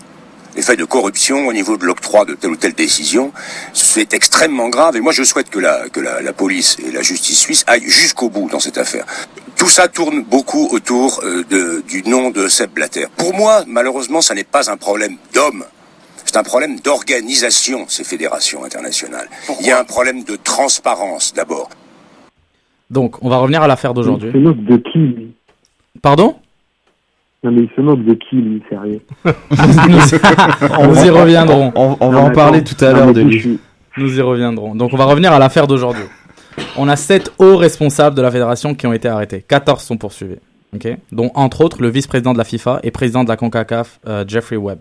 les 0.56 0.62
faits 0.62 0.78
de 0.78 0.84
corruption 0.84 1.46
au 1.46 1.52
niveau 1.52 1.76
de 1.76 1.84
l'octroi 1.84 2.24
de 2.24 2.34
telle 2.34 2.50
ou 2.50 2.56
telle 2.56 2.72
décision, 2.72 3.32
c'est 3.74 4.14
extrêmement 4.14 4.68
grave. 4.68 4.96
Et 4.96 5.00
moi, 5.00 5.12
je 5.12 5.22
souhaite 5.22 5.50
que 5.50 5.58
la, 5.58 5.88
que 5.90 6.00
la, 6.00 6.22
la 6.22 6.32
police 6.32 6.78
et 6.84 6.90
la 6.90 7.02
justice 7.02 7.38
suisse 7.38 7.64
aillent 7.66 7.88
jusqu'au 7.88 8.30
bout 8.30 8.48
dans 8.48 8.58
cette 8.58 8.78
affaire. 8.78 9.04
Tout 9.56 9.68
ça 9.68 9.88
tourne 9.88 10.22
beaucoup 10.22 10.68
autour 10.72 11.20
euh, 11.22 11.44
de, 11.48 11.82
du 11.86 12.02
nom 12.02 12.30
de 12.30 12.48
Sepp 12.48 12.72
Blatter. 12.72 13.06
Pour 13.16 13.34
moi, 13.34 13.64
malheureusement, 13.66 14.20
ça 14.20 14.34
n'est 14.34 14.44
pas 14.44 14.70
un 14.70 14.76
problème 14.76 15.16
d'homme. 15.34 15.64
C'est 16.24 16.36
un 16.36 16.42
problème 16.42 16.80
d'organisation, 16.80 17.86
ces 17.88 18.02
fédérations 18.02 18.64
internationales. 18.64 19.28
Il 19.60 19.66
y 19.66 19.70
a 19.70 19.78
un 19.78 19.84
problème 19.84 20.24
de 20.24 20.36
transparence, 20.36 21.32
d'abord. 21.34 21.68
Donc, 22.90 23.22
on 23.22 23.28
va 23.28 23.36
revenir 23.36 23.62
à 23.62 23.68
l'affaire 23.68 23.94
d'aujourd'hui. 23.94 24.32
Pardon? 26.02 26.36
Non, 27.46 27.52
mais 27.52 27.62
il 27.62 27.70
se 27.76 27.80
moque 27.80 28.02
de 28.04 28.14
qui, 28.14 28.36
lui, 28.36 28.60
sérieux 28.68 29.00
Nous 29.88 31.04
y 31.04 31.10
reviendrons. 31.10 31.72
On, 31.76 31.96
on 32.00 32.10
va 32.10 32.20
Non, 32.20 32.26
en 32.26 32.30
parler 32.32 32.58
attends, 32.58 32.74
tout 32.76 32.84
à 32.84 32.92
l'heure 32.92 33.12
de 33.12 33.20
lui. 33.20 33.40
suis- 33.40 33.58
Nous 33.96 34.18
y 34.18 34.20
reviendrons. 34.20 34.74
Donc, 34.74 34.90
on 34.92 34.96
va 34.96 35.04
revenir 35.04 35.32
à 35.32 35.38
l'affaire 35.38 35.66
d'aujourd'hui. 35.66 36.04
On 36.76 36.88
a 36.88 36.96
sept 36.96 37.32
hauts 37.38 37.56
responsables 37.56 38.16
de 38.16 38.22
la 38.22 38.30
fédération 38.30 38.74
qui 38.74 38.86
ont 38.86 38.92
été 38.92 39.08
arrêtés. 39.08 39.44
14 39.46 39.82
sont 39.82 39.96
poursuivis. 39.96 40.36
ok? 40.74 40.88
Dont, 41.12 41.30
entre 41.34 41.60
autres, 41.60 41.80
le 41.82 41.88
vice-président 41.88 42.32
de 42.32 42.38
la 42.38 42.44
FIFA 42.44 42.80
et 42.82 42.90
président 42.90 43.24
de 43.24 43.28
la 43.28 43.36
CONCACAF, 43.36 44.00
euh, 44.06 44.24
Jeffrey 44.26 44.56
Webb. 44.56 44.80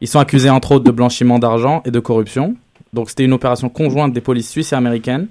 Ils 0.00 0.08
sont 0.08 0.20
accusés, 0.20 0.48
entre 0.50 0.72
autres, 0.72 0.84
de 0.84 0.90
blanchiment 0.90 1.38
d'argent 1.38 1.82
et 1.84 1.90
de 1.90 2.00
corruption. 2.00 2.54
Donc, 2.92 3.10
c'était 3.10 3.24
une 3.24 3.32
opération 3.34 3.68
conjointe 3.68 4.12
des 4.12 4.20
polices 4.22 4.48
suisses 4.48 4.72
et 4.72 4.76
américaines. 4.76 5.26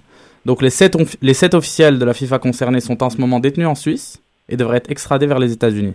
Donc, 0.45 0.61
les 0.61 0.69
sept, 0.69 0.95
onf- 0.95 1.15
les 1.21 1.33
sept 1.33 1.53
officiels 1.53 1.97
de 1.97 2.05
la 2.05 2.13
FIFA 2.13 2.39
concernés 2.39 2.79
sont 2.79 3.01
en 3.03 3.09
ce 3.09 3.17
moment 3.17 3.39
détenus 3.39 3.67
en 3.67 3.75
Suisse 3.75 4.21
et 4.47 4.57
devraient 4.57 4.77
être 4.77 4.91
extradés 4.91 5.25
vers 5.27 5.39
les 5.39 5.51
États-Unis. 5.53 5.93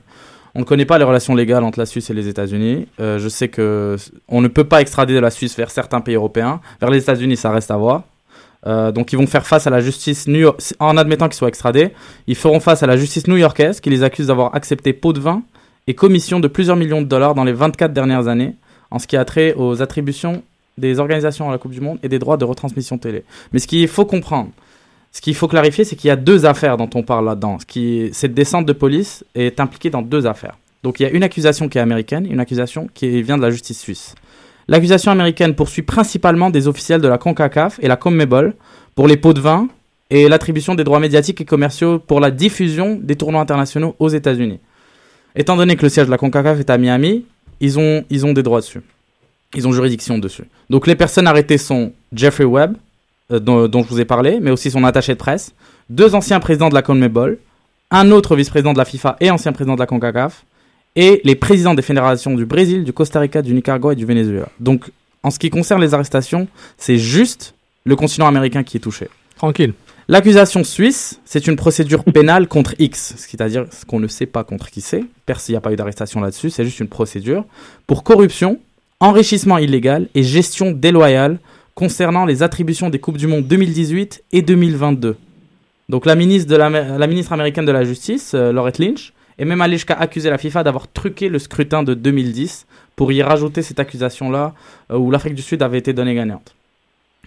On 0.54 0.60
ne 0.60 0.64
connaît 0.64 0.84
pas 0.84 0.98
les 0.98 1.04
relations 1.04 1.34
légales 1.34 1.64
entre 1.64 1.80
la 1.80 1.86
Suisse 1.86 2.10
et 2.10 2.14
les 2.14 2.28
États-Unis. 2.28 2.86
Euh, 3.00 3.18
je 3.18 3.28
sais 3.28 3.48
que 3.48 3.96
on 4.28 4.40
ne 4.40 4.48
peut 4.48 4.64
pas 4.64 4.80
extrader 4.80 5.12
de 5.12 5.18
la 5.18 5.30
Suisse 5.30 5.56
vers 5.56 5.70
certains 5.70 6.00
pays 6.00 6.14
européens. 6.14 6.60
Vers 6.80 6.90
les 6.90 6.98
États-Unis, 7.02 7.36
ça 7.36 7.50
reste 7.50 7.70
à 7.70 7.76
voir. 7.76 8.04
Euh, 8.66 8.92
donc 8.92 9.12
ils 9.12 9.16
vont 9.16 9.26
faire 9.26 9.46
face 9.46 9.66
à 9.66 9.70
la 9.70 9.80
justice 9.80 10.26
new 10.26 10.50
en 10.78 10.96
admettant 10.96 11.26
qu'ils 11.26 11.36
soient 11.36 11.48
extradés. 11.48 11.90
Ils 12.26 12.36
feront 12.36 12.60
face 12.60 12.82
à 12.82 12.86
la 12.86 12.96
justice 12.96 13.26
new-yorkaise 13.26 13.80
qui 13.80 13.90
les 13.90 14.02
accuse 14.04 14.28
d'avoir 14.28 14.54
accepté 14.54 14.92
pot 14.92 15.12
de 15.12 15.20
vin 15.20 15.42
et 15.86 15.94
commission 15.94 16.40
de 16.40 16.48
plusieurs 16.48 16.76
millions 16.76 17.02
de 17.02 17.06
dollars 17.06 17.34
dans 17.34 17.44
les 17.44 17.52
24 17.52 17.92
dernières 17.92 18.28
années 18.28 18.54
en 18.90 18.98
ce 18.98 19.06
qui 19.06 19.16
a 19.16 19.24
trait 19.24 19.54
aux 19.54 19.82
attributions 19.82 20.42
des 20.78 20.98
organisations 20.98 21.48
à 21.48 21.52
la 21.52 21.58
Coupe 21.58 21.72
du 21.72 21.80
Monde 21.80 21.98
et 22.02 22.08
des 22.08 22.18
droits 22.18 22.36
de 22.36 22.44
retransmission 22.44 22.96
télé. 22.96 23.24
Mais 23.52 23.58
ce 23.58 23.66
qu'il 23.66 23.86
faut 23.88 24.06
comprendre, 24.06 24.50
ce 25.14 25.20
qu'il 25.20 25.36
faut 25.36 25.46
clarifier, 25.46 25.84
c'est 25.84 25.94
qu'il 25.94 26.08
y 26.08 26.10
a 26.10 26.16
deux 26.16 26.44
affaires 26.44 26.76
dont 26.76 26.90
on 26.96 27.04
parle 27.04 27.26
là-dedans. 27.26 27.58
Cette 28.12 28.34
descente 28.34 28.66
de 28.66 28.72
police 28.72 29.24
est 29.36 29.60
impliquée 29.60 29.88
dans 29.88 30.02
deux 30.02 30.26
affaires. 30.26 30.58
Donc 30.82 30.98
il 30.98 31.04
y 31.04 31.06
a 31.06 31.10
une 31.10 31.22
accusation 31.22 31.68
qui 31.68 31.78
est 31.78 31.80
américaine, 31.80 32.26
une 32.28 32.40
accusation 32.40 32.88
qui 32.92 33.22
vient 33.22 33.36
de 33.36 33.42
la 33.42 33.50
justice 33.50 33.78
suisse. 33.78 34.16
L'accusation 34.66 35.12
américaine 35.12 35.54
poursuit 35.54 35.82
principalement 35.82 36.50
des 36.50 36.66
officiels 36.66 37.00
de 37.00 37.06
la 37.06 37.18
CONCACAF 37.18 37.78
et 37.80 37.86
la 37.86 37.96
CONMEBOL 37.96 38.54
pour 38.96 39.06
les 39.06 39.16
pots 39.16 39.32
de 39.32 39.40
vin 39.40 39.68
et 40.10 40.28
l'attribution 40.28 40.74
des 40.74 40.82
droits 40.82 40.98
médiatiques 40.98 41.40
et 41.40 41.44
commerciaux 41.44 42.00
pour 42.00 42.18
la 42.18 42.32
diffusion 42.32 42.98
des 43.00 43.14
tournois 43.14 43.40
internationaux 43.40 43.94
aux 44.00 44.08
États-Unis. 44.08 44.58
Étant 45.36 45.56
donné 45.56 45.76
que 45.76 45.82
le 45.82 45.90
siège 45.90 46.06
de 46.06 46.10
la 46.10 46.18
CONCACAF 46.18 46.58
est 46.58 46.70
à 46.70 46.76
Miami, 46.76 47.24
ils 47.60 47.78
ont, 47.78 48.04
des 48.10 48.42
droits 48.42 48.60
dessus. 48.60 48.80
Ils 49.54 49.68
ont 49.68 49.72
juridiction 49.72 50.18
dessus. 50.18 50.44
Donc 50.70 50.88
les 50.88 50.96
personnes 50.96 51.28
arrêtées 51.28 51.58
sont 51.58 51.92
Jeffrey 52.12 52.44
Webb, 52.44 52.76
dont, 53.38 53.68
dont 53.68 53.82
je 53.82 53.88
vous 53.88 54.00
ai 54.00 54.04
parlé, 54.04 54.38
mais 54.40 54.50
aussi 54.50 54.70
son 54.70 54.84
attaché 54.84 55.12
de 55.12 55.18
presse, 55.18 55.54
deux 55.90 56.14
anciens 56.14 56.40
présidents 56.40 56.68
de 56.68 56.74
la 56.74 56.82
CONMEBOL, 56.82 57.38
un 57.90 58.10
autre 58.10 58.36
vice-président 58.36 58.72
de 58.72 58.78
la 58.78 58.84
FIFA 58.84 59.16
et 59.20 59.30
ancien 59.30 59.52
président 59.52 59.74
de 59.74 59.80
la 59.80 59.86
CONCACAF, 59.86 60.44
et 60.96 61.20
les 61.24 61.34
présidents 61.34 61.74
des 61.74 61.82
fédérations 61.82 62.34
du 62.34 62.46
Brésil, 62.46 62.84
du 62.84 62.92
Costa 62.92 63.20
Rica, 63.20 63.42
du 63.42 63.52
Nicaragua 63.52 63.92
et 63.92 63.96
du 63.96 64.06
Venezuela. 64.06 64.48
Donc, 64.60 64.90
en 65.22 65.30
ce 65.30 65.38
qui 65.38 65.50
concerne 65.50 65.80
les 65.80 65.94
arrestations, 65.94 66.46
c'est 66.78 66.98
juste 66.98 67.54
le 67.84 67.96
continent 67.96 68.26
américain 68.26 68.62
qui 68.62 68.76
est 68.76 68.80
touché. 68.80 69.08
Tranquille. 69.36 69.74
L'accusation 70.06 70.64
suisse, 70.64 71.20
c'est 71.24 71.46
une 71.46 71.56
procédure 71.56 72.04
pénale 72.04 72.46
contre 72.46 72.74
X, 72.78 73.14
c'est-à-dire 73.16 73.66
ce 73.70 73.86
qu'on 73.86 73.98
ne 73.98 74.06
sait 74.06 74.26
pas 74.26 74.44
contre 74.44 74.70
qui 74.70 74.82
c'est. 74.82 75.02
Perce, 75.24 75.48
il 75.48 75.52
n'y 75.52 75.56
a 75.56 75.62
pas 75.62 75.72
eu 75.72 75.76
d'arrestation 75.76 76.20
là-dessus, 76.20 76.50
c'est 76.50 76.64
juste 76.64 76.80
une 76.80 76.88
procédure 76.88 77.46
pour 77.86 78.04
corruption, 78.04 78.58
enrichissement 79.00 79.56
illégal 79.56 80.08
et 80.14 80.22
gestion 80.22 80.72
déloyale 80.72 81.38
concernant 81.74 82.24
les 82.24 82.42
attributions 82.42 82.90
des 82.90 82.98
Coupes 82.98 83.16
du 83.16 83.26
Monde 83.26 83.46
2018 83.46 84.24
et 84.32 84.42
2022. 84.42 85.16
Donc 85.88 86.06
la 86.06 86.14
ministre, 86.14 86.56
la, 86.56 87.06
ministre 87.06 87.32
américaine 87.32 87.66
de 87.66 87.72
la 87.72 87.84
Justice, 87.84 88.32
euh, 88.34 88.52
Lorette 88.52 88.78
Lynch, 88.78 89.12
est 89.38 89.44
même 89.44 89.60
allée 89.60 89.76
jusqu'à 89.76 89.94
accuser 89.94 90.30
la 90.30 90.38
FIFA 90.38 90.62
d'avoir 90.62 90.90
truqué 90.90 91.28
le 91.28 91.38
scrutin 91.38 91.82
de 91.82 91.94
2010 91.94 92.66
pour 92.96 93.12
y 93.12 93.22
rajouter 93.22 93.62
cette 93.62 93.80
accusation-là 93.80 94.54
euh, 94.90 94.96
où 94.96 95.10
l'Afrique 95.10 95.34
du 95.34 95.42
Sud 95.42 95.62
avait 95.62 95.78
été 95.78 95.92
donnée 95.92 96.14
gagnante. 96.14 96.54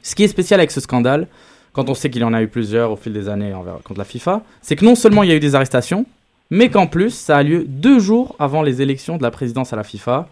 Ce 0.01 0.15
qui 0.15 0.23
est 0.23 0.27
spécial 0.29 0.59
avec 0.59 0.71
ce 0.71 0.79
scandale, 0.79 1.27
quand 1.73 1.89
on 1.89 1.93
sait 1.93 2.09
qu'il 2.09 2.21
y 2.21 2.25
en 2.25 2.33
a 2.33 2.41
eu 2.41 2.47
plusieurs 2.47 2.91
au 2.91 2.95
fil 2.95 3.13
des 3.13 3.29
années 3.29 3.53
envers, 3.53 3.79
contre 3.83 3.99
la 3.99 4.05
FIFA, 4.05 4.41
c'est 4.61 4.75
que 4.75 4.85
non 4.85 4.95
seulement 4.95 5.23
il 5.23 5.29
y 5.29 5.31
a 5.33 5.35
eu 5.35 5.39
des 5.39 5.53
arrestations, 5.53 6.05
mais 6.49 6.69
qu'en 6.69 6.87
plus 6.87 7.11
ça 7.11 7.37
a 7.37 7.43
lieu 7.43 7.65
deux 7.67 7.99
jours 7.99 8.35
avant 8.39 8.61
les 8.61 8.81
élections 8.81 9.17
de 9.17 9.23
la 9.23 9.31
présidence 9.31 9.73
à 9.73 9.75
la 9.75 9.83
FIFA, 9.83 10.29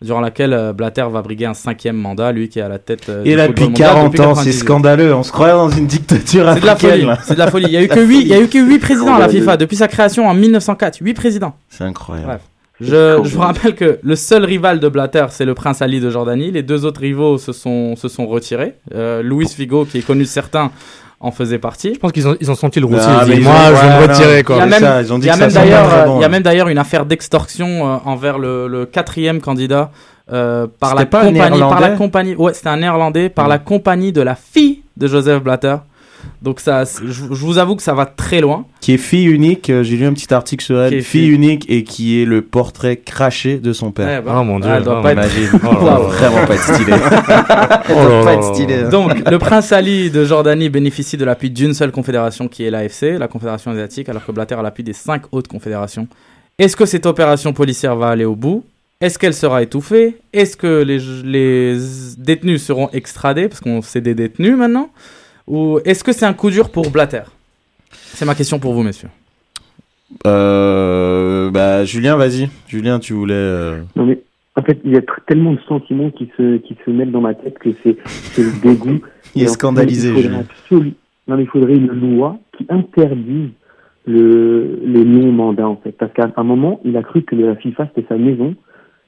durant 0.00 0.20
laquelle 0.20 0.52
euh, 0.52 0.72
Blatter 0.72 1.04
va 1.10 1.22
briguer 1.22 1.46
un 1.46 1.54
cinquième 1.54 1.96
mandat, 1.96 2.30
lui 2.32 2.48
qui 2.48 2.58
est 2.58 2.62
à 2.62 2.68
la 2.68 2.78
tête. 2.78 3.08
euh, 3.08 3.22
Et 3.24 3.34
là, 3.34 3.48
depuis 3.48 3.64
mondial 3.64 3.90
40 3.94 4.20
ans, 4.20 4.34
c'est 4.34 4.50
98. 4.50 4.52
scandaleux. 4.52 5.14
On 5.14 5.22
se 5.22 5.32
croyait 5.32 5.52
dans 5.54 5.70
une 5.70 5.86
dictature 5.86 6.50
C'est 6.54 6.60
de 6.60 6.66
la 6.66 6.72
africaine. 6.72 7.16
C'est 7.24 7.34
de 7.34 7.38
la 7.38 7.50
folie. 7.50 7.66
Il 7.68 7.72
y 7.72 7.76
a 7.76 7.82
eu 7.82 7.88
que 7.88 8.00
8, 8.00 8.20
il 8.20 8.28
y 8.28 8.34
a 8.34 8.40
eu 8.40 8.48
que 8.48 8.58
8 8.58 8.78
présidents 8.78 9.14
à 9.16 9.18
la. 9.20 9.28
FIFA 9.28 9.56
depuis 9.56 9.76
sa 9.76 9.88
création 9.88 10.26
en 10.28 10.34
1904. 10.34 10.98
8 11.00 11.14
présidents. 11.14 11.54
C'est 11.68 11.84
incroyable. 11.84 12.26
Bref. 12.28 12.40
Je, 12.80 13.18
je 13.24 13.34
vous 13.34 13.40
rappelle 13.40 13.74
que 13.74 13.98
le 14.00 14.14
seul 14.14 14.44
rival 14.44 14.78
de 14.78 14.88
Blatter, 14.88 15.26
c'est 15.30 15.44
le 15.44 15.54
prince 15.54 15.82
Ali 15.82 15.98
de 15.98 16.10
Jordanie. 16.10 16.52
Les 16.52 16.62
deux 16.62 16.84
autres 16.84 17.00
rivaux 17.00 17.36
se 17.36 17.52
sont, 17.52 17.96
se 17.96 18.06
sont 18.06 18.24
retirés. 18.28 18.74
Euh, 18.94 19.20
Luis 19.20 19.48
Figo, 19.48 19.84
qui 19.84 19.98
est 19.98 20.02
connu 20.06 20.22
de 20.22 20.28
certains, 20.28 20.70
en 21.20 21.30
faisait 21.30 21.58
partie. 21.58 21.94
Je 21.94 21.98
pense 21.98 22.12
qu'ils 22.12 22.28
ont, 22.28 22.36
ils 22.40 22.50
ont 22.50 22.54
senti 22.54 22.80
le 22.80 22.86
ils 22.86 22.90
disent, 22.92 23.44
moi, 23.44 23.54
je 23.68 23.86
vais 23.86 23.96
me 23.96 24.02
retirer, 24.02 24.42
quoi. 24.44 24.56
Il 24.56 24.58
y 24.60 24.62
a 24.62 24.66
même, 24.66 24.80
ça, 24.80 25.02
ils 25.02 25.12
ont 25.12 25.18
dit 25.18 25.26
il 25.26 25.30
y 25.30 25.32
a 25.32 25.36
même 25.36 25.50
d'ailleurs, 25.50 25.92
euh, 25.92 26.04
bon, 26.04 26.22
hein. 26.22 26.28
même 26.28 26.42
d'ailleurs 26.42 26.68
une 26.68 26.78
affaire 26.78 27.06
d'extorsion 27.06 27.86
euh, 27.86 27.96
envers 28.04 28.38
le, 28.38 28.68
le 28.68 28.86
quatrième 28.86 29.40
candidat 29.40 29.90
euh, 30.32 30.66
par 30.78 30.94
la 30.94 31.00
C'était 31.00 31.10
pas 31.10 31.22
un 31.22 31.32
compagnie, 31.32 31.58
par 31.58 31.80
la 31.80 31.90
compagnie. 31.90 32.34
Ouais, 32.36 32.54
c'était 32.54 32.68
un 32.68 32.76
néerlandais 32.76 33.28
par 33.30 33.48
la 33.48 33.58
compagnie 33.58 34.12
de 34.12 34.20
la 34.20 34.36
fille 34.36 34.82
de 34.96 35.06
Joseph 35.08 35.42
Blatter. 35.42 35.76
Donc 36.42 36.60
ça, 36.60 36.84
je, 36.84 37.10
je 37.12 37.22
vous 37.24 37.58
avoue 37.58 37.74
que 37.76 37.82
ça 37.82 37.94
va 37.94 38.06
très 38.06 38.40
loin. 38.40 38.64
Qui 38.80 38.94
est 38.94 38.98
fille 38.98 39.26
unique, 39.26 39.70
euh, 39.70 39.82
j'ai 39.82 39.96
lu 39.96 40.06
un 40.06 40.12
petit 40.12 40.32
article 40.32 40.64
sur 40.64 40.80
elle, 40.80 40.90
Qui 40.90 40.96
est 40.98 41.00
fille 41.02 41.22
fille- 41.26 41.34
unique 41.34 41.64
et 41.68 41.82
qui 41.84 42.20
est 42.22 42.24
le 42.24 42.42
portrait 42.42 42.96
craché 42.96 43.58
de 43.58 43.72
son 43.72 43.90
père. 43.90 44.20
Eh 44.20 44.24
ben, 44.24 44.38
Oh 44.40 44.44
mon 44.44 44.60
Dieu, 44.60 44.70
elle 44.72 44.82
doit 44.84 44.98
Oh, 45.00 45.02
pas 45.02 45.12
être-. 45.14 45.28
Oh 45.64 45.84
là 45.84 45.96
vraiment 45.98 46.46
pas 46.46 46.54
être 46.54 46.74
stylé. 46.74 46.92
Elle 47.88 47.94
Oh 47.96 48.08
doit 48.08 48.24
pas 48.24 48.34
être 48.34 48.42
là 48.48 48.54
stylé. 48.54 48.76
là. 48.80 48.86
hein. 48.86 48.90
Donc, 48.90 49.30
le 49.30 49.38
prince 49.38 49.72
Ali 49.72 50.10
de 50.10 50.24
Jordanie 50.24 50.68
bénéficie 50.68 51.16
de 51.16 51.24
l'appui 51.24 51.50
d'une 51.50 51.74
seule 51.74 51.90
confédération 51.92 52.48
qui 52.48 52.64
est 52.64 52.70
l'AFC, 52.70 53.18
la 53.18 53.28
Confédération 53.28 53.70
asiatique, 53.70 54.08
alors 54.08 54.24
que 54.24 54.32
Blatter 54.32 54.54
a 54.54 54.62
l'appui 54.62 54.82
des 54.84 54.92
cinq 54.92 55.22
autres 55.32 55.48
confédérations. 55.50 56.06
Est-ce 56.58 56.76
que 56.76 56.86
cette 56.86 57.06
opération 57.06 57.52
policière 57.52 57.96
va 57.96 58.08
aller 58.08 58.24
au 58.24 58.34
bout? 58.36 58.64
Est-ce 59.00 59.16
qu'elle 59.18 59.34
sera 59.34 59.62
étouffée? 59.62 60.16
Est-ce 60.32 60.56
que 60.56 60.82
les, 60.82 60.98
les 61.24 61.78
détenus 62.18 62.62
seront 62.64 62.88
extradés? 62.92 63.46
Parce 63.48 63.60
qu'on 63.60 63.80
c'est 63.80 64.00
des 64.00 64.14
détenus 64.14 64.56
maintenant. 64.56 64.90
Ou 65.48 65.80
est-ce 65.84 66.04
que 66.04 66.12
c'est 66.12 66.26
un 66.26 66.34
coup 66.34 66.50
dur 66.50 66.70
pour 66.70 66.90
Blatter? 66.90 67.22
C'est 67.90 68.24
ma 68.26 68.34
question 68.34 68.58
pour 68.58 68.74
vous, 68.74 68.82
messieurs. 68.82 69.08
Euh, 70.26 71.50
bah, 71.50 71.84
Julien, 71.84 72.16
vas-y. 72.16 72.48
Julien, 72.66 72.98
tu 72.98 73.12
voulais. 73.12 73.34
euh, 73.34 73.80
Non 73.96 74.06
mais 74.06 74.20
en 74.56 74.62
fait, 74.62 74.78
il 74.84 74.92
y 74.92 74.96
a 74.96 75.02
tellement 75.26 75.52
de 75.52 75.60
sentiments 75.68 76.10
qui 76.10 76.30
se 76.36 76.56
qui 76.58 76.76
se 76.84 76.90
mettent 76.90 77.10
dans 77.12 77.20
ma 77.20 77.34
tête 77.34 77.58
que 77.58 77.70
c'est 77.82 77.96
le 78.38 78.60
dégoût. 78.62 79.00
Il 79.34 79.42
est 79.42 79.44
Et 79.44 79.48
en 79.48 79.50
fait, 79.52 79.54
scandalisé, 79.54 80.08
Il 80.10 80.22
Julien. 80.22 80.40
absolu- 80.42 80.94
non, 81.28 81.36
mais 81.36 81.42
il 81.42 81.48
faudrait 81.48 81.74
une 81.76 81.88
loi 81.88 82.38
qui 82.56 82.64
interdise 82.70 83.50
le 84.06 84.80
les 84.84 85.04
non 85.04 85.30
mandats 85.32 85.68
en 85.68 85.76
fait, 85.76 85.92
parce 85.92 86.12
qu'à 86.14 86.30
un 86.36 86.42
moment, 86.44 86.80
il 86.84 86.96
a 86.96 87.02
cru 87.02 87.22
que 87.22 87.36
la 87.36 87.54
FIFA 87.56 87.88
c'était 87.94 88.08
sa 88.08 88.16
maison. 88.16 88.54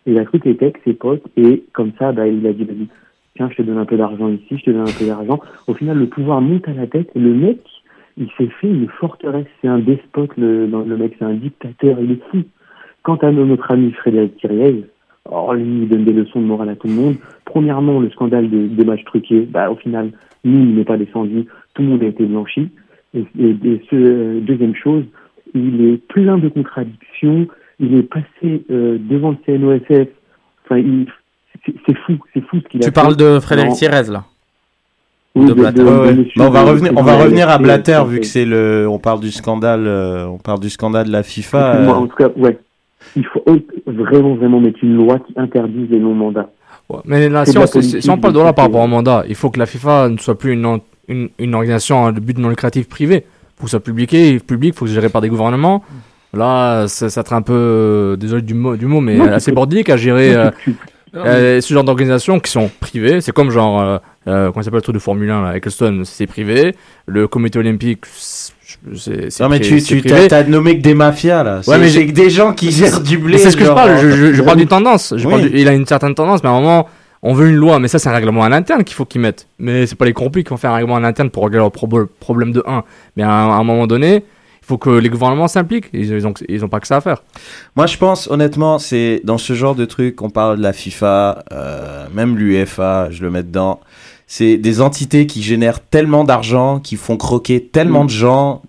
Et 0.06 0.12
il 0.12 0.18
a 0.18 0.24
cru 0.24 0.40
qu'il 0.40 0.50
était 0.52 0.66
avec 0.66 0.80
ses 0.84 0.92
potes 0.94 1.22
et 1.36 1.64
comme 1.74 1.92
ça, 1.98 2.12
bah, 2.12 2.26
il 2.26 2.46
a 2.46 2.52
dit 2.54 2.64
vas-y, 2.64 2.86
tiens, 3.40 3.48
je 3.50 3.56
te 3.56 3.62
donne 3.62 3.78
un 3.78 3.86
peu 3.86 3.96
d'argent 3.96 4.28
ici, 4.28 4.58
je 4.58 4.64
te 4.64 4.70
donne 4.70 4.82
un 4.82 4.98
peu 4.98 5.06
d'argent. 5.06 5.40
Au 5.66 5.72
final, 5.72 5.96
le 5.98 6.06
pouvoir 6.06 6.42
monte 6.42 6.68
à 6.68 6.74
la 6.74 6.86
tête 6.86 7.10
et 7.14 7.18
le 7.18 7.32
mec, 7.32 7.58
il 8.18 8.28
s'est 8.36 8.50
fait 8.60 8.68
une 8.68 8.88
forteresse. 8.88 9.46
C'est 9.62 9.68
un 9.68 9.78
despote, 9.78 10.32
le, 10.36 10.66
mec, 10.98 11.16
c'est 11.18 11.24
un 11.24 11.32
dictateur, 11.34 11.96
il 12.00 12.12
est 12.12 12.22
fou. 12.30 12.42
Quant 13.02 13.16
à 13.16 13.30
notre 13.30 13.70
ami 13.70 13.92
Frédéric 13.92 14.36
Thiriez, 14.36 14.84
alors 15.26 15.54
lui, 15.54 15.82
il 15.82 15.88
donne 15.88 16.04
des 16.04 16.12
leçons 16.12 16.40
de 16.40 16.46
morale 16.46 16.68
à 16.68 16.76
tout 16.76 16.86
le 16.86 16.92
monde. 16.92 17.14
Premièrement, 17.46 17.98
le 17.98 18.10
scandale 18.10 18.50
des, 18.50 18.68
des 18.68 18.84
matchs 18.84 19.04
truqués, 19.04 19.48
bah, 19.50 19.70
au 19.70 19.76
final, 19.76 20.10
nous, 20.44 20.60
il 20.60 20.74
n'est 20.74 20.84
pas 20.84 20.98
descendu, 20.98 21.46
tout 21.74 21.82
le 21.82 21.88
monde 21.88 22.02
a 22.02 22.06
été 22.06 22.26
blanchi. 22.26 22.68
Et, 23.14 23.24
euh, 23.40 24.40
deuxième 24.40 24.74
chose, 24.74 25.04
il 25.54 25.82
est 25.86 25.96
plein 26.08 26.36
de 26.36 26.48
contradictions, 26.48 27.46
il 27.78 27.94
est 27.94 28.02
passé 28.02 28.64
euh, 28.70 28.98
devant 29.00 29.30
le 29.30 29.36
CNOSF, 29.46 30.08
enfin, 30.64 30.78
il- 30.78 31.06
c'est 31.64 31.96
fou, 32.06 32.12
c'est 32.34 32.40
fou 32.46 32.58
ce 32.62 32.68
qu'il 32.68 32.80
a 32.80 32.82
Tu 32.82 32.84
fait. 32.86 32.90
parles 32.90 33.16
de 33.16 33.38
Frédéric 33.40 33.70
Non. 33.70 33.76
Thierez, 33.76 34.04
là 34.10 34.24
Oui, 35.34 35.44
de 35.44 35.48
de- 35.50 35.54
Blatter. 35.54 35.78
de- 35.80 35.84
Ouais, 35.84 35.90
ouais. 35.98 36.14
monsieur 36.14 36.32
Bah, 36.36 36.46
on 36.48 36.50
va 36.50 36.62
revenir, 36.62 36.92
on 36.92 36.94
va 36.96 37.02
président 37.02 37.24
revenir 37.24 37.48
à 37.48 37.58
Blatter 37.58 38.02
vu 38.08 38.20
que 38.20 38.26
c'est 38.26 38.44
le, 38.44 38.86
on 38.88 38.98
parle 38.98 39.20
du 39.20 39.30
scandale, 39.30 39.86
euh, 39.86 40.26
on 40.26 40.38
parle 40.38 40.60
du 40.60 40.70
scandale 40.70 41.06
de 41.06 41.12
la 41.12 41.22
FIFA. 41.22 41.68
Excuse-moi, 41.72 41.94
euh, 41.96 41.98
en 42.00 42.06
tout 42.06 42.16
cas, 42.16 42.28
ouais. 42.36 42.58
Il 43.16 43.24
faut 43.26 43.42
vraiment, 43.86 44.34
vraiment 44.34 44.60
mettre 44.60 44.78
une 44.82 44.96
loi 44.96 45.18
qui 45.20 45.32
interdise 45.36 45.88
les 45.90 45.98
non-mandats. 45.98 46.50
Mais 47.04 47.28
là, 47.28 47.44
si 47.46 47.56
on, 47.56 47.66
si- 47.66 48.08
parle 48.20 48.34
de 48.34 48.40
là 48.40 48.52
par 48.52 48.64
rapport 48.66 48.80
au 48.82 48.86
mandat, 48.88 49.24
il 49.28 49.34
faut 49.36 49.48
que 49.50 49.58
la 49.60 49.66
FIFA 49.66 50.08
ne 50.08 50.18
soit 50.18 50.36
plus 50.36 50.52
une, 50.54 50.66
en- 50.66 50.80
une, 51.08 51.28
une 51.38 51.54
organisation 51.54 52.04
à 52.06 52.12
but 52.12 52.36
non 52.36 52.48
lucratif 52.48 52.88
privé. 52.88 53.24
Il 53.26 53.60
faut 53.60 53.64
que 53.64 53.70
ce 53.70 53.76
soit 53.76 53.80
publié, 53.80 54.40
public, 54.40 54.74
il 54.74 54.78
faut 54.78 54.84
que 54.84 54.88
ce 54.88 54.94
soit 54.94 55.00
géré 55.02 55.08
par 55.12 55.20
des 55.20 55.28
gouvernements. 55.28 55.84
Là, 56.34 56.86
ça, 56.88 57.08
ça 57.08 57.22
serait 57.24 57.36
un 57.36 57.42
peu, 57.42 57.52
euh, 57.54 58.16
désolé 58.16 58.42
du 58.42 58.54
mot, 58.54 58.76
du 58.76 58.86
mot 58.86 59.00
mais 59.00 59.16
Non, 59.16 59.26
assez 59.32 59.52
bordélique 59.52 59.88
à 59.90 59.96
gérer 59.96 60.32
Non, 60.34 60.38
euh, 60.40 60.50
Non, 60.66 60.72
euh, 61.14 61.60
ce 61.60 61.74
genre 61.74 61.84
d'organisations 61.84 62.38
qui 62.40 62.50
sont 62.50 62.70
privées. 62.80 63.20
C'est 63.20 63.32
comme 63.32 63.50
genre, 63.50 63.80
euh, 63.80 63.98
euh, 64.28 64.50
comment 64.52 64.62
s'appelle 64.62 64.78
le 64.78 64.82
truc 64.82 64.94
de 64.94 65.00
Formule 65.00 65.30
1 65.30 65.42
là, 65.42 65.56
Eccleston, 65.56 66.02
c'est 66.04 66.26
privé. 66.26 66.74
Le 67.06 67.26
comité 67.28 67.58
olympique, 67.58 68.00
c'est 68.14 68.52
c'est 68.94 69.40
Non 69.40 69.48
mais 69.48 69.58
tu, 69.60 69.82
tu 69.82 70.00
privé. 70.00 70.28
t'as, 70.28 70.44
nommé 70.44 70.76
que 70.78 70.82
des 70.82 70.94
mafias 70.94 71.42
là. 71.42 71.60
C'est, 71.62 71.70
Ouais, 71.72 71.78
mais 71.78 71.88
j'ai- 71.88 72.06
que 72.06 72.12
des 72.12 72.30
gens 72.30 72.52
qui 72.52 72.70
gèrent 72.70 73.00
du 73.00 73.18
blé. 73.18 73.36
C'est 73.38 73.50
ce 73.50 73.56
que 73.56 73.64
je 73.64 73.70
parle. 73.72 73.98
Je, 74.00 74.10
je- 74.10 74.32
je 74.32 74.40
euh, 74.42 74.44
parle 74.44 74.58
d'une 74.58 74.68
tendance. 74.68 75.12
Je 75.16 75.26
Oui. 75.26 75.30
parle 75.34 75.48
du- 75.50 75.58
il 75.58 75.66
a 75.68 75.72
une 75.72 75.86
certaine 75.86 76.14
tendance, 76.14 76.42
mais 76.44 76.48
à 76.48 76.52
un 76.52 76.60
moment, 76.60 76.88
on 77.22 77.34
veut 77.34 77.48
une 77.48 77.56
loi. 77.56 77.80
Mais 77.80 77.88
ça, 77.88 77.98
c'est 77.98 78.08
un 78.08 78.12
règlement 78.12 78.44
à 78.44 78.48
l'interne 78.48 78.84
qu'il 78.84 78.94
faut 78.94 79.04
qu'ils 79.04 79.20
mettent. 79.20 79.48
Mais 79.58 79.86
c'est 79.86 79.96
pas 79.96 80.04
les 80.04 80.12
corrompus 80.12 80.44
qui 80.44 80.50
vont 80.50 80.56
faire 80.56 80.70
un 80.70 80.74
règlement 80.76 80.96
à 80.96 81.00
l'interne 81.00 81.30
pour 81.30 81.42
régler 81.44 81.58
leurs 81.58 81.72
prob- 81.72 82.06
problèmes 82.20 82.52
de 82.52 82.62
1. 82.64 82.84
Mais 83.16 83.24
à 83.24 83.30
un, 83.30 83.50
à 83.50 83.54
un 83.54 83.64
moment 83.64 83.88
donné, 83.88 84.22
faut 84.70 84.78
que 84.78 84.90
les 84.90 85.08
gouvernements 85.08 85.48
s'impliquent. 85.48 85.90
Ils, 85.92 86.12
ils 86.12 86.26
ont, 86.26 86.34
ils 86.48 86.64
ont 86.64 86.68
pas 86.68 86.80
que 86.80 86.86
ça 86.86 86.96
à 86.96 87.00
faire. 87.00 87.22
Moi, 87.74 87.86
je 87.86 87.96
pense, 87.96 88.28
honnêtement, 88.30 88.78
c'est 88.78 89.20
dans 89.24 89.36
ce 89.38 89.52
genre 89.52 89.74
de 89.74 89.84
truc, 89.84 90.22
on 90.22 90.30
parle 90.30 90.58
de 90.58 90.62
la 90.62 90.72
FIFA, 90.72 91.44
euh, 91.52 92.06
même 92.14 92.36
l'UEFA, 92.38 93.10
je 93.10 93.22
le 93.22 93.30
mets 93.30 93.42
dedans. 93.42 93.80
C'est 94.28 94.58
des 94.58 94.80
entités 94.80 95.26
qui 95.26 95.42
génèrent 95.42 95.80
tellement 95.80 96.22
d'argent, 96.22 96.78
qui 96.78 96.94
font 96.96 97.16
croquer 97.16 97.64
tellement 97.64 98.04
de 98.04 98.10
gens, 98.10 98.62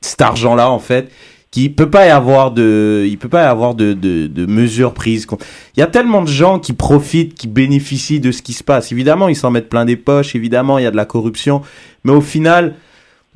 cet 0.00 0.22
argent-là, 0.22 0.70
en 0.70 0.78
fait, 0.78 1.10
qu'il 1.50 1.74
peut 1.74 1.90
pas 1.90 2.06
y 2.06 2.10
avoir 2.10 2.52
de, 2.52 3.04
il 3.08 3.18
peut 3.18 3.28
pas 3.28 3.42
y 3.42 3.46
avoir 3.46 3.74
de, 3.74 3.94
de, 3.94 4.28
de 4.28 4.46
mesures 4.46 4.94
prises. 4.94 5.26
Il 5.76 5.80
y 5.80 5.82
a 5.82 5.88
tellement 5.88 6.22
de 6.22 6.28
gens 6.28 6.60
qui 6.60 6.72
profitent, 6.72 7.34
qui 7.34 7.48
bénéficient 7.48 8.20
de 8.20 8.30
ce 8.30 8.42
qui 8.42 8.52
se 8.52 8.62
passe. 8.62 8.92
Évidemment, 8.92 9.26
ils 9.26 9.34
s'en 9.34 9.50
mettent 9.50 9.68
plein 9.68 9.86
des 9.86 9.96
poches. 9.96 10.36
Évidemment, 10.36 10.78
il 10.78 10.84
y 10.84 10.86
a 10.86 10.92
de 10.92 10.96
la 10.96 11.04
corruption. 11.06 11.62
Mais 12.04 12.12
au 12.12 12.20
final, 12.20 12.74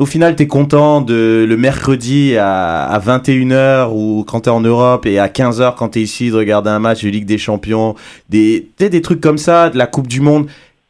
au 0.00 0.06
final, 0.06 0.34
t'es 0.34 0.46
content 0.46 1.00
de 1.02 1.46
le 1.48 1.56
mercredi 1.56 2.36
à, 2.36 2.84
à 2.84 2.98
21h 2.98 3.90
ou 3.92 4.24
quand 4.26 4.40
t'es 4.40 4.50
en 4.50 4.60
Europe 4.62 5.06
et 5.06 5.18
à 5.18 5.28
15h 5.28 5.74
quand 5.76 5.90
t'es 5.90 6.00
ici 6.00 6.30
de 6.30 6.36
regarder 6.36 6.70
un 6.70 6.78
match 6.78 7.04
de 7.04 7.08
Ligue 7.10 7.26
des 7.26 7.38
Champions, 7.38 7.94
des, 8.28 8.66
des 8.78 9.02
trucs 9.02 9.20
comme 9.20 9.38
ça, 9.38 9.70
de 9.70 9.78
la 9.78 9.86
Coupe 9.86 10.06
du 10.08 10.20
Monde. 10.20 10.46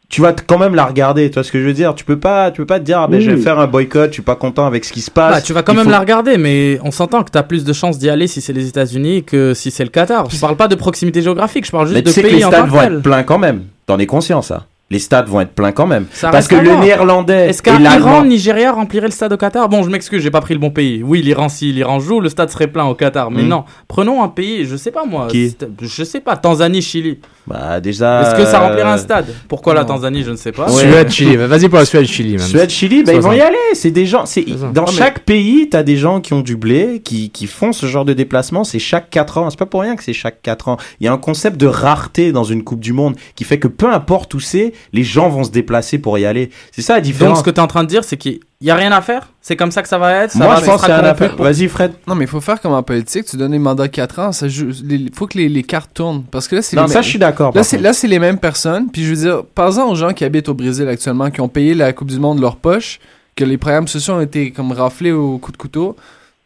Tu 0.08 0.20
vas 0.22 0.32
quand 0.32 0.58
même 0.58 0.74
la 0.74 0.86
regarder, 0.86 1.28
tu 1.30 1.34
vois 1.34 1.44
ce 1.44 1.52
que 1.52 1.60
je 1.60 1.66
veux 1.66 1.72
dire? 1.72 1.94
Tu 1.94 2.04
peux 2.04 2.18
pas, 2.18 2.50
tu 2.50 2.56
peux 2.62 2.66
pas 2.66 2.80
te 2.80 2.84
dire, 2.84 2.98
ah 3.00 3.06
ben 3.06 3.18
Oui. 3.18 3.22
je 3.24 3.30
vais 3.30 3.36
faire 3.40 3.60
un 3.60 3.68
boycott, 3.68 4.08
je 4.10 4.14
suis 4.14 4.22
pas 4.22 4.34
content 4.34 4.66
avec 4.66 4.84
ce 4.84 4.92
qui 4.92 5.02
se 5.02 5.10
passe. 5.10 5.32
Bah, 5.32 5.40
tu 5.40 5.52
vas 5.52 5.62
quand 5.62 5.72
Il 5.72 5.76
même 5.76 5.84
faut- 5.84 5.90
la 5.92 6.00
regarder, 6.00 6.36
mais 6.36 6.80
on 6.82 6.90
s'entend 6.90 7.22
que 7.22 7.30
tu 7.30 7.38
as 7.38 7.44
plus 7.44 7.62
de 7.62 7.72
chances 7.72 7.96
d'y 7.96 8.10
aller 8.10 8.26
si 8.26 8.40
c'est 8.40 8.52
les 8.52 8.66
États-Unis 8.66 9.22
que 9.22 9.54
si 9.54 9.70
c'est 9.70 9.84
le 9.84 9.90
Qatar. 9.90 10.28
Je 10.28 10.38
parle 10.40 10.56
pas 10.56 10.66
de 10.66 10.74
proximité 10.74 11.22
géographique, 11.22 11.64
je 11.64 11.70
parle 11.70 11.86
juste 11.86 11.94
Mais 11.94 12.02
de 12.02 12.08
tu 12.08 12.12
sais 12.14 12.22
que 12.22 12.26
pays 12.26 12.38
les 12.38 12.44
en 12.44 12.48
stades 12.48 12.66
vont 12.68 12.82
être 12.82 13.02
pleins 13.02 13.22
quand 13.22 13.38
même. 13.38 13.62
T'en 13.86 13.98
es 14.00 14.06
conscient 14.06 14.42
ça 14.42 14.66
Les 14.92 14.98
stades 14.98 15.28
vont 15.28 15.40
être 15.40 15.52
pleins 15.54 15.70
quand 15.70 15.86
même. 15.86 16.06
Ça 16.12 16.30
Parce 16.30 16.48
que 16.48 16.56
le 16.56 16.74
néerlandais 16.74 17.48
Est-ce 17.50 17.62
qu'un. 17.62 17.78
Iran, 17.80 18.24
Nigeria 18.24 18.72
remplirait 18.72 19.06
le 19.06 19.12
stade 19.12 19.32
au 19.32 19.36
Qatar? 19.36 19.68
Bon, 19.68 19.84
je 19.84 19.88
m'excuse, 19.88 20.20
j'ai 20.20 20.32
pas 20.32 20.40
pris 20.40 20.52
le 20.54 20.58
bon 20.58 20.70
pays. 20.70 21.00
Oui, 21.04 21.22
l'Iran, 21.22 21.48
si 21.48 21.72
l'Iran 21.72 22.00
joue, 22.00 22.18
le 22.20 22.28
stade 22.28 22.50
serait 22.50 22.66
plein 22.66 22.86
au 22.86 22.96
Qatar. 22.96 23.30
Mais 23.30 23.42
Hmm. 23.44 23.48
non, 23.48 23.64
prenons 23.86 24.20
un 24.20 24.28
pays, 24.28 24.64
je 24.64 24.74
sais 24.74 24.90
pas 24.90 25.04
moi. 25.04 25.28
Qui? 25.30 25.56
Je 25.80 26.02
sais 26.02 26.18
pas, 26.18 26.36
Tanzanie, 26.36 26.82
Chili. 26.82 27.20
Bah 27.46 27.80
déjà. 27.80 28.22
Est-ce 28.22 28.34
que 28.36 28.44
ça 28.44 28.60
euh, 28.62 28.66
remplirait 28.66 28.90
un 28.90 28.96
stade? 28.98 29.26
Pourquoi 29.48 29.74
la. 29.74 29.84
Tanzanie, 29.84 30.24
je 30.24 30.30
ne 30.32 30.36
sais 30.36 30.52
pas. 30.52 30.70
Ouais. 30.70 30.80
Suède, 30.82 31.08
Chili. 31.10 31.36
Vas-y 31.36 31.68
pour 31.68 31.78
la 31.78 31.84
Suède, 31.84 32.06
Chili. 32.06 32.32
Même. 32.32 32.40
Suède, 32.46 32.70
Chili, 32.70 33.02
bah, 33.04 33.12
ils 33.14 33.20
vont 33.20 33.32
y 33.32 33.36
60. 33.38 33.48
aller. 33.48 33.74
C'est 33.74 33.90
des 33.92 34.06
gens. 34.06 34.26
C'est 34.26 34.44
dans 34.72 34.82
Ah, 34.82 34.90
mais- 34.90 34.92
chaque 34.92 35.20
pays, 35.20 35.68
t'as 35.70 35.82
des 35.84 35.96
gens 35.96 36.20
qui 36.20 36.32
ont 36.32 36.40
du 36.42 36.56
blé, 36.56 37.00
qui, 37.04 37.30
qui 37.30 37.46
font 37.46 37.72
ce 37.72 37.86
genre 37.86 38.04
de 38.04 38.12
déplacement. 38.12 38.64
C'est 38.64 38.78
chaque 38.80 39.08
4 39.10 39.38
ans. 39.38 39.50
C'est 39.50 39.58
pas 39.58 39.66
pour 39.66 39.80
rien 39.82 39.94
que 39.96 40.02
c'est 40.04 40.12
chaque 40.12 40.42
4 40.42 40.66
ans. 40.68 40.76
Il 41.00 41.04
y 41.04 41.08
a 41.08 41.12
un 41.12 41.16
concept 41.18 41.56
de 41.56 41.66
rareté 41.66 42.32
dans 42.32 42.44
une 42.44 42.62
Coupe 42.64 42.80
du 42.80 42.92
Monde 42.92 43.14
qui 43.36 43.44
fait 43.44 43.58
que 43.58 43.68
peu 43.68 43.86
importe 43.92 44.34
où 44.34 44.40
c'est, 44.40 44.72
les 44.92 45.02
gens 45.04 45.28
vont 45.28 45.44
se 45.44 45.50
déplacer 45.50 45.98
pour 45.98 46.18
y 46.18 46.24
aller. 46.26 46.50
C'est 46.72 46.82
ça 46.82 46.94
la 46.94 47.00
Donc, 47.00 47.04
différence. 47.06 47.38
ce 47.38 47.44
que 47.44 47.50
tu 47.50 47.56
es 47.56 47.60
en 47.60 47.66
train 47.66 47.82
de 47.84 47.88
dire, 47.88 48.04
c'est 48.04 48.16
qu'il 48.16 48.40
y 48.60 48.70
a 48.70 48.74
rien 48.74 48.92
à 48.92 49.00
faire? 49.00 49.28
C'est 49.42 49.56
comme 49.56 49.70
ça 49.70 49.82
que 49.82 49.88
ça 49.88 49.98
va 49.98 50.12
être? 50.24 50.32
Ça 50.32 50.38
Moi, 50.38 50.48
va, 50.48 50.56
je 50.60 50.64
ça 50.64 50.70
pense 50.72 50.80
qu'il 50.80 50.88
y 50.90 50.92
a 50.92 51.00
rien 51.00 51.10
à 51.10 51.14
faire. 51.14 51.36
pour- 51.36 51.44
Vas-y, 51.44 51.68
Fred. 51.68 51.92
Non, 52.06 52.14
mais 52.14 52.24
il 52.24 52.28
faut 52.28 52.40
faire 52.40 52.60
comme 52.60 52.72
en 52.72 52.82
politique. 52.82 53.24
Tu 53.26 53.36
donnes 53.36 53.52
les 53.52 53.58
mandats 53.58 53.86
de 53.86 53.92
4 53.92 54.18
ans. 54.18 54.30
Il 54.42 55.10
faut 55.14 55.26
que 55.26 55.38
les, 55.38 55.48
les 55.48 55.62
cartes 55.62 55.90
tournent. 55.94 56.24
Parce 56.24 56.46
que 56.48 56.56
là, 56.56 56.62
c'est 56.62 56.76
Non, 56.76 56.82
les 56.82 56.88
ça, 56.88 56.94
mêmes- 56.94 57.02
je 57.04 57.08
suis 57.08 57.18
d'accord, 57.18 57.48
Là, 57.48 57.52
par 57.54 57.64
c'est 57.64 57.76
contre. 57.76 57.84
là, 57.84 57.92
c'est 57.92 58.08
les 58.08 58.18
mêmes 58.18 58.38
personnes. 58.38 58.88
Puis 58.92 59.04
je 59.04 59.10
veux 59.10 59.16
dire, 59.16 59.44
parlez-en 59.54 59.88
aux 59.90 59.94
gens 59.94 60.12
qui 60.12 60.24
habitent 60.24 60.48
au 60.48 60.54
Brésil 60.54 60.86
actuellement, 60.88 61.30
qui 61.30 61.40
ont 61.40 61.48
payé 61.48 61.74
la 61.74 61.92
Coupe 61.92 62.08
du 62.10 62.18
Monde 62.18 62.36
de 62.36 62.42
leur 62.42 62.56
poche, 62.56 63.00
que 63.36 63.44
les 63.44 63.56
programmes 63.58 63.88
sociaux 63.88 64.14
ont 64.14 64.20
été 64.20 64.50
comme 64.50 64.72
raflés 64.72 65.12
au 65.12 65.38
coup 65.38 65.52
de 65.52 65.56
couteau. 65.56 65.96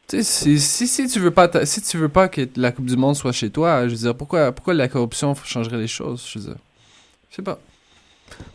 Tu 0.06 0.18
sais, 0.18 0.22
si, 0.22 0.60
si, 0.60 0.86
si 0.86 1.08
tu 1.08 1.18
veux 1.18 1.30
pas 1.30 1.48
ta- 1.48 1.64
si 1.64 1.80
tu 1.80 1.96
veux 1.96 2.10
pas 2.10 2.28
que 2.28 2.42
la 2.56 2.70
Coupe 2.72 2.84
du 2.84 2.94
Monde 2.96 3.16
soit 3.16 3.32
chez 3.32 3.48
toi, 3.48 3.88
je 3.88 3.92
veux 3.94 3.96
dire, 4.00 4.14
pourquoi, 4.14 4.52
pourquoi 4.52 4.74
la 4.74 4.86
corruption 4.86 5.34
changerait 5.44 5.78
les 5.78 5.86
choses 5.88 6.22
Je 6.30 6.38
veux 6.38 6.44
dire, 6.44 6.56
je 7.30 7.36
sais 7.36 7.42
pas. 7.42 7.58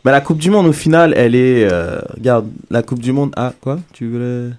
Mais 0.06 0.12
la 0.12 0.22
Coupe 0.22 0.38
du 0.38 0.50
Monde, 0.50 0.68
au 0.68 0.74
final, 0.74 1.14
elle 1.16 1.36
est. 1.36 1.68
euh, 1.72 2.00
regarde, 2.16 2.48
la 2.70 2.82
Coupe 2.84 3.00
du 3.00 3.12
Monde. 3.12 3.32
Ah, 3.36 3.54
quoi 3.62 3.80
Tu 3.94 4.08
voulais. 4.10 4.50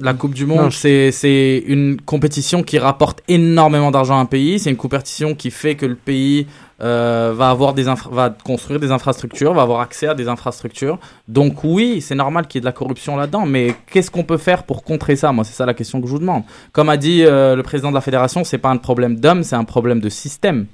La 0.00 0.12
Coupe 0.12 0.34
du 0.34 0.44
Monde, 0.44 0.72
c'est 0.72 1.12
c'est 1.12 1.62
une 1.68 2.00
compétition 2.00 2.64
qui 2.64 2.78
rapporte 2.78 3.22
énormément 3.28 3.92
d'argent 3.92 4.18
à 4.18 4.20
un 4.20 4.24
pays. 4.26 4.58
C'est 4.58 4.70
une 4.70 4.76
compétition 4.76 5.36
qui 5.36 5.52
fait 5.52 5.76
que 5.76 5.86
le 5.86 5.94
pays 5.94 6.48
euh, 6.82 7.32
va 7.36 7.48
avoir 7.50 7.74
des 7.74 7.86
infra- 7.86 8.10
va 8.10 8.28
construire 8.44 8.80
des 8.80 8.90
infrastructures, 8.90 9.54
va 9.54 9.62
avoir 9.62 9.80
accès 9.80 10.08
à 10.08 10.14
des 10.14 10.26
infrastructures. 10.26 10.98
Donc 11.28 11.62
oui, 11.62 12.00
c'est 12.00 12.16
normal 12.16 12.48
qu'il 12.48 12.58
y 12.58 12.58
ait 12.58 12.62
de 12.62 12.66
la 12.66 12.72
corruption 12.72 13.16
là-dedans. 13.16 13.46
Mais 13.46 13.72
qu'est-ce 13.92 14.10
qu'on 14.10 14.24
peut 14.24 14.36
faire 14.36 14.64
pour 14.64 14.82
contrer 14.82 15.14
ça? 15.14 15.30
Moi, 15.30 15.44
c'est 15.44 15.54
ça 15.54 15.64
la 15.64 15.74
question 15.74 16.00
que 16.00 16.08
je 16.08 16.12
vous 16.12 16.18
demande. 16.18 16.42
Comme 16.72 16.88
a 16.88 16.96
dit 16.96 17.22
euh, 17.24 17.54
le 17.54 17.62
président 17.62 17.90
de 17.90 17.94
la 17.94 18.00
fédération, 18.00 18.42
c'est 18.42 18.58
pas 18.58 18.70
un 18.70 18.78
problème 18.78 19.14
d'homme, 19.20 19.44
c'est 19.44 19.56
un 19.56 19.64
problème 19.64 20.00
de 20.00 20.08
système. 20.08 20.66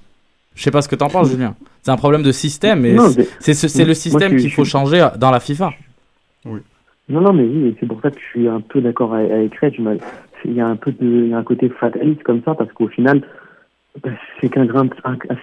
Je 0.54 0.62
sais 0.62 0.70
pas 0.70 0.82
ce 0.82 0.88
que 0.88 0.96
t'en 0.96 1.08
penses, 1.08 1.30
Julien. 1.30 1.54
C'est 1.82 1.90
un 1.90 1.96
problème 1.96 2.22
de 2.22 2.32
système 2.32 2.84
et 2.84 2.96
c'est- 3.40 3.84
le 3.84 3.94
système 3.94 4.36
qu'il 4.36 4.50
faut 4.50 4.64
changer 4.64 5.06
dans 5.18 5.30
la 5.30 5.40
FIFA. 5.40 5.70
Non, 6.44 7.20
non, 7.20 7.32
mais 7.32 7.42
oui, 7.44 7.68
et 7.68 7.76
c'est 7.80 7.86
pour 7.86 8.00
ça 8.02 8.10
que 8.10 8.18
je 8.20 8.24
suis 8.26 8.48
un 8.48 8.60
peu 8.60 8.80
d'accord 8.80 9.14
avec, 9.14 9.54
Red. 9.58 9.74
Il 10.44 10.52
y 10.54 10.60
a 10.60 10.66
un 10.66 10.76
peu 10.76 10.92
de, 10.92 10.96
il 11.06 11.28
y 11.28 11.34
a 11.34 11.38
un 11.38 11.42
côté 11.42 11.68
fataliste 11.68 12.22
comme 12.22 12.40
ça, 12.44 12.54
parce 12.54 12.72
qu'au 12.72 12.88
final, 12.88 13.22
bah, 14.02 14.10
c'est 14.40 14.48
qu'un 14.48 14.64
grain, 14.64 14.88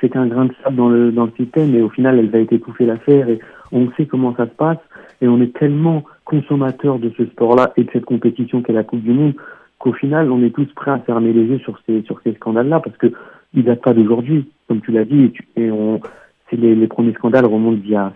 c'est 0.01 0.09
qu'un 0.09 0.27
grain 0.27 0.45
de 0.45 0.53
sable 0.63 0.75
dans 0.75 0.89
le, 0.89 1.11
dans 1.11 1.25
le 1.25 1.31
système, 1.37 1.75
et 1.75 1.81
au 1.81 1.89
final, 1.89 2.17
elle 2.19 2.29
va 2.29 2.39
être 2.39 2.53
étouffer 2.53 2.85
l'affaire, 2.85 3.29
et 3.29 3.39
on 3.71 3.91
sait 3.97 4.05
comment 4.05 4.35
ça 4.35 4.45
se 4.45 4.51
passe, 4.55 4.77
et 5.21 5.27
on 5.27 5.41
est 5.41 5.55
tellement 5.57 6.03
consommateurs 6.25 6.99
de 6.99 7.11
ce 7.17 7.25
sport-là 7.25 7.73
et 7.77 7.83
de 7.83 7.89
cette 7.91 8.05
compétition 8.05 8.61
qu'est 8.61 8.73
la 8.73 8.83
Coupe 8.83 9.01
du 9.03 9.11
Monde, 9.11 9.33
qu'au 9.77 9.93
final, 9.93 10.31
on 10.31 10.41
est 10.43 10.49
tous 10.55 10.65
prêts 10.75 10.91
à 10.91 10.99
fermer 10.99 11.33
les 11.33 11.43
yeux 11.43 11.59
sur 11.59 11.77
ces, 11.85 12.01
sur 12.03 12.19
ces 12.23 12.33
scandales-là, 12.33 12.79
parce 12.79 12.97
que 12.97 13.11
ils 13.53 13.63
datent 13.63 13.81
pas 13.81 13.93
d'aujourd'hui, 13.93 14.45
comme 14.67 14.81
tu 14.81 14.91
l'as 14.91 15.05
dit, 15.05 15.23
et, 15.25 15.31
tu- 15.31 15.47
et 15.57 15.71
on, 15.71 15.99
c'est 16.49 16.55
les, 16.57 16.75
les 16.75 16.87
premiers 16.87 17.13
scandales 17.13 17.45
remontent 17.45 17.77
d'il 17.81 17.91
y 17.91 17.95
a 17.95 18.13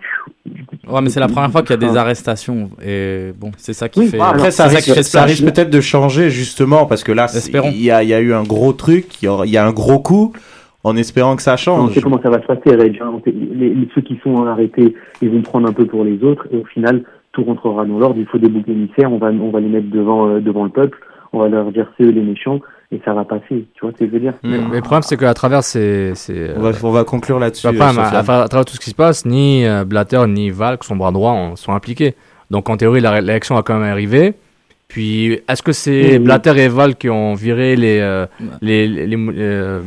Ouais, 0.88 1.00
mais 1.02 1.10
c'est 1.10 1.20
la 1.20 1.28
première 1.28 1.50
fois 1.50 1.62
qu'il 1.62 1.70
y 1.70 1.74
a 1.74 1.76
des 1.88 1.96
Ah. 1.96 2.00
arrêtations. 2.00 2.70
Et 2.84 3.32
bon, 3.38 3.50
c'est 3.56 3.72
ça 3.72 3.88
qui 3.88 4.00
Oui, 4.00 4.06
fait. 4.08 4.20
après, 4.20 4.50
ça 4.50 4.64
risque, 4.64 4.84
qui 4.84 4.90
fait 4.90 5.02
ça 5.02 5.20
splash. 5.20 5.30
risque 5.40 5.44
peut-être 5.44 5.70
de 5.70 5.80
changer 5.80 6.30
justement 6.30 6.86
parce 6.86 7.04
que 7.04 7.12
là, 7.12 7.26
il 7.72 7.82
y 7.82 7.90
a, 7.90 8.02
il 8.02 8.08
y 8.08 8.14
a 8.14 8.20
eu 8.20 8.32
un 8.32 8.42
gros 8.42 8.72
truc, 8.72 9.22
il 9.22 9.28
y, 9.28 9.48
il 9.48 9.56
a 9.56 9.66
un 9.66 9.72
gros 9.72 9.98
coup, 10.00 10.32
en 10.84 10.96
espérant 10.96 11.36
que 11.36 11.42
ça 11.42 11.54
On 11.54 11.56
change. 11.56 11.94
sait 11.94 12.00
comment 12.00 12.20
ça 12.22 12.30
va 12.30 12.40
se 12.42 12.46
passer, 12.46 12.74
Reg. 12.74 12.98
hein. 13.02 13.12
On 13.14 13.22
les- 13.26 13.70
les- 13.74 13.88
ceux 13.94 14.00
qui 14.02 14.18
sont 14.24 14.44
arrêtés, 14.46 14.94
ils 15.20 15.30
vont 15.30 15.42
prendre 15.42 15.68
un 15.68 15.72
peu 15.72 15.86
pour 15.86 16.02
les 16.04 16.22
autres, 16.24 16.46
et 16.52 16.56
au 16.56 16.64
final, 16.64 17.04
tout 17.32 17.44
rentrera 17.44 17.84
dans 17.86 17.98
l'ordre. 17.98 18.16
Il 18.18 18.26
faut 18.26 18.38
des 18.38 18.48
boucs 18.48 18.68
émissaires, 18.68 19.12
on 19.12 19.18
va, 19.18 19.28
on 19.28 19.50
va 19.50 19.60
les 19.60 19.68
mettre 19.68 19.88
devant, 19.90 20.28
euh, 20.28 20.40
devant 20.40 20.64
le 20.64 20.70
peuple, 20.70 20.98
on 21.32 21.38
va 21.38 21.48
leur 21.48 21.70
dire 21.72 21.86
c'est 21.96 22.04
eux 22.04 22.10
les 22.10 22.20
méchants, 22.22 22.60
et 22.92 23.00
ça 23.04 23.12
va 23.14 23.24
passer. 23.24 23.44
Tu 23.74 23.80
vois 23.80 23.90
ce 23.92 23.96
que 23.98 24.06
je 24.06 24.10
veux 24.10 24.20
dire 24.20 24.34
Mais, 24.42 24.58
mais 24.58 24.76
le 24.76 24.82
problème, 24.82 25.02
c'est 25.02 25.16
qu'à 25.16 25.34
travers 25.34 25.64
ces. 25.64 26.12
ces 26.14 26.50
On 26.56 26.60
va, 26.60 26.70
on 26.82 26.90
va 26.90 27.04
conclure 27.04 27.38
là-dessus. 27.38 27.66
Euh, 27.66 27.70
à, 27.70 27.88
Sofiane. 27.92 27.98
à- 27.98 28.42
à 28.42 28.48
travers 28.48 28.64
tout 28.64 28.74
ce 28.74 28.80
qui 28.80 28.90
se 28.90 28.94
passe, 28.94 29.24
ni 29.24 29.64
euh, 29.66 29.84
Blatter 29.84 30.22
ni 30.28 30.50
Valk, 30.50 30.84
son 30.84 30.96
bras 30.96 31.10
droit, 31.10 31.32
en- 31.32 31.56
sont 31.56 31.72
impliqués. 31.72 32.14
Donc 32.50 32.68
en 32.68 32.76
théorie, 32.76 33.00
la- 33.00 33.20
l'élection 33.20 33.54
va 33.54 33.62
quand 33.62 33.74
même 33.78 33.90
arriver. 33.90 34.34
Puis, 34.88 35.40
est-ce 35.48 35.62
que 35.62 35.72
c'est 35.72 36.02
Oui, 36.02 36.08
oui. 36.12 36.18
Blatter 36.18 36.52
et 36.58 36.68
Valk 36.68 36.98
qui 36.98 37.08
ont 37.08 37.32
viré 37.32 37.76
les, 37.76 37.98
euh, 38.00 38.26
les, 38.60 38.86
les, 38.86 39.06
les, 39.06 39.16
euh, 39.38 39.80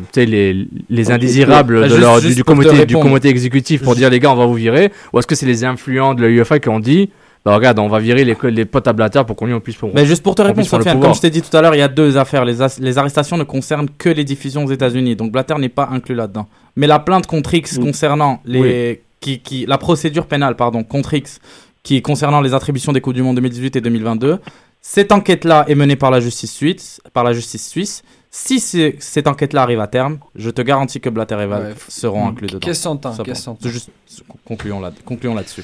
les, 0.89 1.11
indésirables 1.11 1.81
de 1.83 1.87
juste- 1.89 1.99
leur, 1.99 2.19
juste 2.19 2.35
du, 2.37 2.43
comité, 2.43 2.85
du 2.87 2.95
comité 2.95 3.27
exécutif 3.29 3.83
pour 3.83 3.93
dire 3.95 4.09
les 4.09 4.19
gars, 4.19 4.31
on 4.31 4.35
va 4.35 4.47
vous 4.47 4.55
virer? 4.55 4.91
Ou 5.13 5.19
est-ce 5.19 5.27
que 5.27 5.35
c'est 5.35 5.45
les 5.45 5.63
influents 5.63 6.15
de 6.15 6.23
la 6.23 6.29
UEFA 6.29 6.57
qui 6.57 6.69
ont 6.69 6.79
dit 6.79 7.11
bah, 7.45 7.55
regarde, 7.55 7.77
on 7.77 7.87
va 7.87 7.99
virer 7.99 8.25
les, 8.25 8.35
les 8.43 8.65
potes 8.65 8.87
à 8.87 8.93
Blatter 8.93 9.21
pour 9.25 9.35
qu'on 9.35 9.59
puisse 9.59 9.75
pour 9.75 9.91
Mais 9.93 10.07
juste 10.07 10.23
pour 10.23 10.33
te 10.33 10.41
répondre, 10.41 10.65
Sofiane, 10.65 10.99
comme 10.99 11.13
je 11.13 11.21
t'ai 11.21 11.29
dit 11.29 11.43
tout 11.43 11.55
à 11.55 11.61
l'heure, 11.61 11.75
il 11.75 11.77
y 11.77 11.83
a 11.83 11.87
deux 11.87 12.17
affaires. 12.17 12.43
Les, 12.43 12.97
arrestations 12.97 13.37
ne 13.37 13.43
concernent 13.43 13.89
que 13.99 14.09
les 14.09 14.23
diffusions 14.23 14.65
aux 14.65 14.71
États-Unis. 14.71 15.15
Donc 15.15 15.31
Blatter 15.31 15.53
n'est 15.59 15.69
pas 15.69 15.87
inclus 15.91 16.15
là-dedans. 16.15 16.47
Mais 16.75 16.87
la 16.87 16.97
plainte 16.97 17.27
contre 17.27 17.53
X 17.53 17.77
concernant 17.77 18.41
les. 18.45 19.01
Qui, 19.21 19.39
qui, 19.39 19.65
la 19.65 19.79
procédure 19.79 20.27
pénale, 20.27 20.55
pardon, 20.55 20.83
contre 20.83 21.15
X, 21.15 21.39
qui 21.81 22.01
concernant 22.03 22.41
les 22.41 22.53
attributions 22.53 22.91
des 22.91 23.01
Coupes 23.01 23.13
du 23.13 23.23
Monde 23.23 23.37
2018 23.37 23.75
et 23.75 23.81
2022, 23.81 24.39
cette 24.81 25.11
enquête-là 25.11 25.65
est 25.67 25.73
menée 25.73 25.95
par 25.95 26.11
la 26.11 26.19
justice 26.19 26.51
suisse. 26.51 27.01
Par 27.13 27.23
la 27.23 27.33
justice 27.33 27.67
suisse. 27.67 28.03
Si 28.37 28.59
c'est- 28.59 28.97
cette 28.99 29.27
enquête-là 29.27 29.61
arrive 29.61 29.79
à 29.79 29.87
terme, 29.87 30.17
je 30.35 30.49
te 30.49 30.61
garantis 30.61 30.99
que 30.99 31.09
Blatter 31.09 31.35
et 31.35 31.45
Ouais. 31.45 31.73
seront 31.87 32.25
Mm. 32.25 32.29
inclus 32.31 32.47
dedans. 32.47 32.59
Question 32.59 32.95
de 32.95 32.99
temps, 32.99 33.15
question 33.23 33.57
bon. 33.61 33.69
Juste 33.69 33.89
concluons 34.45 34.81
là, 34.81 34.91
concluons 35.05 35.33
là-dessus. 35.35 35.63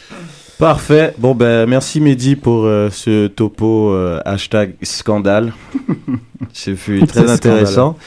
Parfait. 0.57 1.13
Bon, 1.17 1.35
ben, 1.35 1.65
merci 1.67 1.99
Mehdi 1.99 2.37
pour 2.37 2.63
euh, 2.63 2.89
ce 2.89 3.27
topo 3.27 3.91
euh, 3.91 4.21
hashtag 4.23 4.75
scandale. 4.83 5.51
Ce 6.53 6.73
fut 6.73 7.05
très 7.05 7.25
C'est 7.27 7.29
intéressant. 7.31 7.97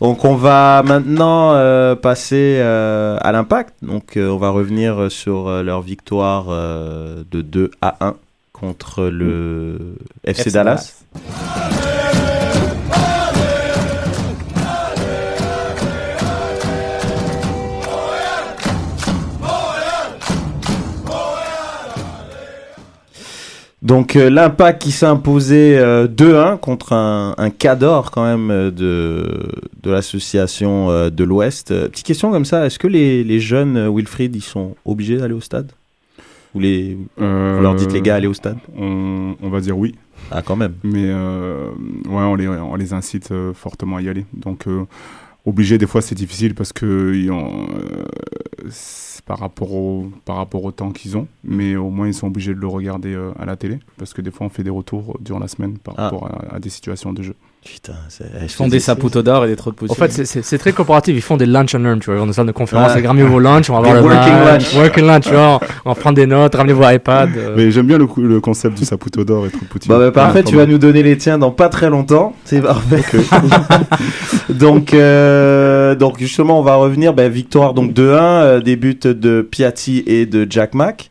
Donc, 0.00 0.24
on 0.24 0.36
va 0.36 0.82
maintenant 0.84 1.54
euh, 1.54 1.96
passer 1.96 2.58
euh, 2.60 3.18
à 3.20 3.32
l'impact. 3.32 3.74
Donc, 3.82 4.16
euh, 4.16 4.28
on 4.30 4.36
va 4.38 4.50
revenir 4.50 5.10
sur 5.10 5.48
euh, 5.48 5.62
leur 5.64 5.82
victoire 5.82 6.46
euh, 6.48 7.24
de 7.30 7.42
2 7.42 7.72
à 7.80 7.96
1 8.06 8.14
contre 8.52 9.02
le 9.06 9.96
FC, 10.24 10.42
FC 10.42 10.50
Dallas. 10.52 11.02
Donc 23.82 24.14
euh, 24.14 24.30
l'impact 24.30 24.80
qui 24.80 24.92
s'est 24.92 25.06
imposé 25.06 25.76
euh, 25.76 26.06
2-1 26.06 26.58
contre 26.58 26.92
un, 26.92 27.34
un 27.36 27.50
cador 27.50 28.12
quand 28.12 28.24
même 28.24 28.50
euh, 28.52 28.70
de, 28.70 29.50
de 29.82 29.90
l'association 29.90 30.88
euh, 30.90 31.10
de 31.10 31.24
l'Ouest. 31.24 31.74
Petite 31.88 32.06
question 32.06 32.30
comme 32.30 32.44
ça, 32.44 32.64
est-ce 32.64 32.78
que 32.78 32.86
les, 32.86 33.24
les 33.24 33.40
jeunes 33.40 33.92
Wilfried 33.92 34.36
ils 34.36 34.40
sont 34.40 34.76
obligés 34.84 35.16
d'aller 35.16 35.34
au 35.34 35.40
stade? 35.40 35.72
Ou 36.54 36.60
les, 36.60 36.96
vous 37.16 37.24
leur 37.62 37.74
dites 37.74 37.92
les 37.92 38.02
gars 38.02 38.14
allez 38.16 38.28
au 38.28 38.34
stade? 38.34 38.58
On, 38.78 39.34
on 39.42 39.48
va 39.48 39.60
dire 39.60 39.76
oui. 39.76 39.96
Ah 40.30 40.42
quand 40.42 40.54
même. 40.54 40.74
Mais 40.84 41.06
euh, 41.06 41.70
ouais, 42.06 42.22
on 42.22 42.36
les, 42.36 42.46
on 42.46 42.76
les 42.76 42.92
incite 42.92 43.30
fortement 43.54 43.96
à 43.96 44.02
y 44.02 44.08
aller. 44.08 44.26
Donc 44.34 44.68
euh, 44.68 44.84
obligé 45.44 45.78
des 45.78 45.86
fois 45.86 46.02
c'est 46.02 46.14
difficile 46.14 46.54
parce 46.54 46.72
que 46.72 47.12
ils 47.14 47.30
ont, 47.30 47.66
euh, 47.74 48.04
par 49.26 49.38
rapport 49.38 49.72
au 49.74 50.10
par 50.24 50.36
rapport 50.36 50.64
au 50.64 50.72
temps 50.72 50.90
qu'ils 50.92 51.16
ont, 51.16 51.26
mais 51.44 51.76
au 51.76 51.90
moins 51.90 52.06
ils 52.08 52.14
sont 52.14 52.26
obligés 52.28 52.54
de 52.54 52.60
le 52.60 52.66
regarder 52.66 53.12
euh, 53.14 53.32
à 53.38 53.44
la 53.44 53.56
télé 53.56 53.78
parce 53.98 54.14
que 54.14 54.20
des 54.22 54.30
fois 54.30 54.46
on 54.46 54.50
fait 54.50 54.64
des 54.64 54.70
retours 54.70 55.18
durant 55.20 55.38
la 55.40 55.48
semaine 55.48 55.78
par 55.78 55.94
Ah. 55.96 56.04
rapport 56.04 56.26
à, 56.26 56.54
à 56.56 56.58
des 56.60 56.70
situations 56.70 57.12
de 57.12 57.22
jeu. 57.22 57.34
Putain, 57.64 57.92
Ils 58.42 58.48
font 58.48 58.66
des 58.66 58.80
saputo 58.80 59.22
d'or 59.22 59.44
et 59.44 59.48
des 59.48 59.54
trous 59.54 59.70
de 59.70 59.76
poutine. 59.76 59.92
En 59.92 59.94
fait, 59.94 60.10
c'est- 60.10 60.24
c'est 60.24 60.42
c'est 60.42 60.58
très 60.58 60.72
coopératif. 60.72 61.14
Ils 61.16 61.20
font 61.22 61.36
des 61.36 61.46
lunch 61.46 61.76
and 61.76 61.78
learn, 61.78 62.00
tu 62.00 62.06
vois. 62.06 62.14
Ils 62.16 62.18
vont 62.18 62.24
dans 62.24 62.30
des 62.30 62.34
salles 62.34 62.46
de 62.48 62.52
conférence, 62.52 62.92
Ouais. 62.92 63.00
ils 63.00 63.06
ramenez 63.06 63.24
vos 63.24 63.38
lunch, 63.38 63.70
on 63.70 63.74
va 63.74 63.80
voir 63.82 63.94
Des 63.94 64.08
le 64.08 64.14
working 64.14 64.32
lunch. 64.44 64.74
Working 64.74 65.06
lunch, 65.06 65.24
tu 65.24 65.30
vois. 65.30 65.60
On 65.84 65.90
va 65.90 65.94
prendre 65.94 66.16
des 66.16 66.26
notes, 66.26 66.54
ramenez 66.56 66.72
vos 66.72 66.88
iPads. 66.88 67.28
euh. 67.36 67.54
Mais 67.56 67.70
j'aime 67.70 67.86
bien 67.86 67.98
le, 67.98 68.40
concept 68.40 68.76
du 68.78 68.84
saputo 68.84 69.24
d'or 69.24 69.46
et 69.46 69.50
trou 69.50 69.60
de 69.60 69.66
poutine. 69.68 69.88
Bah, 69.88 69.98
bah, 69.98 70.10
parfait, 70.10 70.38
Ouais, 70.40 70.44
tu 70.44 70.56
vas 70.56 70.66
nous 70.66 70.78
donner 70.78 71.04
les 71.04 71.16
tiens 71.16 71.38
dans 71.38 71.52
pas 71.52 71.68
très 71.68 71.88
longtemps. 71.88 72.34
C'est 72.44 72.60
parfait. 72.62 73.02
donc, 74.48 74.92
euh, 74.94 75.94
donc 75.94 76.18
justement, 76.18 76.58
on 76.58 76.62
va 76.62 76.74
revenir. 76.74 77.14
Ben, 77.14 77.30
victoire 77.30 77.74
donc 77.74 77.92
2-1, 77.92 78.42
euh, 78.42 78.60
des 78.60 78.74
buts 78.74 78.98
de 79.04 79.40
Piatti 79.48 80.02
et 80.06 80.26
de 80.26 80.46
Jack 80.50 80.74
Mack. 80.74 81.10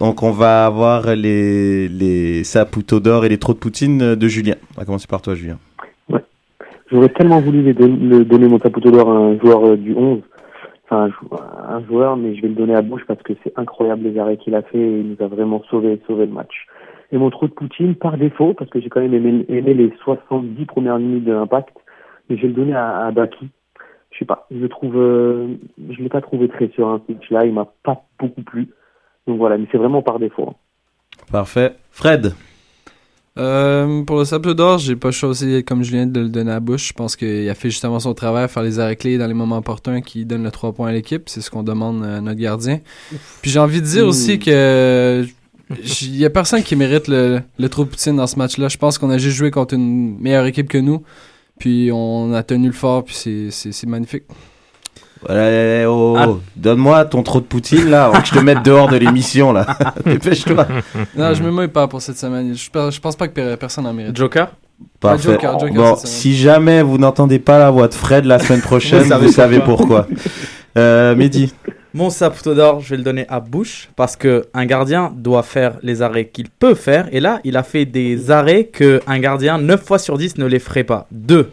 Donc 0.00 0.22
on 0.22 0.30
va 0.30 0.64
avoir 0.64 1.14
les, 1.14 1.88
les 1.88 2.42
Saputo 2.44 3.00
d'or 3.00 3.26
et 3.26 3.28
les 3.28 3.36
trous 3.36 3.52
de 3.52 3.58
poutine 3.58 4.14
de 4.14 4.28
Julien. 4.28 4.54
On 4.76 4.80
va 4.80 4.86
commencer 4.86 5.06
par 5.06 5.20
toi, 5.20 5.34
Julien. 5.34 5.58
J'aurais 6.90 7.08
tellement 7.10 7.40
voulu 7.40 7.62
le 7.62 8.24
donner 8.24 8.48
mon 8.48 8.58
tapoteau 8.58 8.90
d'or 8.90 9.10
à 9.10 9.14
un 9.16 9.38
joueur 9.38 9.64
euh, 9.64 9.76
du 9.76 9.94
11, 9.94 10.20
enfin 10.84 11.04
un, 11.04 11.08
jou- 11.08 11.30
un 11.68 11.84
joueur, 11.86 12.16
mais 12.16 12.34
je 12.34 12.42
vais 12.42 12.48
le 12.48 12.54
donner 12.54 12.74
à 12.74 12.82
Bush 12.82 13.02
parce 13.06 13.22
que 13.22 13.32
c'est 13.44 13.52
incroyable 13.56 14.08
les 14.08 14.18
arrêts 14.18 14.36
qu'il 14.38 14.54
a 14.56 14.62
fait 14.62 14.78
et 14.78 14.98
il 15.00 15.06
nous 15.10 15.24
a 15.24 15.28
vraiment 15.28 15.62
sauvé, 15.70 16.00
le 16.08 16.26
match. 16.26 16.66
Et 17.12 17.18
mon 17.18 17.30
trou 17.30 17.46
de 17.48 17.52
Poutine, 17.52 17.94
par 17.94 18.16
défaut, 18.16 18.54
parce 18.54 18.70
que 18.70 18.80
j'ai 18.80 18.88
quand 18.88 19.00
même 19.00 19.14
aimé, 19.14 19.44
les 19.74 19.92
70 20.02 20.64
premières 20.66 20.98
minutes 20.98 21.24
de 21.24 21.32
l'impact, 21.32 21.76
mais 22.28 22.36
je 22.36 22.42
vais 22.42 22.48
le 22.48 22.54
donner 22.54 22.74
à, 22.74 23.06
à 23.06 23.10
Baki. 23.12 23.48
Je 24.12 24.18
sais 24.18 24.24
pas, 24.24 24.46
je 24.50 24.66
trouve, 24.66 24.96
euh, 24.96 25.46
l'ai 25.78 26.08
pas 26.08 26.20
trouvé 26.20 26.48
très 26.48 26.68
sur 26.70 26.88
un 26.88 26.98
pitch 26.98 27.30
là, 27.30 27.44
il 27.46 27.52
m'a 27.54 27.68
pas 27.84 28.02
beaucoup 28.18 28.42
plu. 28.42 28.68
Donc 29.28 29.38
voilà, 29.38 29.56
mais 29.58 29.66
c'est 29.70 29.78
vraiment 29.78 30.02
par 30.02 30.18
défaut. 30.18 30.48
hein. 30.50 30.54
Parfait. 31.30 31.76
Fred? 31.92 32.32
Euh, 33.38 34.02
pour 34.02 34.18
le 34.18 34.24
sable 34.24 34.54
d'or, 34.54 34.78
j'ai 34.78 34.96
pas 34.96 35.12
choisi 35.12 35.62
comme 35.64 35.82
Julien 35.82 36.06
de 36.06 36.20
le 36.20 36.28
donner 36.28 36.52
à 36.52 36.60
Bush. 36.60 36.88
Je 36.88 36.92
pense 36.92 37.14
qu'il 37.16 37.48
a 37.48 37.54
fait 37.54 37.70
justement 37.70 38.00
son 38.00 38.12
travail, 38.12 38.48
faire 38.48 38.62
les 38.62 38.78
arrêts 38.80 38.96
clés 38.96 39.18
dans 39.18 39.26
les 39.26 39.34
moments 39.34 39.58
opportuns 39.58 40.00
qui 40.00 40.24
donnent 40.24 40.42
le 40.42 40.50
3 40.50 40.72
points 40.72 40.88
à 40.88 40.92
l'équipe. 40.92 41.28
C'est 41.28 41.40
ce 41.40 41.50
qu'on 41.50 41.62
demande 41.62 42.04
à 42.04 42.20
notre 42.20 42.40
gardien. 42.40 42.80
Puis 43.40 43.50
j'ai 43.50 43.60
envie 43.60 43.80
de 43.80 43.86
dire 43.86 44.04
Mmh. 44.04 44.08
aussi 44.08 44.38
que 44.38 45.26
il 46.02 46.16
y 46.16 46.24
a 46.24 46.30
personne 46.30 46.64
qui 46.64 46.74
mérite 46.74 47.06
le, 47.06 47.42
le 47.56 47.68
trou 47.68 47.84
de 47.84 47.90
poutine 47.90 48.16
dans 48.16 48.26
ce 48.26 48.36
match-là. 48.36 48.66
Je 48.68 48.76
pense 48.76 48.98
qu'on 48.98 49.10
a 49.10 49.18
juste 49.18 49.36
joué 49.36 49.52
contre 49.52 49.74
une 49.74 50.18
meilleure 50.18 50.46
équipe 50.46 50.68
que 50.68 50.78
nous. 50.78 51.02
Puis 51.60 51.90
on 51.92 52.32
a 52.32 52.42
tenu 52.42 52.66
le 52.66 52.72
fort, 52.72 53.04
puis 53.04 53.14
c'est 53.14 53.86
magnifique. 53.86 54.24
Ouais, 55.28 55.84
oh, 55.86 56.16
Ah. 56.18 56.28
Donne-moi 56.56 57.04
ton 57.04 57.22
trou 57.22 57.40
de 57.40 57.44
poutine 57.44 57.90
là, 57.90 58.06
avant 58.06 58.20
que 58.20 58.26
je 58.28 58.32
te 58.32 58.38
mette 58.38 58.62
dehors 58.62 58.88
de 58.88 58.96
l'émission 58.96 59.52
là. 59.52 59.66
Dépêche-toi. 60.06 60.66
Non, 61.16 61.34
je 61.34 61.42
me 61.42 61.50
mouille 61.50 61.68
pas 61.68 61.86
pour 61.88 62.00
cette 62.00 62.16
semaine. 62.18 62.54
Je, 62.56 62.70
pe- 62.70 62.90
je 62.90 63.00
pense 63.00 63.16
pas 63.16 63.28
que 63.28 63.34
per- 63.34 63.56
personne 63.58 63.86
en 63.86 63.92
mérite. 63.92 64.16
Joker? 64.16 64.48
Parfait. 64.98 65.28
Ouais, 65.28 65.34
Joker, 65.34 65.58
Joker, 65.58 65.74
bon, 65.74 65.96
si 66.02 66.34
jamais 66.36 66.82
vous 66.82 66.96
n'entendez 66.96 67.38
pas 67.38 67.58
la 67.58 67.70
voix 67.70 67.86
de 67.88 67.94
Fred 67.94 68.24
la 68.24 68.38
semaine 68.38 68.60
prochaine, 68.62 69.02
Vous 69.02 69.08
savez 69.10 69.26
vous 69.26 69.32
savez 69.32 69.60
pourquoi. 69.60 70.04
pourquoi. 70.04 70.24
Euh, 70.78 71.14
Mehdi. 71.14 71.52
Mon 71.92 72.08
saputo 72.08 72.54
d'or, 72.54 72.80
je 72.80 72.90
vais 72.90 72.96
le 72.98 73.02
donner 73.02 73.26
à 73.28 73.40
Bush 73.40 73.90
parce 73.96 74.14
que 74.16 74.46
un 74.54 74.64
gardien 74.64 75.12
doit 75.14 75.42
faire 75.42 75.74
les 75.82 76.02
arrêts 76.02 76.28
qu'il 76.28 76.48
peut 76.48 76.74
faire. 76.74 77.08
Et 77.12 77.18
là, 77.20 77.40
il 77.44 77.56
a 77.56 77.64
fait 77.64 77.84
des 77.84 78.30
arrêts 78.30 78.64
que 78.64 79.00
un 79.08 79.18
gardien 79.18 79.58
9 79.58 79.84
fois 79.84 79.98
sur 79.98 80.16
10 80.16 80.38
ne 80.38 80.46
les 80.46 80.60
ferait 80.60 80.84
pas. 80.84 81.06
Deux, 81.10 81.50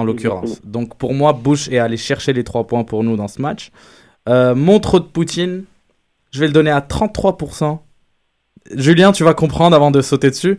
en 0.00 0.04
l'occurrence. 0.04 0.60
Donc 0.64 0.96
pour 0.96 1.14
moi, 1.14 1.32
Bush 1.32 1.68
est 1.68 1.78
allé 1.78 1.96
chercher 1.96 2.32
les 2.32 2.44
3 2.44 2.66
points 2.66 2.84
pour 2.84 3.04
nous 3.04 3.16
dans 3.16 3.28
ce 3.28 3.40
match. 3.40 3.70
Euh, 4.28 4.54
mon 4.54 4.80
trop 4.80 5.00
de 5.00 5.04
Poutine, 5.04 5.64
je 6.30 6.40
vais 6.40 6.46
le 6.46 6.52
donner 6.52 6.70
à 6.70 6.80
33%. 6.80 7.78
Julien, 8.74 9.12
tu 9.12 9.24
vas 9.24 9.34
comprendre 9.34 9.74
avant 9.74 9.90
de 9.90 10.00
sauter 10.00 10.30
dessus. 10.30 10.58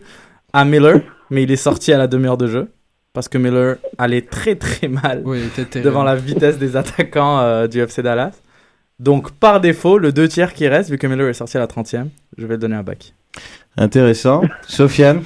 À 0.52 0.64
Miller, 0.64 1.00
mais 1.30 1.44
il 1.44 1.50
est 1.50 1.56
sorti 1.56 1.92
à 1.92 1.98
la 1.98 2.06
demi-heure 2.06 2.36
de 2.36 2.46
jeu. 2.46 2.70
Parce 3.14 3.28
que 3.28 3.38
Miller 3.38 3.76
allait 3.98 4.22
très 4.22 4.54
très 4.54 4.88
mal 4.88 5.22
Oui, 5.24 5.42
devant 5.82 6.02
la 6.02 6.14
vitesse 6.14 6.58
des 6.58 6.76
attaquants 6.76 7.40
euh, 7.40 7.66
du 7.66 7.80
FC 7.80 8.02
Dallas. 8.02 8.32
Donc 8.98 9.32
par 9.32 9.60
défaut, 9.60 9.98
le 9.98 10.12
2 10.12 10.28
tiers 10.28 10.54
qui 10.54 10.68
reste, 10.68 10.90
vu 10.90 10.98
que 10.98 11.06
Miller 11.06 11.28
est 11.28 11.34
sorti 11.34 11.56
à 11.56 11.60
la 11.60 11.66
30e, 11.66 12.06
je 12.38 12.46
vais 12.46 12.54
le 12.54 12.58
donner 12.58 12.76
à 12.76 12.82
Baki. 12.82 13.14
Intéressant. 13.76 14.42
Sofiane? 14.66 15.22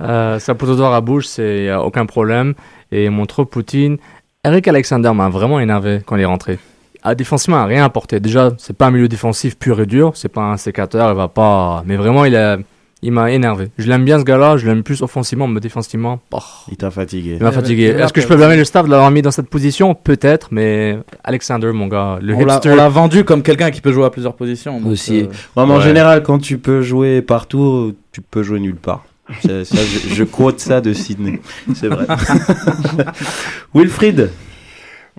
Euh, 0.00 0.38
Saputo 0.38 0.74
d'or 0.76 0.92
à 0.92 1.00
bouche, 1.00 1.26
c'est 1.26 1.72
aucun 1.74 2.06
problème. 2.06 2.54
Et 2.96 3.10
mon 3.10 3.26
trop 3.26 3.44
Poutine, 3.44 3.96
Eric 4.44 4.68
Alexander 4.68 5.10
m'a 5.12 5.28
vraiment 5.28 5.58
énervé 5.58 6.00
quand 6.06 6.14
il 6.14 6.22
est 6.22 6.26
rentré. 6.26 6.58
Ah, 7.02 7.14
défensivement, 7.16 7.58
il 7.58 7.62
a 7.62 7.66
rien 7.66 7.84
apporté. 7.84 8.20
Déjà, 8.20 8.52
c'est 8.56 8.76
pas 8.76 8.86
un 8.86 8.90
milieu 8.92 9.08
défensif 9.08 9.58
pur 9.58 9.80
et 9.80 9.86
dur, 9.86 10.12
c'est 10.14 10.28
pas 10.28 10.42
un 10.42 10.56
sécateur, 10.56 11.10
il 11.10 11.16
va 11.16 11.26
pas. 11.28 11.82
Mais 11.86 11.96
vraiment, 11.96 12.24
il 12.24 12.36
a, 12.36 12.56
il 13.02 13.10
m'a 13.10 13.32
énervé. 13.32 13.70
Je 13.78 13.88
l'aime 13.88 14.04
bien 14.04 14.18
ce 14.20 14.24
gars-là, 14.24 14.56
je 14.58 14.66
l'aime 14.66 14.84
plus 14.84 15.02
offensivement, 15.02 15.48
mais 15.48 15.58
défensivement, 15.60 16.20
oh, 16.32 16.38
Il 16.70 16.76
t'a 16.76 16.90
fatigué. 16.92 17.36
il 17.38 17.42
m'a 17.42 17.50
fatigué. 17.52 17.86
Est-ce 17.86 18.12
que 18.12 18.20
je 18.20 18.26
peux 18.28 18.36
blâmer 18.36 18.56
le 18.56 18.64
staff 18.64 18.86
de 18.86 18.90
l'avoir 18.92 19.10
mis 19.10 19.22
dans 19.22 19.32
cette 19.32 19.50
position? 19.50 19.94
Peut-être, 19.96 20.48
mais 20.52 20.96
Alexander, 21.24 21.72
mon 21.74 21.88
gars, 21.88 22.18
le 22.22 22.34
On 22.36 22.44
l'a 22.44 22.54
hipster. 22.54 22.70
on 22.70 22.76
l'a 22.76 22.88
vendu 22.88 23.24
comme 23.24 23.42
quelqu'un 23.42 23.70
qui 23.72 23.80
peut 23.80 23.92
jouer 23.92 24.04
à 24.06 24.10
plusieurs 24.10 24.34
positions. 24.34 24.80
donc, 24.80 24.92
Aussi. 24.92 25.22
euh, 25.22 25.26
Ouais, 25.56 25.66
mais 25.66 25.72
en 25.72 25.76
Ouais. 25.78 25.82
général, 25.82 26.22
quand 26.22 26.38
tu 26.38 26.58
peux 26.58 26.80
jouer 26.80 27.20
partout, 27.22 27.94
tu 28.12 28.20
peux 28.22 28.42
jouer 28.44 28.60
nulle 28.60 28.76
part. 28.76 29.04
Ça, 29.40 29.62
je, 29.64 30.14
je 30.14 30.24
quote 30.24 30.60
ça 30.60 30.80
de 30.80 30.92
Sydney. 30.92 31.40
C'est 31.74 31.88
vrai. 31.88 32.06
Wilfried 33.74 34.30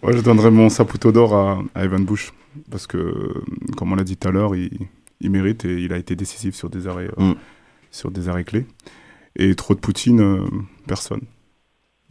Ouais, 0.03 0.13
je 0.15 0.21
donnerais 0.21 0.51
mon 0.51 0.69
saputo 0.69 1.11
d'or 1.11 1.33
à, 1.35 1.63
à 1.73 1.85
Evan 1.85 2.03
Bush 2.03 2.31
parce 2.69 2.85
que, 2.85 3.33
comme 3.77 3.91
on 3.93 3.95
l'a 3.95 4.03
dit 4.03 4.17
tout 4.17 4.27
à 4.27 4.31
l'heure, 4.31 4.55
il, 4.55 4.69
il 5.21 5.31
mérite 5.31 5.65
et 5.65 5.81
il 5.81 5.93
a 5.93 5.97
été 5.97 6.15
décisif 6.15 6.53
sur 6.55 6.69
des 6.69 6.87
arrêts, 6.87 7.09
euh, 7.17 7.31
Mm. 7.31 7.35
sur 7.91 8.11
des 8.11 8.29
arrêts 8.29 8.43
clés. 8.43 8.65
Et 9.37 9.55
trop 9.55 9.73
de 9.73 9.79
Poutine, 9.79 10.21
euh, 10.21 10.43
personne. 10.87 11.21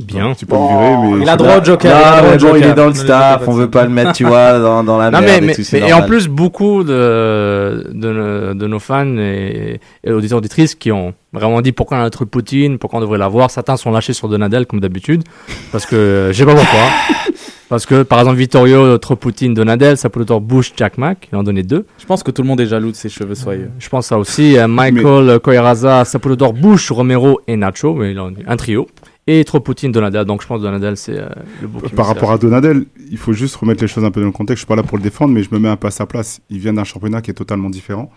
Bien. 0.01 0.34
Tu 0.34 0.45
peux 0.45 0.57
le 0.57 0.61
virer, 0.62 0.97
mais 1.18 1.22
Il 1.22 1.28
a 1.28 1.36
droit 1.36 1.59
au 1.61 1.64
Joker. 1.64 1.95
Non, 1.95 2.28
mais 2.30 2.36
bon, 2.38 2.57
il 2.57 2.64
est 2.64 2.74
dans 2.74 2.82
le 2.86 2.88
le 2.88 2.95
staff, 2.97 3.47
on 3.47 3.53
veut 3.53 3.70
pas 3.70 3.84
le 3.84 3.90
mettre, 3.90 4.12
tu 4.12 4.24
vois, 4.24 4.59
dans, 4.59 4.82
dans 4.82 4.99
la 4.99 5.12
Non, 5.12 5.20
merde 5.20 5.24
mais, 5.30 5.38
et 5.38 5.40
mais- 5.47 5.55
tout, 5.55 5.62
mais- 5.72 5.88
et 5.88 5.92
en 5.92 6.03
plus, 6.03 6.26
beaucoup 6.26 6.82
de, 6.82 7.88
de, 7.92 8.12
nos- 8.12 8.55
de 8.55 8.66
nos 8.66 8.78
fans 8.80 9.07
et, 9.18 9.80
et 10.03 10.11
auditeurs 10.11 10.38
auditrices 10.38 10.74
qui 10.74 10.90
ont 10.90 11.14
vraiment 11.32 11.61
dit 11.61 11.70
pourquoi 11.70 11.99
on 11.99 12.01
a 12.01 12.05
un 12.05 12.11
truc 12.11 12.28
Poutine, 12.28 12.78
pourquoi 12.78 12.99
on 12.99 13.03
devrait 13.03 13.18
l'avoir. 13.18 13.53
Certains 13.53 13.76
sont 13.76 13.92
lâchés 13.92 14.14
sur 14.14 14.28
Donadel, 14.28 14.66
comme 14.66 14.80
d'habitude, 14.80 15.22
parce 15.70 15.86
que 15.86 16.30
je 16.32 16.38
sais 16.38 16.45
pas 16.47 16.57
pourquoi. 16.57 16.80
parce 17.68 17.86
que, 17.86 18.03
par 18.03 18.18
exemple, 18.18 18.36
Vittorio, 18.36 18.99
trop 18.99 19.14
Poutine, 19.14 19.55
Donadel, 19.55 19.97
ça 19.97 20.11
peut 20.11 20.18
le 20.20 20.38
Bush, 20.40 20.72
Jack 20.76 20.99
Mack, 20.99 21.28
il 21.32 21.36
en 21.36 21.45
donnait 21.45 21.62
deux. 21.62 21.86
Je 21.99 22.07
pense 22.07 22.24
que 22.24 22.32
tout 22.32 22.42
le 22.42 22.49
monde 22.49 22.61
est 22.61 22.66
jaloux 22.66 22.90
de 22.90 22.97
ses 22.97 23.09
cheveux 23.09 23.34
soyeux. 23.36 23.70
Je 23.78 23.88
pense 23.88 24.07
ça 24.07 24.18
aussi. 24.18 24.59
Euh, 24.59 24.66
Michael 24.66 25.28
euh, 25.30 25.38
Koiraza, 25.38 26.05
Sapolodor, 26.05 26.53
Bush, 26.53 26.90
Romero 26.90 27.40
et 27.47 27.57
Nacho, 27.57 27.95
mais 27.95 28.11
il 28.11 28.18
en 28.18 28.30
un 28.47 28.57
trio. 28.57 28.88
Et 29.27 29.43
trop 29.45 29.61
Poutine, 29.61 29.91
Donadel. 29.91 30.25
Donc 30.25 30.43
je 30.43 30.47
pense 30.47 30.59
que 30.59 30.64
Donadel, 30.64 30.97
c'est 30.97 31.18
euh, 31.18 31.29
le 31.62 31.68
beau 31.68 31.81
Par 31.81 32.07
rapport 32.07 32.31
à 32.31 32.39
Donadel, 32.39 32.85
il 33.11 33.16
faut 33.16 33.33
juste 33.33 33.57
remettre 33.57 33.83
les 33.83 33.89
choses 33.89 34.05
un 34.05 34.11
peu 34.11 34.20
dans 34.20 34.27
le 34.27 34.33
contexte. 34.33 34.59
Je 34.59 34.61
suis 34.61 34.66
pas 34.66 34.77
là 34.77 34.83
pour 34.83 34.99
le 34.99 35.03
défendre, 35.03 35.33
mais 35.33 35.43
je 35.43 35.49
me 35.53 35.59
mets 35.59 35.68
un 35.68 35.77
peu 35.77 35.87
à 35.87 35.91
sa 35.91 36.07
place. 36.07 36.41
Il 36.51 36.59
vient 36.59 36.75
d'un 36.75 36.85
championnat 36.85 37.22
qui 37.22 37.31
est 37.31 37.35
totalement 37.35 37.70
différent 37.70 38.11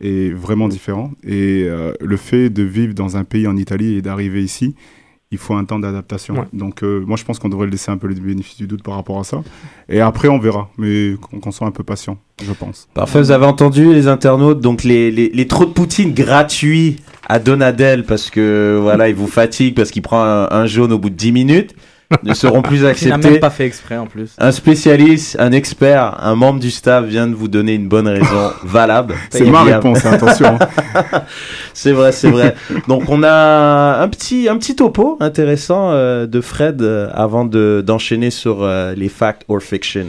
et 0.00 0.30
vraiment 0.30 0.68
différent. 0.68 1.12
Et 1.22 1.64
euh, 1.64 1.92
le 2.00 2.16
fait 2.16 2.50
de 2.50 2.62
vivre 2.62 2.94
dans 2.94 3.16
un 3.16 3.24
pays 3.24 3.46
en 3.46 3.56
Italie 3.56 3.94
et 3.94 4.02
d'arriver 4.02 4.42
ici, 4.42 4.74
il 5.30 5.38
faut 5.38 5.54
un 5.54 5.64
temps 5.64 5.78
d'adaptation. 5.78 6.34
Ouais. 6.34 6.44
Donc, 6.52 6.82
euh, 6.82 7.04
moi, 7.06 7.16
je 7.16 7.24
pense 7.24 7.38
qu'on 7.38 7.48
devrait 7.48 7.66
le 7.66 7.72
laisser 7.72 7.90
un 7.90 7.98
peu 7.98 8.06
le 8.06 8.14
bénéfice 8.14 8.56
du 8.56 8.66
doute 8.66 8.82
par 8.82 8.94
rapport 8.94 9.18
à 9.18 9.24
ça. 9.24 9.42
Et 9.88 10.00
après, 10.00 10.28
on 10.28 10.38
verra. 10.38 10.70
Mais 10.78 11.14
qu'on 11.42 11.50
soit 11.50 11.66
un 11.66 11.70
peu 11.70 11.82
patient, 11.84 12.18
je 12.42 12.52
pense. 12.52 12.88
Parfait, 12.94 13.20
vous 13.20 13.30
avez 13.30 13.44
entendu 13.44 13.92
les 13.92 14.08
internautes, 14.08 14.60
donc 14.60 14.84
les, 14.84 15.10
les, 15.10 15.28
les 15.28 15.46
trous 15.46 15.66
de 15.66 15.72
poutine 15.72 16.14
gratuits 16.14 16.96
à 17.28 17.38
Donadel 17.38 18.04
parce 18.04 18.30
que 18.30 18.78
voilà, 18.80 19.08
il 19.10 19.14
vous 19.14 19.26
fatigue 19.26 19.74
parce 19.74 19.90
qu'il 19.90 20.02
prend 20.02 20.22
un, 20.22 20.48
un 20.50 20.66
jaune 20.66 20.92
au 20.92 20.98
bout 20.98 21.10
de 21.10 21.14
10 21.14 21.32
minutes 21.32 21.74
ne 22.22 22.32
seront 22.34 22.62
plus 22.62 22.78
Il 22.78 22.82
n'a 22.84 22.88
acceptés. 22.90 23.30
même 23.30 23.40
pas 23.40 23.50
fait 23.50 23.66
exprès 23.66 23.96
en 23.96 24.06
plus. 24.06 24.30
Un 24.38 24.50
spécialiste, 24.52 25.36
un 25.38 25.52
expert, 25.52 26.16
un 26.24 26.34
membre 26.34 26.58
du 26.60 26.70
staff 26.70 27.04
vient 27.04 27.26
de 27.26 27.34
vous 27.34 27.48
donner 27.48 27.74
une 27.74 27.88
bonne 27.88 28.08
raison 28.08 28.50
valable. 28.64 29.14
C'est 29.30 29.44
ma 29.44 29.62
réponse, 29.62 30.04
hein, 30.06 30.12
attention. 30.14 30.58
c'est 31.74 31.92
vrai, 31.92 32.12
c'est 32.12 32.30
vrai. 32.30 32.54
Donc 32.86 33.04
on 33.08 33.22
a 33.22 34.00
un 34.02 34.08
petit, 34.08 34.48
un 34.48 34.56
petit 34.58 34.74
topo 34.76 35.16
intéressant 35.20 35.90
euh, 35.90 36.26
de 36.26 36.40
Fred 36.40 36.80
euh, 36.82 37.10
avant 37.12 37.44
de 37.44 37.82
d'enchaîner 37.86 38.30
sur 38.30 38.62
euh, 38.62 38.94
les 38.94 39.08
facts 39.08 39.42
or 39.48 39.60
fiction 39.62 40.06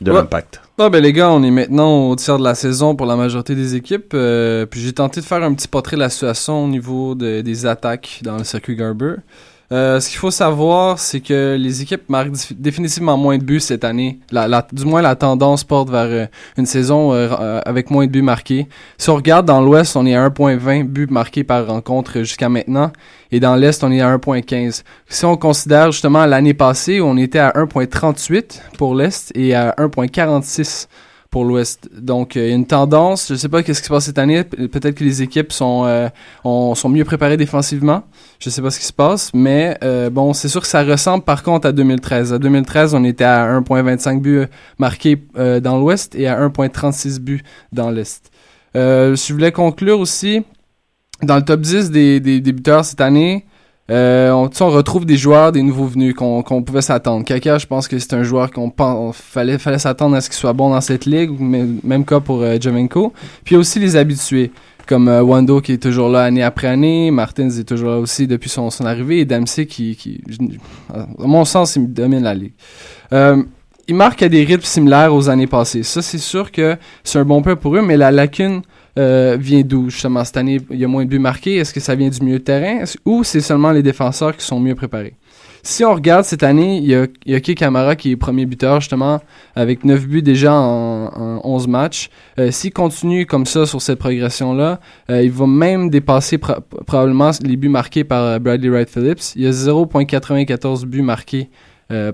de 0.00 0.10
Ouais. 0.10 0.16
l'impact. 0.16 0.60
Ah 0.78 0.88
ben 0.88 1.02
les 1.02 1.12
gars, 1.12 1.30
on 1.30 1.42
est 1.42 1.50
maintenant 1.50 2.08
au 2.08 2.16
tiers 2.16 2.38
de 2.38 2.44
la 2.44 2.54
saison 2.54 2.96
pour 2.96 3.06
la 3.06 3.16
majorité 3.16 3.54
des 3.54 3.74
équipes. 3.74 4.12
euh, 4.14 4.64
puis 4.64 4.80
j'ai 4.80 4.92
tenté 4.94 5.20
de 5.20 5.26
faire 5.26 5.42
un 5.42 5.52
petit 5.52 5.68
portrait 5.68 5.96
de 5.96 6.00
la 6.00 6.08
situation 6.08 6.64
au 6.64 6.68
niveau 6.68 7.14
de- 7.14 7.42
des 7.42 7.66
attaques 7.66 8.20
dans 8.22 8.38
le 8.38 8.44
circuit 8.44 8.76
Garber. 8.76 9.16
Euh, 9.72 10.00
ce 10.00 10.08
qu'il 10.08 10.18
faut 10.18 10.32
savoir, 10.32 10.98
c'est 10.98 11.20
que 11.20 11.56
les 11.56 11.80
équipes 11.80 12.08
marquent 12.08 12.32
définitivement 12.58 13.16
moins 13.16 13.38
de 13.38 13.44
buts 13.44 13.60
cette 13.60 13.84
année. 13.84 14.18
La, 14.32 14.48
la- 14.48 14.66
du 14.72 14.84
moins, 14.84 15.00
la 15.00 15.14
tendance 15.14 15.62
porte 15.62 15.90
vers 15.90 16.06
euh, 16.06 16.26
une 16.56 16.66
saison 16.66 17.12
euh, 17.12 17.28
euh, 17.40 17.60
avec 17.64 17.88
moins 17.88 18.04
de 18.06 18.10
buts 18.10 18.20
marqués. 18.22 18.66
Si 18.98 19.08
on 19.10 19.14
regarde 19.14 19.46
dans 19.46 19.60
l'Ouest, 19.60 19.94
on 19.96 20.04
est 20.06 20.16
à 20.16 20.28
1.20 20.28 20.82
buts 20.84 21.06
marqués 21.08 21.44
par 21.44 21.68
rencontre 21.68 22.18
jusqu'à 22.18 22.48
maintenant. 22.48 22.90
Et 23.30 23.38
dans 23.38 23.54
l'Est, 23.54 23.84
on 23.84 23.92
est 23.92 24.00
à 24.00 24.16
1.15. 24.16 24.82
Si 25.08 25.24
on 25.24 25.36
considère 25.36 25.92
justement 25.92 26.26
l'année 26.26 26.54
passée, 26.54 27.00
on 27.00 27.16
était 27.16 27.38
à 27.38 27.50
1.38 27.52 28.60
pour 28.76 28.96
l'Est 28.96 29.30
et 29.36 29.54
à 29.54 29.70
1.46 29.78 30.88
pour 31.30 31.44
l'Ouest. 31.44 31.88
Donc, 31.96 32.36
euh, 32.36 32.40
il 32.46 32.48
y 32.48 32.52
a 32.52 32.54
une 32.56 32.66
tendance. 32.66 33.28
Je 33.28 33.36
sais 33.36 33.48
pas 33.48 33.62
qu'est-ce 33.62 33.80
qui 33.80 33.86
se 33.86 33.92
passe 33.92 34.06
cette 34.06 34.18
année. 34.18 34.42
Pe- 34.42 34.66
Peut-être 34.66 34.96
que 34.96 35.04
les 35.04 35.22
équipes 35.22 35.52
sont, 35.52 35.84
euh, 35.86 36.08
ont- 36.44 36.74
sont 36.74 36.88
mieux 36.88 37.04
préparées 37.04 37.36
défensivement. 37.36 38.02
Je 38.40 38.50
sais 38.50 38.60
pas 38.60 38.70
ce 38.70 38.80
qui 38.80 38.86
se 38.86 38.92
passe. 38.92 39.30
Mais 39.32 39.78
euh, 39.84 40.10
bon, 40.10 40.32
c'est 40.32 40.48
sûr 40.48 40.60
que 40.60 40.66
ça 40.66 40.82
ressemble 40.82 41.22
par 41.24 41.42
contre 41.44 41.68
à 41.68 41.72
2013. 41.72 42.32
À 42.32 42.38
2013, 42.38 42.94
on 42.94 43.04
était 43.04 43.24
à 43.24 43.44
1.25 43.60 44.20
buts 44.20 44.46
marqués 44.78 45.22
euh, 45.38 45.60
dans 45.60 45.78
l'Ouest 45.78 46.14
et 46.16 46.26
à 46.26 46.40
1.36 46.40 47.20
buts 47.20 47.42
dans 47.72 47.90
l'Est. 47.90 48.30
Euh, 48.76 49.14
je 49.14 49.32
voulais 49.32 49.52
conclure 49.52 50.00
aussi 50.00 50.42
dans 51.22 51.36
le 51.36 51.42
top 51.42 51.60
10 51.60 51.90
des, 51.90 52.18
des 52.18 52.40
débuteurs 52.40 52.84
cette 52.84 53.00
année, 53.00 53.44
euh, 53.90 54.30
on, 54.30 54.70
retrouve 54.70 55.04
des 55.04 55.16
joueurs, 55.16 55.52
des 55.52 55.62
nouveaux 55.62 55.86
venus 55.86 56.14
qu'on 56.14 56.62
pouvait 56.62 56.82
s'attendre. 56.82 57.24
Kaka, 57.24 57.58
je 57.58 57.66
pense 57.66 57.88
que 57.88 57.98
c'est 57.98 58.14
un 58.14 58.22
joueur 58.22 58.50
qu'on 58.50 58.72
fallait 59.12 59.58
fallait 59.58 59.78
s'attendre 59.78 60.16
à 60.16 60.20
ce 60.20 60.28
qu'il 60.28 60.38
soit 60.38 60.52
bon 60.52 60.70
dans 60.70 60.80
cette 60.80 61.06
ligue, 61.06 61.30
même 61.38 62.04
cas 62.04 62.20
pour 62.20 62.42
euh. 62.42 62.58
Puis 63.44 63.56
aussi 63.56 63.78
les 63.78 63.96
habitués 63.96 64.52
comme 64.90 65.08
euh, 65.08 65.22
Wando 65.22 65.60
qui 65.60 65.72
est 65.72 65.82
toujours 65.82 66.08
là 66.08 66.24
année 66.24 66.42
après 66.42 66.66
année, 66.66 67.12
Martins 67.12 67.48
est 67.48 67.64
toujours 67.64 67.90
là 67.90 67.98
aussi 67.98 68.26
depuis 68.26 68.50
son, 68.50 68.70
arrivée 68.80 69.20
et 69.20 69.24
Dempsey 69.24 69.66
qui, 69.66 70.20
à 70.92 71.06
mon 71.18 71.44
sens, 71.44 71.76
il 71.76 71.92
domine 71.92 72.24
la 72.24 72.34
ligue. 72.34 72.54
Euh, 73.12 73.40
il 73.86 73.94
marque 73.94 74.22
à 74.22 74.28
des 74.28 74.42
rythmes 74.42 74.64
similaires 74.64 75.14
aux 75.14 75.28
années 75.28 75.46
passées. 75.46 75.84
Ça, 75.84 76.02
c'est 76.02 76.18
sûr 76.18 76.50
que 76.50 76.76
c'est 77.04 77.20
un 77.20 77.24
bon 77.24 77.40
point 77.40 77.54
pour 77.54 77.76
eux, 77.76 77.82
mais 77.82 77.96
la 77.96 78.10
lacune 78.10 78.62
euh, 78.98 79.36
vient 79.38 79.62
d'où 79.62 79.88
justement 79.90 80.24
cette 80.24 80.36
année 80.36 80.60
il 80.70 80.78
y 80.78 80.84
a 80.84 80.88
moins 80.88 81.04
de 81.04 81.10
buts 81.10 81.18
marqués 81.18 81.56
Est-ce 81.56 81.72
que 81.72 81.80
ça 81.80 81.94
vient 81.94 82.08
du 82.08 82.20
milieu 82.22 82.38
de 82.38 82.44
terrain? 82.44 82.84
Ou 83.04 83.24
c'est 83.24 83.40
seulement 83.40 83.70
les 83.72 83.82
défenseurs 83.82 84.36
qui 84.36 84.44
sont 84.44 84.60
mieux 84.60 84.74
préparés? 84.74 85.14
Si 85.62 85.84
on 85.84 85.92
regarde 85.94 86.24
cette 86.24 86.42
année, 86.42 86.78
il 86.78 86.86
y 86.86 86.94
a, 86.94 87.06
il 87.26 87.32
y 87.32 87.34
a 87.34 87.40
qui 87.40 88.10
est 88.10 88.16
premier 88.16 88.46
buteur 88.46 88.80
justement 88.80 89.20
avec 89.54 89.84
9 89.84 90.06
buts 90.06 90.22
déjà 90.22 90.54
en, 90.54 91.06
en 91.14 91.40
11 91.44 91.68
matchs. 91.68 92.08
Euh, 92.38 92.50
S'il 92.50 92.72
continue 92.72 93.26
comme 93.26 93.44
ça 93.44 93.66
sur 93.66 93.82
cette 93.82 93.98
progression-là, 93.98 94.80
euh, 95.10 95.22
il 95.22 95.30
va 95.30 95.46
même 95.46 95.90
dépasser 95.90 96.38
pro- 96.38 96.54
probablement 96.86 97.30
les 97.44 97.56
buts 97.56 97.68
marqués 97.68 98.04
par 98.04 98.40
Bradley 98.40 98.70
Wright 98.70 98.88
Phillips. 98.88 99.34
Il 99.36 99.42
y 99.42 99.46
a 99.46 99.50
0.94 99.50 100.86
buts 100.86 101.02
marqués 101.02 101.50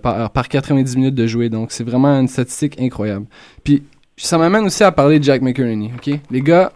par, 0.02 0.30
par 0.30 0.48
90 0.48 0.96
minutes 0.96 1.14
de 1.14 1.26
jouer. 1.26 1.48
Donc, 1.50 1.70
c'est 1.70 1.84
vraiment 1.84 2.18
une 2.18 2.28
statistique 2.28 2.80
incroyable. 2.80 3.26
Puis, 3.62 3.82
ça 4.24 4.38
m'amène 4.38 4.64
aussi 4.64 4.82
à 4.84 4.92
parler 4.92 5.18
de 5.18 5.24
Jack 5.24 5.42
McInerney, 5.42 5.90
OK? 5.96 6.18
Les 6.30 6.40
gars, 6.40 6.72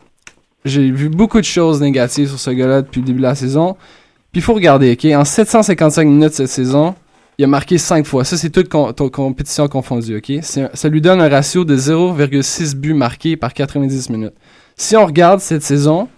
j'ai 0.64 0.90
vu 0.90 1.08
beaucoup 1.08 1.38
de 1.40 1.44
choses 1.44 1.80
négatives 1.80 2.28
sur 2.28 2.38
ce 2.38 2.50
gars-là 2.50 2.82
depuis 2.82 3.00
le 3.00 3.06
début 3.06 3.18
de 3.18 3.22
la 3.24 3.34
saison. 3.34 3.76
Puis, 4.32 4.40
il 4.40 4.42
faut 4.42 4.54
regarder, 4.54 4.92
OK? 4.92 5.04
En 5.14 5.24
755 5.24 6.06
minutes 6.06 6.34
cette 6.34 6.48
saison, 6.48 6.94
il 7.38 7.44
a 7.44 7.48
marqué 7.48 7.78
5 7.78 8.04
fois. 8.06 8.24
Ça, 8.24 8.36
c'est 8.36 8.50
toute 8.50 8.68
com- 8.68 8.92
to- 8.92 9.08
compétition 9.10 9.66
confondue, 9.68 10.18
OK? 10.18 10.32
Ça 10.42 10.88
lui 10.88 11.00
donne 11.00 11.20
un 11.20 11.28
ratio 11.28 11.64
de 11.64 11.76
0,6 11.76 12.74
buts 12.76 12.92
marqués 12.94 13.36
par 13.36 13.54
90 13.54 14.10
minutes. 14.10 14.34
Si 14.76 14.96
on 14.96 15.06
regarde 15.06 15.40
cette 15.40 15.62
saison, 15.62 16.08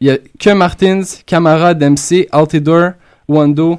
il 0.00 0.08
y 0.08 0.10
a 0.10 0.18
que 0.38 0.50
Martins, 0.50 1.02
Camara, 1.26 1.74
Dempsey, 1.74 2.28
Altidore, 2.32 2.92
Wando 3.28 3.78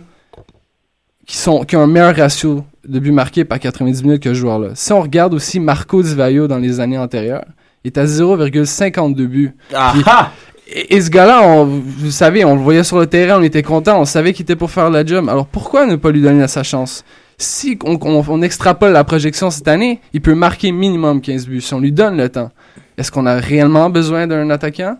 qui, 1.25 1.37
sont, 1.37 1.63
qui 1.65 1.75
ont 1.75 1.81
un 1.81 1.87
meilleur 1.87 2.15
ratio 2.15 2.63
de 2.87 2.99
buts 2.99 3.11
marqués 3.11 3.45
par 3.45 3.59
90 3.59 4.03
minutes 4.03 4.23
que 4.23 4.29
ce 4.29 4.39
joueur-là. 4.39 4.69
Si 4.75 4.93
on 4.93 5.01
regarde 5.01 5.33
aussi 5.33 5.59
Marco 5.59 6.01
Di 6.01 6.15
Vaio 6.15 6.47
dans 6.47 6.57
les 6.57 6.79
années 6.79 6.97
antérieures, 6.97 7.45
il 7.83 7.87
est 7.89 7.97
à 7.97 8.05
0,52 8.05 9.25
buts. 9.27 9.51
Puis- 9.93 10.03
et, 10.69 10.95
et 10.95 11.01
ce 11.01 11.09
gars-là, 11.09 11.63
vous 11.65 12.11
savez, 12.11 12.43
on 12.43 12.55
le 12.55 12.61
voyait 12.61 12.83
sur 12.83 12.99
le 12.99 13.07
terrain, 13.07 13.39
on 13.39 13.43
était 13.43 13.63
content, 13.63 13.99
on 14.01 14.05
savait 14.05 14.33
qu'il 14.33 14.43
était 14.43 14.55
pour 14.55 14.69
faire 14.71 14.89
la 14.89 15.05
job. 15.05 15.29
Alors 15.29 15.47
pourquoi 15.47 15.85
ne 15.85 15.95
pas 15.95 16.11
lui 16.11 16.21
donner 16.21 16.47
sa 16.47 16.63
chance? 16.63 17.03
Si 17.37 17.77
on, 17.85 17.97
on- 18.01 18.23
on 18.27 18.41
extrapole 18.41 18.91
la 18.91 19.03
projection 19.03 19.49
cette 19.51 19.67
année, 19.67 20.01
il 20.13 20.21
peut 20.21 20.33
marquer 20.35 20.71
minimum 20.71 21.21
15 21.21 21.47
buts 21.47 21.61
si 21.61 21.73
on 21.73 21.79
lui 21.79 21.91
donne 21.91 22.17
le 22.17 22.29
temps. 22.29 22.49
Est-ce 22.97 23.11
qu'on 23.11 23.25
a 23.27 23.35
réellement 23.35 23.89
besoin 23.89 24.25
d'un 24.27 24.49
attaquant? 24.49 24.97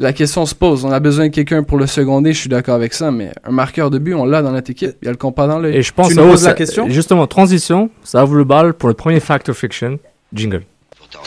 La 0.00 0.12
question 0.12 0.46
se 0.46 0.54
pose. 0.54 0.84
On 0.84 0.92
a 0.92 1.00
besoin 1.00 1.26
de 1.26 1.34
quelqu'un 1.34 1.64
pour 1.64 1.76
le 1.76 1.88
seconder, 1.88 2.32
je 2.32 2.38
suis 2.38 2.48
d'accord 2.48 2.76
avec 2.76 2.94
ça, 2.94 3.10
mais 3.10 3.32
un 3.42 3.50
marqueur 3.50 3.90
de 3.90 3.98
but, 3.98 4.14
on 4.14 4.24
l'a 4.24 4.42
dans 4.42 4.52
notre 4.52 4.70
équipe. 4.70 4.92
Il 5.02 5.06
y 5.06 5.08
a 5.08 5.10
le 5.10 5.16
compas 5.16 5.48
dans 5.48 5.58
l'œil. 5.58 5.76
Et 5.76 5.82
je 5.82 5.92
pense 5.92 6.14
que 6.14 6.36
ça- 6.36 6.54
Justement, 6.88 7.26
transition, 7.26 7.90
ça 8.04 8.22
ouvre 8.24 8.36
le 8.36 8.44
bal 8.44 8.74
pour 8.74 8.88
le 8.88 8.94
premier 8.94 9.18
Fact 9.18 9.48
or 9.48 9.56
Fiction. 9.56 9.98
Jingle. 10.32 10.62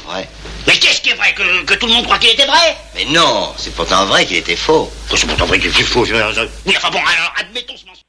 vrai. 0.07 0.25
Mais 0.67 0.73
qu'est-ce 0.73 1.01
qui 1.01 1.09
est 1.09 1.15
vrai 1.15 1.33
que, 1.35 1.65
que 1.65 1.77
tout 1.77 1.87
le 1.87 1.93
monde 1.93 2.05
croit 2.05 2.17
qu'il 2.19 2.29
était 2.29 2.45
vrai? 2.45 2.77
Mais 2.95 3.11
non, 3.13 3.49
c'est 3.57 3.73
pourtant 3.75 4.05
vrai 4.05 4.25
qu'il 4.25 4.37
était 4.37 4.55
faux. 4.55 4.89
C'est 5.09 5.27
pourtant 5.27 5.47
vrai 5.47 5.59
qu'il 5.59 5.69
était 5.69 5.83
faux. 5.83 6.03
Oui, 6.05 6.13
enfin 6.77 6.89
bon, 6.91 6.99
alors 6.99 7.33
admettons 7.39 7.75
ce 7.75 7.85
mensonge. 7.85 8.01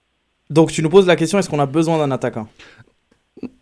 Donc 0.50 0.70
tu 0.70 0.82
nous 0.82 0.90
poses 0.90 1.06
la 1.06 1.16
question 1.16 1.38
est-ce 1.38 1.48
qu'on 1.48 1.58
a 1.60 1.66
besoin 1.66 1.98
d'un 1.98 2.10
attaquant? 2.12 2.46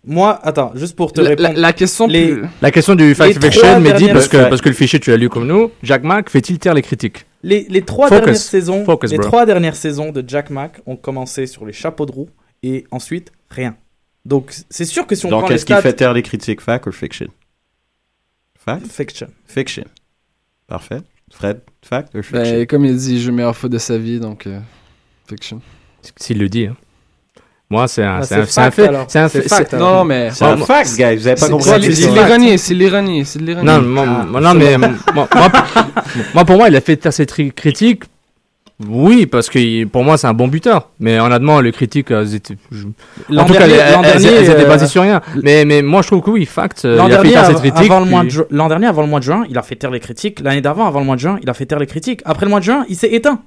Moi, 0.05 0.39
attends, 0.43 0.73
juste 0.75 0.97
pour 0.97 1.13
te 1.13 1.21
La- 1.21 1.31
répondre. 1.31 1.51
la- 1.55 1.59
la 1.61 1.73
question 1.73 2.07
les, 2.07 2.33
plus- 2.35 2.45
La 2.63 2.71
question 2.71 2.95
du 2.95 3.15
Fact 3.15 3.31
les 3.31 3.37
or 3.37 3.43
Fiction, 3.45 3.61
trois 3.61 3.79
Mehdi, 3.81 3.93
dernières- 4.05 4.15
parce 4.15 4.29
que, 4.29 4.37
parce 4.49 4.61
que 4.61 4.69
le 4.69 4.75
fichier 4.75 4.99
tu 5.01 5.11
l'as 5.11 5.17
lu 5.17 5.29
comme 5.29 5.47
nous, 5.47 5.71
Jack 5.83 6.03
Mack 6.03 6.31
fait-il 6.31 6.59
taire 6.59 6.75
les 6.75 6.83
critiques 6.83 7.27
Les, 7.43 7.67
les 7.69 7.83
trois 7.83 8.09
Focus. 8.09 8.25
dernières 8.25 8.41
saisons, 8.41 8.85
Focus, 8.85 9.11
les 9.11 9.19
bro. 9.19 9.27
trois 9.27 9.47
dernières 9.47 9.77
saisons 9.77 10.11
de 10.13 10.25
Jack 10.27 10.51
Mack 10.51 10.81
ont 10.87 10.97
commencé 10.97 11.47
sur 11.47 11.65
les 11.67 11.73
chapeaux 11.73 12.07
de 12.07 12.13
roue 12.13 12.29
et 12.63 12.85
ensuite 12.91 13.31
rien. 13.51 13.77
Donc 14.25 14.53
c'est 14.69 14.85
sûr 14.85 15.07
que 15.07 15.15
si 15.15 15.25
on 15.27 15.31
Donc, 15.31 15.41
prend 15.41 15.49
les 15.49 15.55
qu'est-ce 15.55 15.65
qui 15.67 15.73
stats, 15.73 15.83
fait 15.83 15.93
taire 15.95 16.13
les 16.13 16.23
critiques, 16.23 16.61
fact 16.61 16.87
or 16.87 16.93
fiction 16.95 17.29
Fact 18.59 18.87
Fiction. 18.87 19.29
Fiction. 19.47 19.85
Parfait. 20.67 21.01
Fred, 21.33 21.61
fact 21.83 22.15
or 22.15 22.23
fiction 22.23 22.43
Ben, 22.43 22.67
comme 22.67 22.85
il 22.85 22.97
dit, 22.97 23.25
le 23.25 23.33
meilleur 23.33 23.57
foot 23.57 23.71
de 23.73 23.79
sa 23.79 23.97
vie, 23.97 24.19
donc 24.21 24.47
euh, 24.47 24.59
fiction. 25.29 25.61
S'il 26.17 26.39
le 26.39 26.49
dit. 26.49 26.67
hein. 26.67 26.77
Moi, 27.73 27.87
c'est 27.87 28.03
un, 28.03 28.19
Bah, 28.19 28.25
c'est 28.27 28.35
un, 28.35 28.45
c'est 28.47 28.61
un 28.61 28.65
fact, 28.65 28.75
fait. 28.75 28.91
C'est 29.07 29.19
un 29.21 29.29
fait. 29.29 29.75
alors. 29.75 29.95
Non, 29.99 30.05
mais- 30.05 30.31
C'est 30.33 30.45
un 30.45 30.57
moi- 30.57 30.67
fact, 30.67 30.91
guys. 30.97 31.15
Vous 31.17 31.27
avez 31.29 31.37
pas 31.37 31.47
C'est- 31.47 31.53
compris 31.53 31.71
c'est- 31.95 32.11
l'ironie, 32.11 32.59
c'est 32.59 32.75
l'ironie, 32.75 33.25
c'est 33.25 33.41
l'ironie. 33.41 33.65
Non, 33.67 33.81
moi, 33.81 34.05
Ah, 34.09 34.27
moi- 34.29 34.41
non, 34.41 34.55
mais 34.55 34.77
moi, 34.77 34.89
moi, 35.15 35.29
moi, 36.35 36.45
pour 36.45 36.57
moi, 36.57 36.69
il 36.69 36.75
a 36.75 36.81
fait 36.81 36.97
taire 36.97 37.13
ses 37.13 37.27
tri- 37.27 37.53
critiques. 37.53 38.03
Oui, 38.89 39.27
parce 39.27 39.51
que 39.51 39.85
pour 39.85 40.03
moi, 40.05 40.17
c'est 40.17 40.27
un 40.27 40.33
bon 40.33 40.49
buteur. 40.49 40.89
Mais 41.01 41.21
honnêtement, 41.21 41.61
les 41.61 41.71
critiques, 41.71 42.11
elles 42.11 42.35
étaient. 42.35 42.57
En 43.37 43.45
tout 43.45 43.53
cas, 43.53 43.69
dernier- 43.69 43.77
elles, 43.77 44.51
étaient 44.51 44.65
basées 44.65 44.85
euh, 44.87 44.89
sur 44.89 45.03
rien. 45.03 45.21
Mais, 45.43 45.65
mais 45.67 45.83
moi, 45.83 46.01
je 46.03 46.07
trouve 46.09 46.23
que 46.23 46.31
oui, 46.31 46.47
fact, 46.47 46.85
l'an 46.85 47.07
dernier, 47.09 47.37
avant 48.87 49.03
le 49.03 49.09
mois 49.09 49.19
de 49.21 49.25
juin, 49.25 49.45
il 49.49 49.57
a 49.59 49.63
fait 49.63 49.77
taire 49.77 49.91
les 49.91 50.01
critiques. 50.01 50.41
L'année 50.41 50.63
d'avant, 50.63 50.87
avant 50.87 51.01
le 51.01 51.07
mois 51.07 51.17
de 51.17 51.21
juin, 51.21 51.39
il 51.43 51.49
a 51.51 51.55
fait 51.55 51.67
taire 51.67 51.79
les 51.79 51.87
critiques. 51.87 52.23
Après 52.25 52.47
le 52.47 52.51
mois 52.51 52.61
de 52.61 52.65
juin, 52.65 52.85
il 52.89 52.97
s'est 52.97 53.11
éteint. 53.13 53.41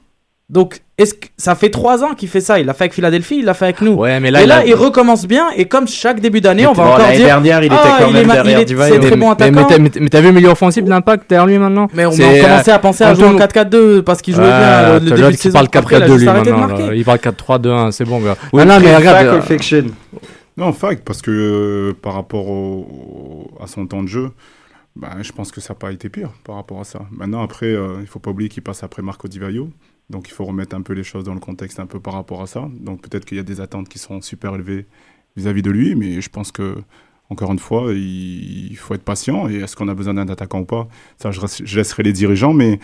Donc, 0.54 0.82
est-ce 1.00 1.16
que 1.16 1.26
ça 1.36 1.56
fait 1.56 1.72
trois 1.72 2.04
ans 2.04 2.14
qu'il 2.14 2.30
fait 2.30 2.40
ça 2.40 2.60
Il 2.60 2.68
l'a 2.68 2.76
fait 2.76 2.84
avec 2.84 2.94
Philadelphie, 2.94 3.38
il 3.40 3.46
l'a 3.46 3.56
fait 3.56 3.66
avec 3.66 3.82
nous. 3.82 3.94
Ouais, 3.94 4.20
mais 4.20 4.30
là, 4.30 4.40
et 4.42 4.44
il 4.44 4.48
là, 4.48 4.58
a- 4.60 4.66
il 4.66 4.76
recommence 4.76 5.26
bien. 5.26 5.48
Et 5.58 5.66
comme 5.66 5.88
chaque 5.88 6.20
début 6.20 6.42
d'année, 6.42 6.68
on 6.68 6.74
va 6.74 6.84
Bon, 6.84 6.90
encore 6.92 7.00
l'année 7.06 7.18
dire. 7.18 7.26
dernière, 7.26 7.64
il 7.64 7.66
était 7.66 7.76
ah, 7.76 7.96
quand 8.00 8.08
il 8.10 8.14
même 8.14 8.28
ma- 8.28 8.34
derrière. 8.36 8.60
C'est 8.68 8.74
un 8.96 9.00
très 9.00 9.10
Mais- 9.10 9.16
bon 9.18 9.26
mais- 9.26 9.32
attaquant. 9.32 9.68
mais 9.82 9.90
t'as- 9.90 10.00
mais 10.00 10.10
t'as 10.10 10.22
vu 10.22 10.28
le 10.28 10.34
milieu 10.34 10.50
offensif 10.50 10.84
de 10.84 10.90
l'impact 10.92 11.28
derrière 11.28 11.48
lui 11.48 11.58
maintenant 11.58 11.88
Mais 11.96 12.06
on 12.06 12.12
a 12.12 12.16
commencé 12.16 12.70
euh, 12.72 12.76
à 12.76 12.80
penser 12.80 13.04
à 13.04 13.16
jouer 13.16 13.26
en 13.26 13.36
4-4-2 13.36 14.04
parce 14.04 14.22
qu'il 14.22 14.36
jouait 14.36 14.44
Ouais, 14.44 14.50
bien 14.52 15.00
le, 15.00 15.06
le 15.06 15.12
début 15.16 15.32
de 15.32 15.38
saison. 15.38 15.54
parle 15.54 15.68
il 15.74 15.78
a 15.78 15.82
4-4-2 15.82 16.18
juste 16.20 16.20
lui 16.20 16.26
maintenant. 16.52 16.92
Il 16.94 17.04
parle 17.06 17.18
4-3-2-1, 17.20 17.92
c'est 17.92 18.06
bon, 18.06 18.20
gars. 18.20 18.38
Non, 18.54 18.64
non, 18.66 18.80
mais 18.80 18.86
fact 18.94 18.98
regarde. 19.00 19.44
euh, 19.74 19.82
Non, 20.56 20.72
fact, 20.72 21.04
parce 21.04 21.24
que 21.24 21.32
euh, 21.32 21.94
par 22.00 22.14
rapport 22.14 22.46
à 23.60 23.66
son 23.66 23.88
temps 23.88 24.04
de 24.04 24.08
jeu, 24.08 24.30
Ben, 24.96 25.10
je 25.24 25.32
pense 25.32 25.52
que 25.52 25.60
ça 25.60 25.74
n'a 25.74 25.80
pas 25.80 25.92
été 25.92 26.08
pire 26.08 26.30
par 26.44 26.54
rapport 26.58 26.80
à 26.80 26.84
ça. 26.84 27.00
Maintenant, 27.10 27.42
après, 27.42 27.66
euh, 27.66 27.94
il 27.98 28.02
ne 28.02 28.06
faut 28.06 28.20
pas 28.20 28.30
oublier 28.30 28.48
qu'il 28.48 28.62
passe 28.62 28.84
après 28.84 29.02
Marco 29.02 29.28
Di 29.28 29.40
Vaio. 29.40 29.70
Donc, 30.14 30.30
il 30.30 30.32
faut 30.32 30.46
remettre 30.46 30.76
un 30.76 30.84
peu 30.84 30.94
les 30.94 31.04
choses 31.04 31.24
dans 31.24 31.34
le 31.34 31.40
contexte 31.40 31.80
un 31.80 31.88
peu 31.88 32.00
par 32.00 32.14
rapport 32.14 32.42
à 32.44 32.48
ça. 32.48 32.70
Donc, 32.80 33.02
peut-être 33.02 33.26
qu'il 33.26 33.38
y 33.38 33.40
a 33.40 33.44
des 33.44 33.60
attentes 33.62 33.90
qui 33.90 33.98
sont 33.98 34.22
super 34.22 34.54
élevées 34.54 34.86
vis-à-vis 35.36 35.64
de 35.64 35.72
lui. 35.72 35.96
Mais 35.96 36.22
je 36.22 36.30
pense 36.30 36.52
que, 36.52 36.76
encore 37.32 37.52
une 37.52 37.60
fois, 37.60 37.92
il, 37.94 38.76
faut 38.78 38.94
être 38.94 39.04
patient. 39.04 39.50
Et 39.50 39.56
est-ce 39.56 39.76
qu'on 39.76 39.88
a 39.88 39.96
besoin 39.96 40.14
d'un 40.14 40.30
attaquant 40.30 40.60
ou 40.60 40.66
pas? 40.66 40.88
Ça, 41.18 41.32
je, 41.32 41.76
laisserai 41.76 42.04
les 42.04 42.14
dirigeants. 42.14 42.54
Mais 42.54 42.80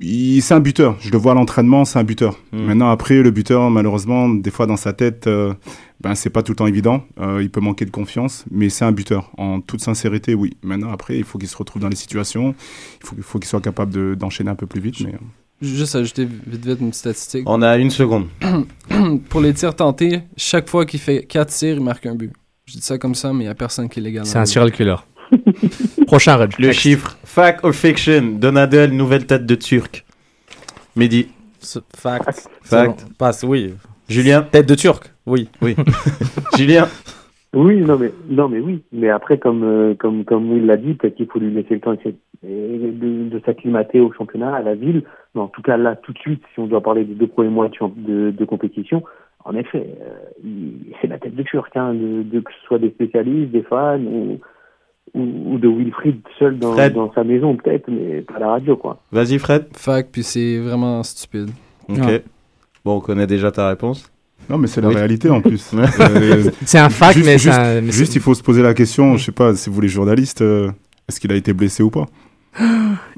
c'est 0.00 0.54
un 0.54 0.60
buteur. 0.60 0.96
Je 1.00 1.10
le 1.10 1.18
vois 1.18 1.32
à 1.32 1.34
l'entraînement, 1.34 1.84
c'est 1.84 1.98
un 1.98 2.04
buteur. 2.04 2.38
Mm. 2.52 2.62
Maintenant, 2.62 2.90
après, 2.90 3.22
le 3.22 3.30
buteur, 3.30 3.70
malheureusement, 3.70 4.30
des 4.30 4.50
fois 4.50 4.66
dans 4.66 4.78
sa 4.78 4.94
tête, 4.94 5.26
euh, 5.26 5.52
ben, 6.00 6.14
c'est 6.14 6.30
pas 6.30 6.42
tout 6.42 6.52
le 6.52 6.56
temps 6.56 6.66
évident. 6.66 7.04
Euh, 7.20 7.42
il 7.42 7.50
peut 7.50 7.60
manquer 7.60 7.84
de 7.84 7.90
confiance, 7.90 8.46
mais 8.50 8.70
c'est 8.70 8.86
un 8.86 8.92
buteur. 8.92 9.30
En 9.36 9.60
toute 9.60 9.82
sincérité, 9.82 10.34
oui. 10.34 10.56
Maintenant, 10.62 10.92
après, 10.92 11.18
il 11.18 11.24
faut 11.24 11.36
qu'il 11.36 11.48
se 11.48 11.56
retrouve 11.58 11.82
dans 11.82 11.90
les 11.90 11.96
situations. 11.96 12.54
Il 13.02 13.06
faut, 13.06 13.16
il 13.18 13.22
faut 13.22 13.38
qu'il 13.38 13.48
soit 13.48 13.60
capable 13.60 13.92
de- 13.92 14.14
d'enchaîner 14.14 14.50
un 14.50 14.54
peu 14.54 14.66
plus 14.66 14.80
vite. 14.80 15.02
Mais... 15.04 15.12
Juste 15.62 15.94
ajouter 15.94 16.24
vite 16.24 16.66
vite 16.66 16.80
une 16.80 16.92
statistique. 16.92 17.48
On 17.48 17.62
a 17.62 17.76
une 17.76 17.90
seconde. 17.90 18.26
Pour 19.28 19.40
les 19.40 19.54
tirs 19.54 19.76
tentés, 19.76 20.22
chaque 20.36 20.68
fois 20.68 20.84
qu'il 20.84 20.98
fait 20.98 21.24
4 21.24 21.48
tirs, 21.48 21.76
il 21.76 21.80
marque 21.80 22.04
un 22.04 22.16
but. 22.16 22.32
Je 22.66 22.74
dis 22.74 22.82
ça 22.82 22.98
comme 22.98 23.14
ça, 23.14 23.32
mais 23.32 23.44
il 23.44 23.46
n'y 23.46 23.52
a 23.52 23.54
personne 23.54 23.88
qui 23.88 24.00
est 24.00 24.02
légal. 24.02 24.26
C'est 24.26 24.38
un 24.38 24.44
serial 24.44 24.72
killer. 24.72 24.96
Prochain 26.06 26.36
Red. 26.36 26.58
Le 26.58 26.72
chiffre. 26.72 27.16
Fact 27.24 27.60
or 27.62 27.72
fiction 27.72 28.38
Donadel, 28.38 28.90
nouvelle 28.90 29.24
tête 29.24 29.46
de 29.46 29.54
Turc. 29.54 30.04
Mehdi. 30.96 31.28
Fact. 31.96 32.48
Fact. 32.62 33.06
Passe, 33.16 33.44
oui. 33.44 33.74
Julien. 34.08 34.42
Tête 34.42 34.66
de 34.66 34.74
Turc, 34.74 35.12
oui. 35.26 35.48
Oui. 35.60 35.76
Julien. 36.56 36.88
Oui, 37.54 37.82
non 37.82 37.98
mais 37.98 38.12
non 38.30 38.48
mais 38.48 38.60
oui, 38.60 38.82
mais 38.92 39.10
après 39.10 39.38
comme 39.38 39.62
euh, 39.62 39.94
comme 39.94 40.24
comme 40.24 40.50
Will 40.50 40.64
l'a 40.66 40.76
dit, 40.78 40.94
peut-être 40.94 41.16
qu'il 41.16 41.26
faut 41.26 41.38
lui 41.38 41.50
laisser 41.52 41.74
le 41.74 41.80
temps 41.80 41.92
de, 41.92 42.14
de, 42.42 43.28
de 43.28 43.40
s'acclimater 43.44 44.00
au 44.00 44.10
championnat, 44.12 44.54
à 44.54 44.62
la 44.62 44.74
ville. 44.74 45.02
Mais 45.34 45.40
en 45.42 45.48
tout 45.48 45.60
cas 45.62 45.76
là, 45.76 45.94
tout 45.96 46.12
de 46.12 46.18
suite, 46.18 46.42
si 46.54 46.60
on 46.60 46.66
doit 46.66 46.80
parler 46.80 47.04
des 47.04 47.14
deux 47.14 47.26
premiers 47.26 47.50
mois 47.50 47.68
de, 47.68 47.74
de, 47.96 48.30
de 48.30 48.44
compétition, 48.44 49.02
en 49.44 49.54
effet, 49.56 49.86
euh, 50.00 50.14
il- 50.44 50.94
c'est 51.00 51.08
la 51.08 51.18
tête 51.18 51.34
de 51.34 51.42
Turc, 51.42 51.76
hein, 51.76 51.92
de, 51.94 52.22
de- 52.22 52.40
que 52.40 52.50
ce 52.52 52.66
soit 52.66 52.78
des 52.78 52.90
spécialistes, 52.90 53.50
des 53.52 53.62
fans 53.62 54.00
ou 54.00 54.38
ou, 55.14 55.54
ou 55.54 55.58
de 55.58 55.68
Wilfried 55.68 56.20
seul 56.38 56.58
dans, 56.58 56.74
dans 56.94 57.12
sa 57.12 57.24
maison 57.24 57.54
peut-être, 57.56 57.90
mais 57.90 58.22
pas 58.22 58.36
à 58.36 58.38
la 58.38 58.48
radio 58.50 58.76
quoi. 58.76 58.98
Vas-y, 59.10 59.38
Fred. 59.38 59.64
Fact, 59.76 60.10
puis 60.12 60.22
c'est 60.22 60.58
vraiment 60.58 61.02
stupide. 61.02 61.50
Ok. 61.88 61.98
Ouais. 61.98 62.22
Bon, 62.84 62.96
on 62.96 63.00
connaît 63.00 63.26
déjà 63.26 63.50
ta 63.50 63.68
réponse. 63.68 64.11
Non, 64.50 64.58
mais 64.58 64.66
c'est 64.66 64.80
la 64.80 64.88
Oui. 64.88 64.94
réalité 64.94 65.30
en 65.30 65.40
plus. 65.40 65.70
C'est 66.66 66.78
un 66.78 66.88
fact, 66.90 67.14
juste, 67.14 67.26
mais 67.26 67.38
c'est 67.38 67.44
juste, 67.44 67.58
un- 67.58 67.80
mais 67.80 67.92
juste, 67.92 68.14
il 68.16 68.20
faut 68.20 68.34
se 68.34 68.42
poser 68.42 68.62
la 68.62 68.74
question, 68.74 69.16
je 69.16 69.24
sais 69.26 69.32
pas, 69.32 69.54
si 69.54 69.70
vous 69.70 69.80
les 69.80 69.88
journalistes, 69.88 70.42
euh, 70.42 70.70
est-ce 71.08 71.18
qu'il 71.20 71.32
a 71.32 71.36
été 71.36 71.52
blessé 71.52 71.82
ou 71.82 71.90
pas? 71.90 72.06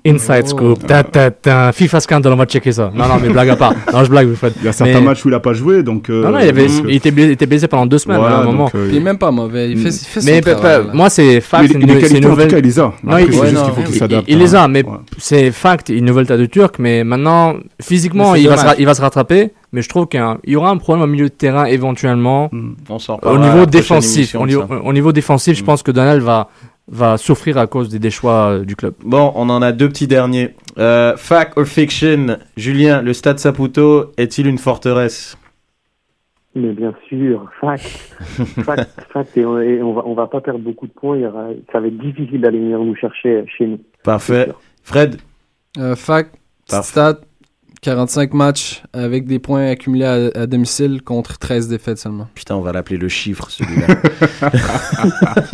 Inside 0.06 0.46
scoop. 0.48 0.86
Ta, 0.86 1.02
ta, 1.02 1.30
ta. 1.30 1.72
FIFA 1.72 1.98
scandal, 2.00 2.32
on 2.34 2.36
va 2.36 2.44
checker 2.44 2.72
ça. 2.72 2.92
Non, 2.94 3.08
non, 3.08 3.14
mais 3.22 3.30
blague 3.30 3.48
à 3.48 3.56
part. 3.56 3.72
Non, 3.92 4.04
je 4.04 4.10
blague, 4.10 4.32
Fred. 4.34 4.52
Il 4.60 4.64
y 4.66 4.68
a 4.68 4.72
certains 4.72 5.00
matchs 5.00 5.24
où 5.24 5.28
il 5.28 5.34
a 5.34 5.40
pas 5.40 5.54
joué, 5.54 5.82
donc. 5.82 6.10
euh, 6.10 6.22
Non, 6.24 6.30
non, 6.32 6.38
il, 6.40 6.48
avait, 6.48 6.66
donc, 6.66 6.84
euh, 6.84 6.90
il, 6.90 6.96
était 6.96 7.10
blessé, 7.10 7.28
il 7.28 7.32
était 7.32 7.46
blessé 7.46 7.66
pendant 7.68 7.86
deux 7.86 7.96
semaines 7.98 8.18
Voilà, 8.18 8.36
à 8.36 8.40
un 8.42 8.44
moment. 8.44 8.64
donc, 8.66 8.74
euh, 8.74 8.88
Il 8.90 8.96
est 8.98 9.00
même 9.00 9.16
pas 9.16 9.30
mauvais. 9.30 9.70
Il 9.70 9.78
fait, 9.78 9.88
il 9.88 9.92
fait 10.06 10.20
son 10.20 10.26
mais 10.30 10.40
travail, 10.42 10.82
moi, 10.92 11.08
c'est 11.08 11.40
fact. 11.40 11.62
Mais 11.62 11.68
c'est 11.68 11.78
les 11.78 11.86
qualités, 11.86 12.10
une 12.10 12.16
en 12.18 12.20
tout 12.20 12.28
nouvelle- 12.28 12.48
cas, 12.48 12.58
il 12.58 12.64
les 12.64 12.78
a. 12.78 12.82
Non, 12.82 12.92
Après, 13.12 13.24
il- 13.24 13.32
c'est 13.32 13.40
ouais, 13.40 13.48
juste 13.50 13.64
qu'il 13.64 13.72
faut 13.74 13.80
qu'il 13.82 13.94
il- 13.94 13.98
s'adapte 13.98 14.24
Il 14.28 14.38
les 14.38 14.54
a, 14.54 14.68
mais 14.68 14.84
ouais. 14.84 14.92
c'est 15.18 15.50
fact. 15.52 15.88
Une 15.88 16.04
nouvelle 16.04 16.26
tas 16.26 16.36
de 16.36 16.46
turc, 16.46 16.74
mais 16.78 17.02
maintenant, 17.02 17.54
physiquement, 17.80 18.32
Mais 18.34 18.42
il 18.42 18.48
va, 18.48 18.56
se, 18.58 18.78
il 18.78 18.84
va 18.86 18.94
se 18.94 19.00
rattraper. 19.00 19.50
Mais 19.74 19.82
je 19.82 19.88
trouve 19.88 20.06
qu'il 20.06 20.22
y, 20.46 20.54
aura 20.54 20.70
un 20.70 20.76
problème 20.76 21.02
au 21.02 21.08
milieu 21.08 21.28
de 21.28 21.34
terrain 21.34 21.64
éventuellement. 21.64 22.48
On 22.88 23.00
s'en 23.00 23.18
Au 23.24 23.38
niveau 23.38 23.66
défensif, 23.66 24.18
émission 24.18 24.42
au 24.42 24.46
niveau, 24.46 24.64
ça. 24.68 24.74
au 24.76 24.92
niveau 24.92 25.10
défensif, 25.10 25.58
je 25.58 25.64
pense 25.64 25.82
que 25.82 25.90
Donald 25.90 26.22
va, 26.22 26.48
va 26.86 27.16
souffrir 27.16 27.58
à 27.58 27.66
cause 27.66 27.88
des, 27.88 27.98
des 27.98 28.12
choix 28.12 28.50
euh, 28.50 28.64
du 28.64 28.76
club. 28.76 28.94
Bon, 29.04 29.32
on 29.34 29.50
en 29.50 29.62
a 29.62 29.72
deux 29.72 29.88
petits 29.88 30.06
derniers. 30.06 30.54
Euh, 30.78 31.16
fact 31.16 31.54
or 31.56 31.64
fiction 31.64 32.36
Julien, 32.56 33.02
le 33.02 33.12
stade 33.14 33.40
Saputo 33.40 34.12
est-il 34.16 34.46
une 34.46 34.58
forteresse? 34.58 35.36
Mais 36.54 36.70
bien 36.72 36.94
sûr, 37.08 37.50
fact, 37.60 37.82
fact, 38.64 38.88
fact, 39.12 39.36
et 39.36 39.44
on, 39.44 39.60
et 39.60 39.82
on 39.82 39.92
va 39.92 40.02
on 40.06 40.14
va 40.14 40.28
pas 40.28 40.40
perdre 40.40 40.60
beaucoup 40.60 40.86
de 40.86 40.92
points. 40.92 41.16
Il 41.16 41.22
y 41.22 41.26
aura, 41.26 41.48
ça 41.72 41.80
va 41.80 41.88
être 41.88 41.98
difficile 41.98 42.40
d'aller 42.40 42.60
venir 42.60 42.78
nous 42.78 42.94
chercher 42.94 43.44
chez 43.58 43.66
nous. 43.66 43.80
Parfait. 44.04 44.52
Fred? 44.84 45.16
Euh, 45.78 45.96
fact, 45.96 46.36
Parfait. 46.70 46.90
stat, 46.90 47.18
45 47.84 48.32
matchs 48.32 48.82
avec 48.94 49.26
des 49.26 49.38
points 49.38 49.66
accumulés 49.68 50.06
à, 50.06 50.40
à 50.42 50.46
domicile 50.46 51.02
contre 51.04 51.38
13 51.38 51.68
défaites 51.68 51.98
seulement. 51.98 52.28
Putain, 52.34 52.56
on 52.56 52.62
va 52.62 52.72
l'appeler 52.72 52.96
le 52.96 53.08
chiffre, 53.10 53.50
celui-là. 53.50 53.86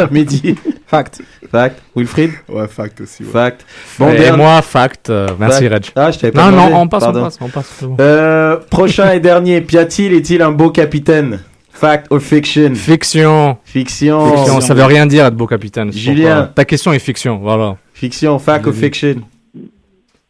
Mehdi 0.12 0.54
Fact. 0.86 1.20
Fact. 1.50 1.82
Wilfried 1.96 2.30
Ouais, 2.48 2.68
fact 2.68 3.00
aussi. 3.00 3.24
ouais. 3.24 3.30
Fact. 3.32 3.66
Et 4.00 4.04
dernier- 4.16 4.36
moi, 4.36 4.62
fact. 4.62 5.10
euh, 5.10 5.26
merci, 5.40 5.68
Fact. 5.68 5.72
Reg. 5.74 5.84
Ah, 5.96 6.10
je 6.12 6.18
t'avais 6.20 6.30
pas 6.32 6.44
Non, 6.46 6.50
demandé. 6.52 6.72
non, 6.72 6.80
on 6.82 6.88
passe, 6.88 7.02
Pardon. 7.04 7.20
on 7.20 7.24
passe, 7.24 7.38
on 7.40 7.48
passe. 7.48 7.78
bon. 7.82 7.96
Euh, 8.00 8.56
prochain 8.70 9.10
et 9.12 9.18
dernier. 9.20 9.60
Piatil 9.60 10.12
est-il 10.14 10.40
un 10.42 10.52
beau 10.52 10.70
capitaine? 10.70 11.40
Fact 11.72 12.06
or 12.10 12.20
fiction? 12.20 12.74
Fiction. 12.76 13.56
Fiction. 13.64 14.36
Fiction, 14.36 14.60
ça 14.60 14.74
veut 14.74 14.84
rien 14.84 15.06
dire 15.06 15.24
être 15.26 15.34
beau 15.36 15.46
capitaine. 15.48 15.92
Julien. 15.92 16.48
Ta 16.54 16.64
question 16.64 16.92
est 16.92 16.98
fiction, 17.00 17.38
voilà. 17.38 17.76
Fiction, 17.92 18.38
fact 18.38 18.66
or 18.68 18.72
fiction? 18.74 19.16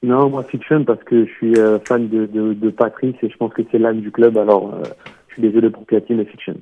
Non, 0.03 0.31
moi 0.31 0.45
fiction 0.45 0.85
parce 0.85 1.03
que 1.05 1.27
je 1.27 1.31
suis 1.33 1.57
euh, 1.57 1.79
fan 1.81 2.09
de, 2.09 2.27
de, 2.27 2.55
de 2.55 2.71
Patrice 2.71 3.17
et 3.23 3.29
je 3.29 3.37
pense 3.37 3.53
que 3.53 3.63
c'est 3.71 3.79
l'âme 3.79 4.01
du 4.01 4.11
club. 4.11 4.39
Alors, 4.39 4.75
euh, 4.75 4.83
je 5.29 5.35
suis 5.35 5.43
désolé 5.43 5.69
pour 5.69 5.85
Platine, 5.85 6.17
mais 6.17 6.25
fiction. 6.25 6.57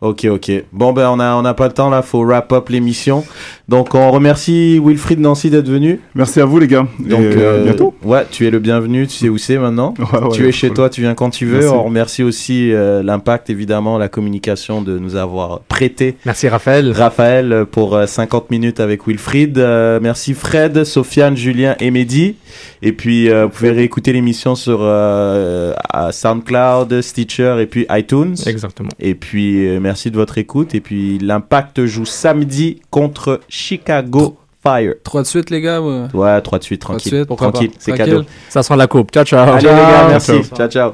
Ok, 0.00 0.26
ok. 0.30 0.50
Bon, 0.72 0.92
ben, 0.92 1.08
on 1.08 1.18
a, 1.18 1.34
on 1.34 1.44
a 1.46 1.54
pas 1.54 1.66
le 1.66 1.72
temps, 1.72 1.88
là. 1.88 2.02
Faut 2.02 2.24
wrap 2.24 2.52
up 2.52 2.68
l'émission. 2.68 3.24
Donc, 3.68 3.94
on 3.94 4.10
remercie 4.10 4.78
Wilfried 4.78 5.18
Nancy 5.18 5.48
d'être 5.48 5.68
venu. 5.68 6.00
Merci 6.14 6.40
à 6.40 6.44
vous, 6.44 6.58
les 6.58 6.66
gars. 6.66 6.86
Donc, 6.98 7.20
Et, 7.20 7.34
euh, 7.38 7.64
bientôt. 7.64 7.94
Ouais, 8.02 8.26
tu 8.30 8.46
es 8.46 8.50
le 8.50 8.58
bienvenu. 8.58 9.06
Tu 9.06 9.14
sais 9.14 9.28
où 9.28 9.38
c'est 9.38 9.56
maintenant. 9.58 9.94
Ouais, 10.14 10.20
ouais, 10.20 10.28
tu 10.30 10.46
es 10.46 10.52
chez 10.52 10.68
cool. 10.68 10.76
toi, 10.76 10.90
tu 10.90 11.00
viens 11.00 11.14
quand 11.14 11.30
tu 11.30 11.46
veux. 11.46 11.60
Merci. 11.60 11.74
On 11.74 11.82
remercie 11.84 12.22
aussi 12.22 12.72
euh, 12.72 13.02
l'impact, 13.02 13.48
évidemment, 13.50 13.96
la 13.98 14.08
communication 14.08 14.82
de 14.82 14.98
nous 14.98 15.16
avoir 15.16 15.60
prêté. 15.60 16.16
Merci, 16.26 16.48
Raphaël. 16.48 16.92
Raphaël 16.92 17.52
euh, 17.52 17.64
pour 17.64 17.96
euh, 17.96 18.06
50 18.06 18.50
minutes 18.50 18.80
avec 18.80 19.06
Wilfried. 19.06 19.56
Euh, 19.58 19.98
merci 20.02 20.34
Fred, 20.34 20.84
Sofiane, 20.84 21.36
Julien 21.36 21.74
et 21.80 21.90
Mehdi. 21.90 22.36
Et 22.82 22.92
puis, 22.92 23.30
euh, 23.30 23.44
vous 23.46 23.50
pouvez 23.50 23.70
réécouter 23.70 24.12
l'émission 24.12 24.54
sur 24.54 24.78
euh, 24.82 25.72
à 25.88 26.12
SoundCloud, 26.12 27.00
Stitcher 27.00 27.56
et 27.60 27.66
puis 27.66 27.86
iTunes. 27.90 28.34
Exactement. 28.46 28.90
Et 29.00 29.14
puis, 29.14 29.66
euh, 29.66 29.80
merci 29.84 30.10
de 30.10 30.16
votre 30.16 30.36
écoute. 30.38 30.74
Et 30.74 30.80
puis, 30.80 31.18
l'impact 31.18 31.84
joue 31.84 32.04
samedi 32.06 32.80
contre 32.90 33.40
Chicago 33.48 34.36
Fire. 34.66 34.94
Trois 35.04 35.22
de 35.22 35.26
suite, 35.26 35.50
les 35.50 35.60
gars. 35.60 35.80
ouais. 35.82 36.06
Ouais, 36.14 36.40
trois 36.40 36.58
de 36.58 36.64
suite, 36.64 36.80
Trois 36.80 36.96
de 36.96 37.00
tranquille. 37.00 37.24
suite, 37.26 37.36
tranquille, 37.38 37.70
c'est 37.78 37.92
Tranquille. 37.92 38.12
cadeau. 38.14 38.26
Ça 38.48 38.62
sent 38.62 38.76
la 38.76 38.86
coupe. 38.86 39.12
Ciao, 39.12 39.24
ciao. 39.24 39.52
Allez 39.52 39.68
les 39.68 39.74
gars, 39.74 40.06
merci. 40.08 40.32
Ciao. 40.42 40.56
ciao. 40.56 40.68
ciao. 40.68 40.92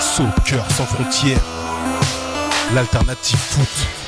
Soccer 0.00 0.64
sans 0.70 0.84
frontières, 0.84 1.40
l'alternative 2.74 3.38
foot. 3.38 4.03